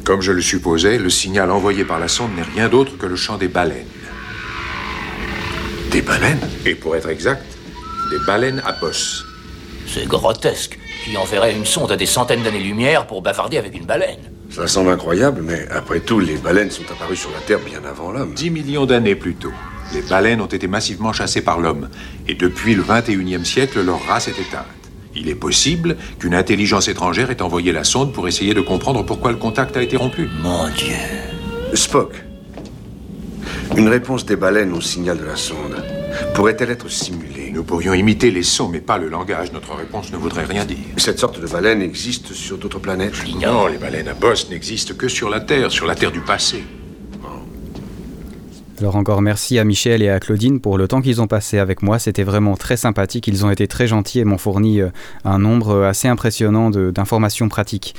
comme 0.03 0.23
je 0.23 0.33
le 0.33 0.43
supposais, 0.43 0.99
le 0.99 1.09
signal 1.09 1.53
envoyé 1.53 1.85
par 1.85 2.01
la 2.01 2.09
sonde 2.09 2.35
n'est 2.35 2.43
rien 2.43 2.69
d'autre 2.69 2.99
que 2.99 3.07
le 3.07 3.15
chant 3.17 3.39
des 3.39 3.49
baleines. 3.49 3.87
Des 5.93 6.01
baleines 6.01 6.41
Et 6.65 6.75
pour 6.75 6.97
être 6.97 7.11
exact, 7.11 7.45
des 8.11 8.19
baleines 8.27 8.63
à 8.65 8.73
bosse. 8.73 9.27
C'est 9.87 10.07
grotesque. 10.07 10.79
Qui 11.05 11.19
enverrait 11.19 11.55
une 11.55 11.67
sonde 11.67 11.93
à 11.93 11.97
des 11.97 12.07
centaines 12.07 12.43
d'années-lumière 12.43 13.07
pour 13.07 13.21
bavarder 13.21 13.59
avec 13.59 13.77
une 13.77 13.85
baleine 13.85 14.21
Ça 14.49 14.67
semble 14.67 14.89
incroyable, 14.89 15.43
mais 15.43 15.69
après 15.71 16.01
tout, 16.01 16.19
les 16.19 16.37
baleines 16.37 16.71
sont 16.71 16.91
apparues 16.91 17.17
sur 17.17 17.31
la 17.33 17.41
Terre 17.41 17.59
bien 17.59 17.83
avant 17.85 18.11
l'homme. 18.11 18.33
Dix 18.33 18.49
millions 18.49 18.87
d'années 18.87 19.17
plus 19.17 19.35
tôt. 19.35 19.53
Les 19.93 20.01
baleines 20.01 20.41
ont 20.41 20.47
été 20.47 20.67
massivement 20.67 21.13
chassées 21.13 21.43
par 21.43 21.61
l'homme. 21.61 21.91
Et 22.27 22.35
depuis 22.35 22.75
le 22.75 22.83
21e 22.83 23.45
siècle, 23.45 23.83
leur 23.85 24.03
race 24.07 24.29
est 24.29 24.41
éteinte. 24.41 24.65
Il 25.15 25.29
est 25.29 25.35
possible 25.35 25.99
qu'une 26.19 26.35
intelligence 26.35 26.89
étrangère 26.89 27.31
ait 27.31 27.43
envoyé 27.43 27.71
la 27.71 27.85
sonde 27.85 28.15
pour 28.15 28.29
essayer 28.29 28.55
de 28.55 28.63
comprendre 28.63 29.05
pourquoi 29.05 29.31
le 29.31 29.37
contact 29.37 29.77
a 29.77 29.83
été 29.83 29.99
rompu. 29.99 30.31
Mon 30.43 30.69
Dieu. 30.69 30.95
Spock, 31.75 32.15
une 33.77 33.89
réponse 33.89 34.27
des 34.27 34.37
baleines 34.37 34.73
au 34.73 34.81
signal 34.81 35.19
de 35.19 35.25
la 35.25 35.37
sonde 35.37 35.77
pourrait-elle 36.35 36.71
être 36.71 36.89
simulée 36.89 37.51
Nous 37.53 37.65
pourrions 37.65 37.95
imiter 37.95 38.31
les 38.31 38.43
sons, 38.43 38.69
mais 38.69 38.81
pas 38.81 38.99
le 38.99 39.09
langage. 39.09 39.53
Notre 39.53 39.75
réponse 39.75 40.13
ne 40.13 40.17
voudrait 40.17 40.45
rien 40.45 40.65
dire. 40.65 40.77
Cette 40.97 41.19
sorte 41.19 41.41
de 41.41 41.47
baleine 41.47 41.83
existe 41.83 42.33
sur 42.33 42.59
d'autres 42.59 42.79
planètes 42.79 43.15
Non, 43.41 43.67
les 43.67 43.79
baleines 43.79 44.09
à 44.09 44.15
bosse 44.15 44.51
n'existent 44.51 44.95
que 44.95 45.09
sur 45.09 45.31
la 45.31 45.41
Terre, 45.41 45.71
sur 45.71 45.87
la 45.87 45.95
Terre 45.95 46.13
du 46.13 46.21
passé. 46.21 46.65
Alors 48.83 48.97
encore 48.97 49.23
merci 49.23 49.61
à 49.61 49.65
Michel 49.65 50.03
et 50.03 50.09
à 50.09 50.19
Claudine 50.19 50.59
pour 50.59 50.77
le 50.77 50.89
temps 50.89 51.01
qu'ils 51.01 51.21
ont 51.21 51.29
passé 51.29 51.59
avec 51.59 51.83
moi. 51.83 52.01
C'était 52.01 52.25
vraiment 52.25 52.57
très 52.57 52.77
sympathique. 52.77 53.29
Ils 53.29 53.47
ont 53.47 53.51
été 53.51 53.69
très 53.69 53.87
gentils 53.87 54.19
et 54.19 54.25
m'ont 54.25 54.39
fourni 54.39 54.81
euh, 54.81 54.89
un 55.25 55.39
nombre 55.39 55.85
assez 55.85 56.09
impressionnant 56.09 56.69
d'informations 56.71 57.49
pratiques. 57.49 57.95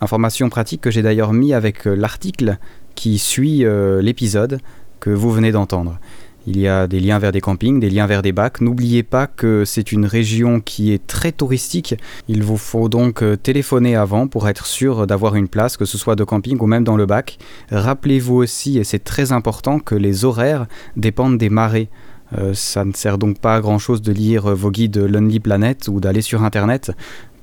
Informations 0.00 0.48
pratiques 0.48 0.80
que 0.80 0.92
j'ai 0.92 1.02
d'ailleurs 1.02 1.32
mis 1.32 1.54
avec 1.54 1.88
euh, 1.88 1.94
l'article 1.96 2.58
qui 2.94 3.18
suit 3.18 3.64
euh, 3.64 4.00
l'épisode 4.00 4.60
que 5.00 5.10
vous 5.10 5.30
venez 5.30 5.52
d'entendre. 5.52 5.98
Il 6.46 6.58
y 6.58 6.66
a 6.66 6.86
des 6.86 6.98
liens 6.98 7.18
vers 7.18 7.30
des 7.30 7.42
campings, 7.42 7.78
des 7.78 7.90
liens 7.90 8.06
vers 8.06 8.22
des 8.22 8.32
bacs. 8.32 8.62
N'oubliez 8.62 9.02
pas 9.02 9.26
que 9.26 9.64
c'est 9.66 9.92
une 9.92 10.06
région 10.06 10.60
qui 10.60 10.92
est 10.92 11.06
très 11.06 11.30
touristique. 11.30 11.94
Il 12.26 12.42
vous 12.42 12.56
faut 12.56 12.88
donc 12.88 13.22
euh, 13.22 13.36
téléphoner 13.36 13.96
avant 13.96 14.28
pour 14.28 14.48
être 14.48 14.64
sûr 14.64 15.06
d'avoir 15.06 15.34
une 15.34 15.48
place, 15.48 15.76
que 15.76 15.84
ce 15.84 15.98
soit 15.98 16.16
de 16.16 16.24
camping 16.24 16.58
ou 16.58 16.66
même 16.66 16.84
dans 16.84 16.96
le 16.96 17.04
bac. 17.04 17.36
Rappelez-vous 17.70 18.36
aussi, 18.36 18.78
et 18.78 18.84
c'est 18.84 19.04
très 19.04 19.32
important, 19.32 19.78
que 19.78 19.94
les 19.94 20.24
horaires 20.24 20.66
dépendent 20.96 21.36
des 21.36 21.50
marées. 21.50 21.90
Euh, 22.36 22.54
ça 22.54 22.86
ne 22.86 22.92
sert 22.92 23.18
donc 23.18 23.38
pas 23.38 23.56
à 23.56 23.60
grand 23.60 23.78
chose 23.78 24.00
de 24.00 24.12
lire 24.12 24.54
vos 24.54 24.70
guides 24.70 24.96
Lonely 24.96 25.40
Planet 25.40 25.88
ou 25.88 26.00
d'aller 26.00 26.22
sur 26.22 26.42
internet 26.44 26.92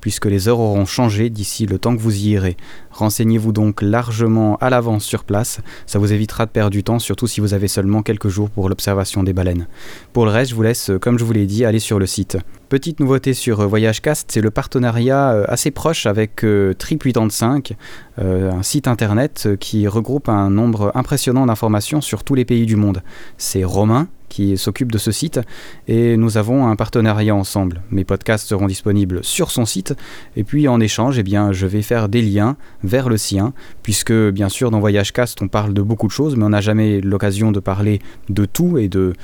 puisque 0.06 0.26
les 0.26 0.46
heures 0.46 0.60
auront 0.60 0.86
changé 0.86 1.30
d'ici 1.30 1.66
le 1.66 1.80
temps 1.80 1.96
que 1.96 2.00
vous 2.00 2.14
y 2.14 2.28
irez. 2.28 2.56
Renseignez-vous 2.92 3.50
donc 3.50 3.82
largement 3.82 4.54
à 4.58 4.70
l'avance 4.70 5.02
sur 5.02 5.24
place, 5.24 5.58
ça 5.84 5.98
vous 5.98 6.12
évitera 6.12 6.46
de 6.46 6.52
perdre 6.52 6.70
du 6.70 6.84
temps, 6.84 7.00
surtout 7.00 7.26
si 7.26 7.40
vous 7.40 7.54
avez 7.54 7.66
seulement 7.66 8.02
quelques 8.02 8.28
jours 8.28 8.48
pour 8.48 8.68
l'observation 8.68 9.24
des 9.24 9.32
baleines. 9.32 9.66
Pour 10.12 10.24
le 10.24 10.30
reste, 10.30 10.52
je 10.52 10.54
vous 10.54 10.62
laisse, 10.62 10.92
comme 11.00 11.18
je 11.18 11.24
vous 11.24 11.32
l'ai 11.32 11.46
dit, 11.46 11.64
aller 11.64 11.80
sur 11.80 11.98
le 11.98 12.06
site. 12.06 12.38
Petite 12.68 12.98
nouveauté 12.98 13.32
sur 13.32 13.60
euh, 13.60 13.66
VoyageCast, 13.68 14.32
c'est 14.32 14.40
le 14.40 14.50
partenariat 14.50 15.30
euh, 15.30 15.44
assez 15.46 15.70
proche 15.70 16.04
avec 16.06 16.42
euh, 16.42 16.72
Trip85, 16.72 17.74
un 18.18 18.62
site 18.64 18.88
internet 18.88 19.50
qui 19.60 19.86
regroupe 19.86 20.28
un 20.28 20.50
nombre 20.50 20.90
impressionnant 20.96 21.46
d'informations 21.46 22.00
sur 22.00 22.24
tous 22.24 22.34
les 22.34 22.44
pays 22.44 22.66
du 22.66 22.74
monde. 22.74 23.02
C'est 23.36 23.62
Romain 23.62 24.08
qui 24.28 24.58
s'occupe 24.58 24.92
de 24.92 24.98
ce 24.98 25.12
site 25.12 25.40
et 25.88 26.16
nous 26.16 26.36
avons 26.36 26.66
un 26.66 26.76
partenariat 26.76 27.34
ensemble. 27.34 27.82
Mes 27.90 28.04
podcasts 28.04 28.46
seront 28.46 28.66
disponibles 28.66 29.22
sur 29.24 29.50
son 29.50 29.64
site 29.64 29.94
et 30.36 30.44
puis 30.44 30.68
en 30.68 30.80
échange, 30.80 31.18
eh 31.18 31.22
bien, 31.22 31.52
je 31.52 31.66
vais 31.66 31.82
faire 31.82 32.08
des 32.08 32.22
liens 32.22 32.56
vers 32.82 33.08
le 33.08 33.16
sien 33.16 33.52
puisque 33.82 34.12
bien 34.12 34.48
sûr 34.48 34.70
dans 34.70 34.80
VoyageCast 34.80 35.40
on 35.42 35.48
parle 35.48 35.74
de 35.74 35.82
beaucoup 35.82 36.06
de 36.06 36.12
choses 36.12 36.36
mais 36.36 36.44
on 36.44 36.50
n'a 36.50 36.60
jamais 36.60 37.00
l'occasion 37.00 37.52
de 37.52 37.60
parler 37.60 38.00
de 38.28 38.44
tout 38.44 38.78
et 38.78 38.88
de 38.88 39.14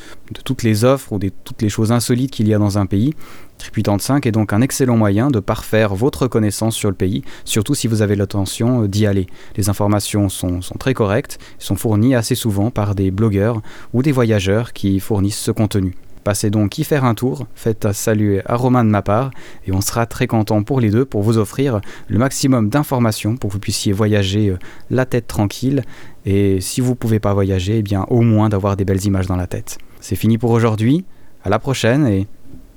toutes 0.45 0.63
les 0.63 0.85
offres 0.85 1.13
ou 1.13 1.19
de 1.19 1.31
toutes 1.45 1.63
les 1.63 1.69
choses 1.69 1.93
insolites 1.93 2.31
qu'il 2.31 2.49
y 2.49 2.55
a 2.55 2.59
dans 2.59 2.79
un 2.79 2.87
pays. 2.87 3.15
Trip85 3.63 4.27
est 4.27 4.33
donc 4.33 4.53
un 4.53 4.61
excellent 4.61 4.97
moyen 4.97 5.31
de 5.31 5.41
parfaire 5.41 5.95
votre 5.95 6.27
connaissance 6.27 6.75
sur 6.75 6.91
le 6.91 6.97
pays, 6.97 7.23
surtout 7.45 7.75
si 7.75 7.87
vous 7.87 8.03
avez 8.03 8.17
l'intention 8.17 8.87
d'y 8.87 9.07
aller. 9.07 9.27
Les 9.57 9.69
informations 9.69 10.29
sont, 10.29 10.61
très 10.79 10.95
correctes, 10.95 11.39
sont 11.59 11.77
fournies 11.77 12.15
assez 12.15 12.35
souvent 12.35 12.71
par 12.71 12.95
des 12.95 13.11
blogueurs 13.11 13.63
ou 13.93 14.03
des 14.03 14.13
voyageurs 14.13 14.73
qui 14.73 14.99
fournissent 15.01 15.39
ce 15.39 15.51
contenu. 15.51 15.95
Passez 16.25 16.51
donc 16.51 16.79
y 16.79 16.85
faire 16.85 17.05
un 17.05 17.15
tour, 17.15 17.47
faites 17.57 17.85
un 17.85 17.93
salut 17.93 18.41
à 18.47 18.55
Romain 18.55 18.85
de 18.85 18.91
ma 18.91 19.03
part, 19.03 19.33
et 19.67 19.73
on 19.73 19.81
sera 19.81 20.07
très 20.07 20.29
content 20.29 20.63
pour 20.63 20.81
les 20.81 20.91
deux 20.91 21.05
pour 21.05 21.23
vous 21.23 21.37
offrir 21.37 21.81
le 22.07 22.19
maximum 22.19 22.69
d'informations 22.69 23.37
pour 23.37 23.51
que 23.51 23.55
vous 23.55 23.61
puissiez 23.61 23.93
voyager 23.93 24.51
euh, 24.51 24.59
la 24.89 25.05
tête 25.05 25.27
tranquille, 25.27 25.83
et 26.25 26.61
si 26.61 26.81
vous 26.81 26.91
ne 26.91 26.97
pouvez 26.97 27.19
pas 27.19 27.35
voyager, 27.35 27.79
eh 27.79 27.83
bien 27.83 28.07
au 28.09 28.21
moins 28.21 28.49
d'avoir 28.49 28.77
des 28.77 28.85
belles 28.85 29.05
images 29.05 29.27
dans 29.27 29.37
la 29.37 29.49
tête. 29.49 29.79
C'est 30.01 30.15
fini 30.15 30.39
pour 30.39 30.53
aujourd'hui, 30.53 31.05
à 31.45 31.49
la 31.49 31.59
prochaine 31.59 32.07
et 32.07 32.29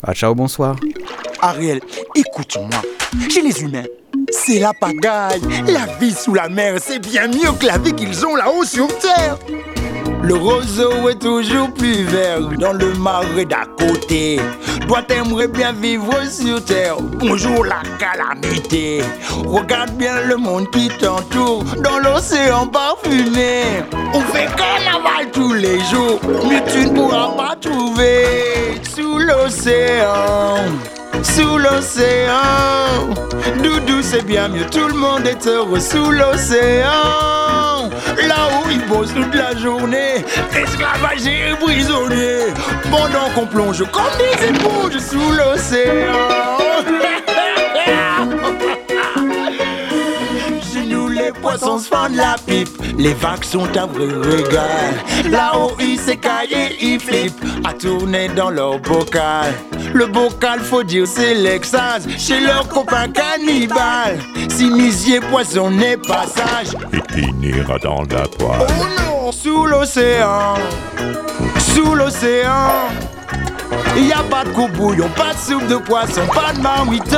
ah, 0.03 0.13
ciao, 0.13 0.35
bonsoir. 0.35 0.75
Ariel, 1.41 1.79
écoute-moi. 2.15 2.81
Chez 3.29 3.41
les 3.41 3.61
humains, 3.61 3.85
c'est 4.29 4.59
la 4.59 4.73
pagaille. 4.73 5.41
La 5.67 5.85
vie 5.99 6.13
sous 6.13 6.33
la 6.33 6.49
mer, 6.49 6.77
c'est 6.81 6.99
bien 6.99 7.27
mieux 7.27 7.51
que 7.59 7.65
la 7.65 7.77
vie 7.77 7.93
qu'ils 7.93 8.25
ont 8.25 8.35
là-haut 8.35 8.65
sur 8.65 8.87
Terre. 8.99 9.37
Le 10.23 10.35
roseau 10.35 11.09
est 11.09 11.19
toujours 11.19 11.71
plus 11.71 12.03
vert 12.03 12.41
dans 12.59 12.73
le 12.73 12.93
marais 12.93 13.45
d'à 13.45 13.65
côté. 13.77 14.39
Toi 14.87 15.01
t'aimerais 15.03 15.47
bien 15.47 15.71
vivre 15.71 16.13
sur 16.29 16.63
terre. 16.63 16.97
Bonjour 17.19 17.65
la 17.65 17.81
calamité. 17.99 19.01
Regarde 19.45 19.91
bien 19.91 20.21
le 20.21 20.37
monde 20.37 20.69
qui 20.71 20.87
t'entoure 20.89 21.63
dans 21.83 21.99
l'océan 21.99 22.67
parfumé. 22.67 23.83
On 24.13 24.21
fait 24.21 24.47
carnaval 24.55 25.31
tous 25.31 25.53
les 25.53 25.79
jours, 25.85 26.19
mais 26.47 26.63
tu 26.71 26.85
ne 26.85 26.95
pourras 26.95 27.29
pas 27.35 27.55
trouver 27.55 28.81
sous 28.83 29.19
l'océan. 29.19 30.57
Sous 31.23 31.57
l'océan, 31.57 33.09
Doudou 33.63 34.01
c'est 34.01 34.25
bien 34.25 34.47
mieux, 34.47 34.65
tout 34.67 34.87
le 34.87 34.93
monde 34.93 35.25
est 35.25 35.47
heureux 35.47 35.79
sous 35.79 36.11
l'océan. 36.11 37.74
Là 38.27 38.49
où 38.63 38.69
ils 38.69 38.85
bossent 38.87 39.13
toute 39.13 39.33
la 39.35 39.55
journée, 39.55 40.25
esclavagés 40.55 41.51
et 41.51 41.55
prisonniers, 41.55 42.53
pendant 42.89 43.29
qu'on 43.33 43.45
plonge 43.45 43.83
comme 43.91 44.03
des 44.17 44.47
éponges 44.47 44.99
sous 44.99 45.31
l'océan. 45.31 46.57
poissons 51.57 51.79
se 51.79 51.87
font 51.87 52.09
de 52.09 52.17
la 52.17 52.35
pipe, 52.45 52.69
les 52.97 53.13
vagues 53.13 53.43
sont 53.43 53.67
un 53.77 53.85
vrai 53.85 54.07
régal. 54.07 55.29
Là-haut 55.29 55.71
ils 55.79 55.99
s'écaillent 55.99 56.53
et 56.53 56.85
ils 56.85 56.99
flippent, 56.99 57.43
à 57.63 57.73
tourner 57.73 58.27
dans 58.29 58.49
leur 58.49 58.79
bocal. 58.79 59.53
Le 59.93 60.07
bocal, 60.07 60.59
faut 60.59 60.83
dire, 60.83 61.07
c'est 61.07 61.33
l'extase 61.33 62.07
chez 62.17 62.41
leurs 62.41 62.67
copains 62.67 63.07
cannibales. 63.09 64.19
Si 64.49 64.69
misier 64.69 65.19
poisson 65.19 65.69
n'est 65.69 65.97
pas 65.97 66.25
sage, 66.27 66.75
Il 66.91 67.01
finira 67.13 67.77
dans 67.79 68.01
la 68.03 68.27
poêle. 68.27 68.67
oh 68.81 68.85
non, 68.97 69.31
sous 69.31 69.65
l'océan, 69.65 70.55
sous 71.73 71.95
l'océan. 71.95 72.89
Y 73.97 74.11
a 74.11 74.23
pas 74.29 74.43
de 74.43 74.49
coupe 74.49 74.71
bouillon, 74.73 75.09
pas 75.15 75.33
de 75.33 75.39
soupe 75.39 75.67
de 75.67 75.77
poisson, 75.77 76.21
pas 76.33 76.53
de 76.53 76.61
marmiton. 76.61 77.17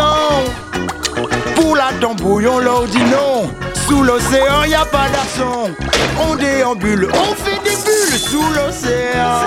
Pour 1.56 1.76
la 1.76 1.92
tambouille, 2.00 2.44
leur 2.44 2.86
dit 2.86 3.04
non. 3.04 3.50
Sous 3.88 4.04
l'océan, 4.04 4.64
y 4.66 4.76
a 4.76 4.86
pas 4.86 5.08
d'arçon. 5.10 5.72
On 6.20 6.36
déambule, 6.36 7.08
on 7.14 7.36
fait 7.36 7.60
des 7.64 7.76
bulles 7.86 8.20
sous 8.20 8.50
l'océan. 8.54 9.40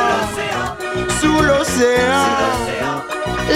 Sous 1.20 1.43
l'océan. 1.43 2.26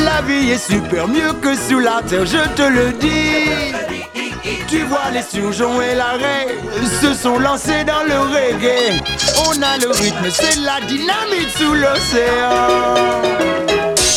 La 0.04 0.20
vie 0.22 0.50
est 0.50 0.58
super 0.58 1.08
mieux 1.08 1.32
que 1.40 1.54
sous 1.54 1.78
la 1.78 2.02
terre, 2.06 2.26
je 2.26 2.46
te 2.54 2.62
le 2.62 2.92
dis. 2.92 3.72
Tu 4.68 4.82
vois 4.82 5.10
les 5.12 5.22
surgeons 5.22 5.80
et 5.80 5.94
l'arrêt 5.94 6.48
se 7.00 7.14
sont 7.14 7.38
lancés 7.38 7.84
dans 7.84 8.02
le 8.06 8.18
reggae. 8.20 9.00
On 9.46 9.62
a 9.62 9.78
le 9.78 9.90
rythme, 9.90 10.28
c'est 10.30 10.60
la 10.60 10.80
dynamite 10.86 11.50
sous 11.56 11.74
l'océan. 11.74 13.14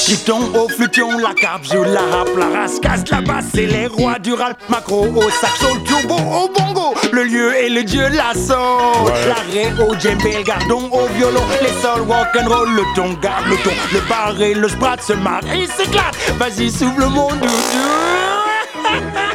Chiton 0.08 0.39
au 0.55 0.70
flution, 0.70 1.18
la 1.18 1.34
joue 1.62 1.84
la 1.84 1.99
rap, 1.99 2.30
la 2.38 2.62
rascasse, 2.62 3.03
la 3.12 3.20
basse, 3.20 3.47
c'est 3.53 3.66
les 3.66 3.88
rois 3.88 4.18
du 4.18 4.32
rap. 4.32 4.58
Macro 4.70 5.05
au 5.05 5.30
saxo, 5.30 5.76
le 5.76 5.84
turbo 5.84 6.16
au 6.16 6.47
bongo, 6.47 6.93
le 7.12 7.24
lieu 7.24 7.53
et 7.53 7.68
le 7.68 7.84
dieu 7.84 8.03
la 8.03 8.34
soul. 8.34 9.12
L'arrêt 9.28 9.74
au 9.86 9.93
djembé, 9.99 10.38
le 10.38 10.43
gardon 10.43 10.89
au 10.93 11.08
violon, 11.18 11.43
les 11.62 11.82
sols 11.82 12.03
rock'n'roll, 12.08 12.70
le 12.74 12.84
ton 12.95 13.16
garde 13.16 13.47
le 13.49 13.58
ton, 13.58 13.72
le 13.91 13.99
bar 14.08 14.41
et 14.41 14.53
le 14.53 14.70
sprat 14.70 14.95
se 15.05 15.12
marrent 15.12 15.43
et 15.53 15.68
s'éclate. 15.68 16.16
Vas-y, 16.39 16.72
souffle 16.72 17.01
le 17.01 17.10
monde 17.10 17.45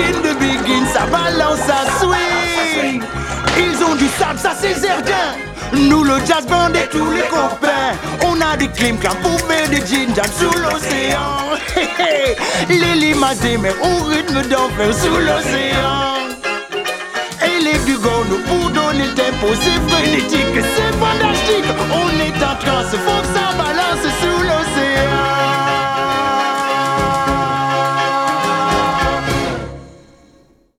begin 0.00 0.34
begin, 0.34 0.86
ça 0.92 1.06
balance, 1.06 1.58
ça 1.66 1.84
swing. 2.00 3.02
Ils 3.58 3.84
ont 3.84 3.94
du 3.94 4.08
sable, 4.08 4.38
ça 4.38 4.52
c'est 4.58 4.74
certain. 4.74 5.36
Nous 5.72 6.02
le 6.02 6.14
jazz 6.26 6.46
band 6.48 6.74
et 6.74 6.88
tous 6.90 7.10
les 7.12 7.22
copains 7.22 7.94
On 8.24 8.40
a 8.40 8.56
des 8.56 8.66
clim 8.68 8.98
clam 8.98 9.14
pour 9.22 9.38
des 9.70 9.86
ginger 9.86 10.22
sous 10.36 10.58
l'océan. 10.58 11.40
Les 12.68 12.94
limaces 12.94 13.38
des 13.38 13.56
mers 13.56 13.74
au 13.80 14.04
rythme 14.04 14.42
d'enfer 14.48 14.92
sous 14.92 15.16
l'océan. 15.16 16.10
Et 17.42 17.62
les 17.62 17.78
gugones 17.86 18.42
pour 18.46 18.70
donner 18.70 19.06
le 19.06 19.14
tempo, 19.14 19.54
c'est 19.62 19.94
frénétique, 19.94 20.54
c'est 20.54 20.94
fantastique. 20.98 21.64
On 21.92 22.08
est 22.18 22.44
en 22.44 22.56
transe, 22.56 22.90
faut 22.90 23.20
que 23.22 23.26
ça 23.28 23.56
va 23.56 23.70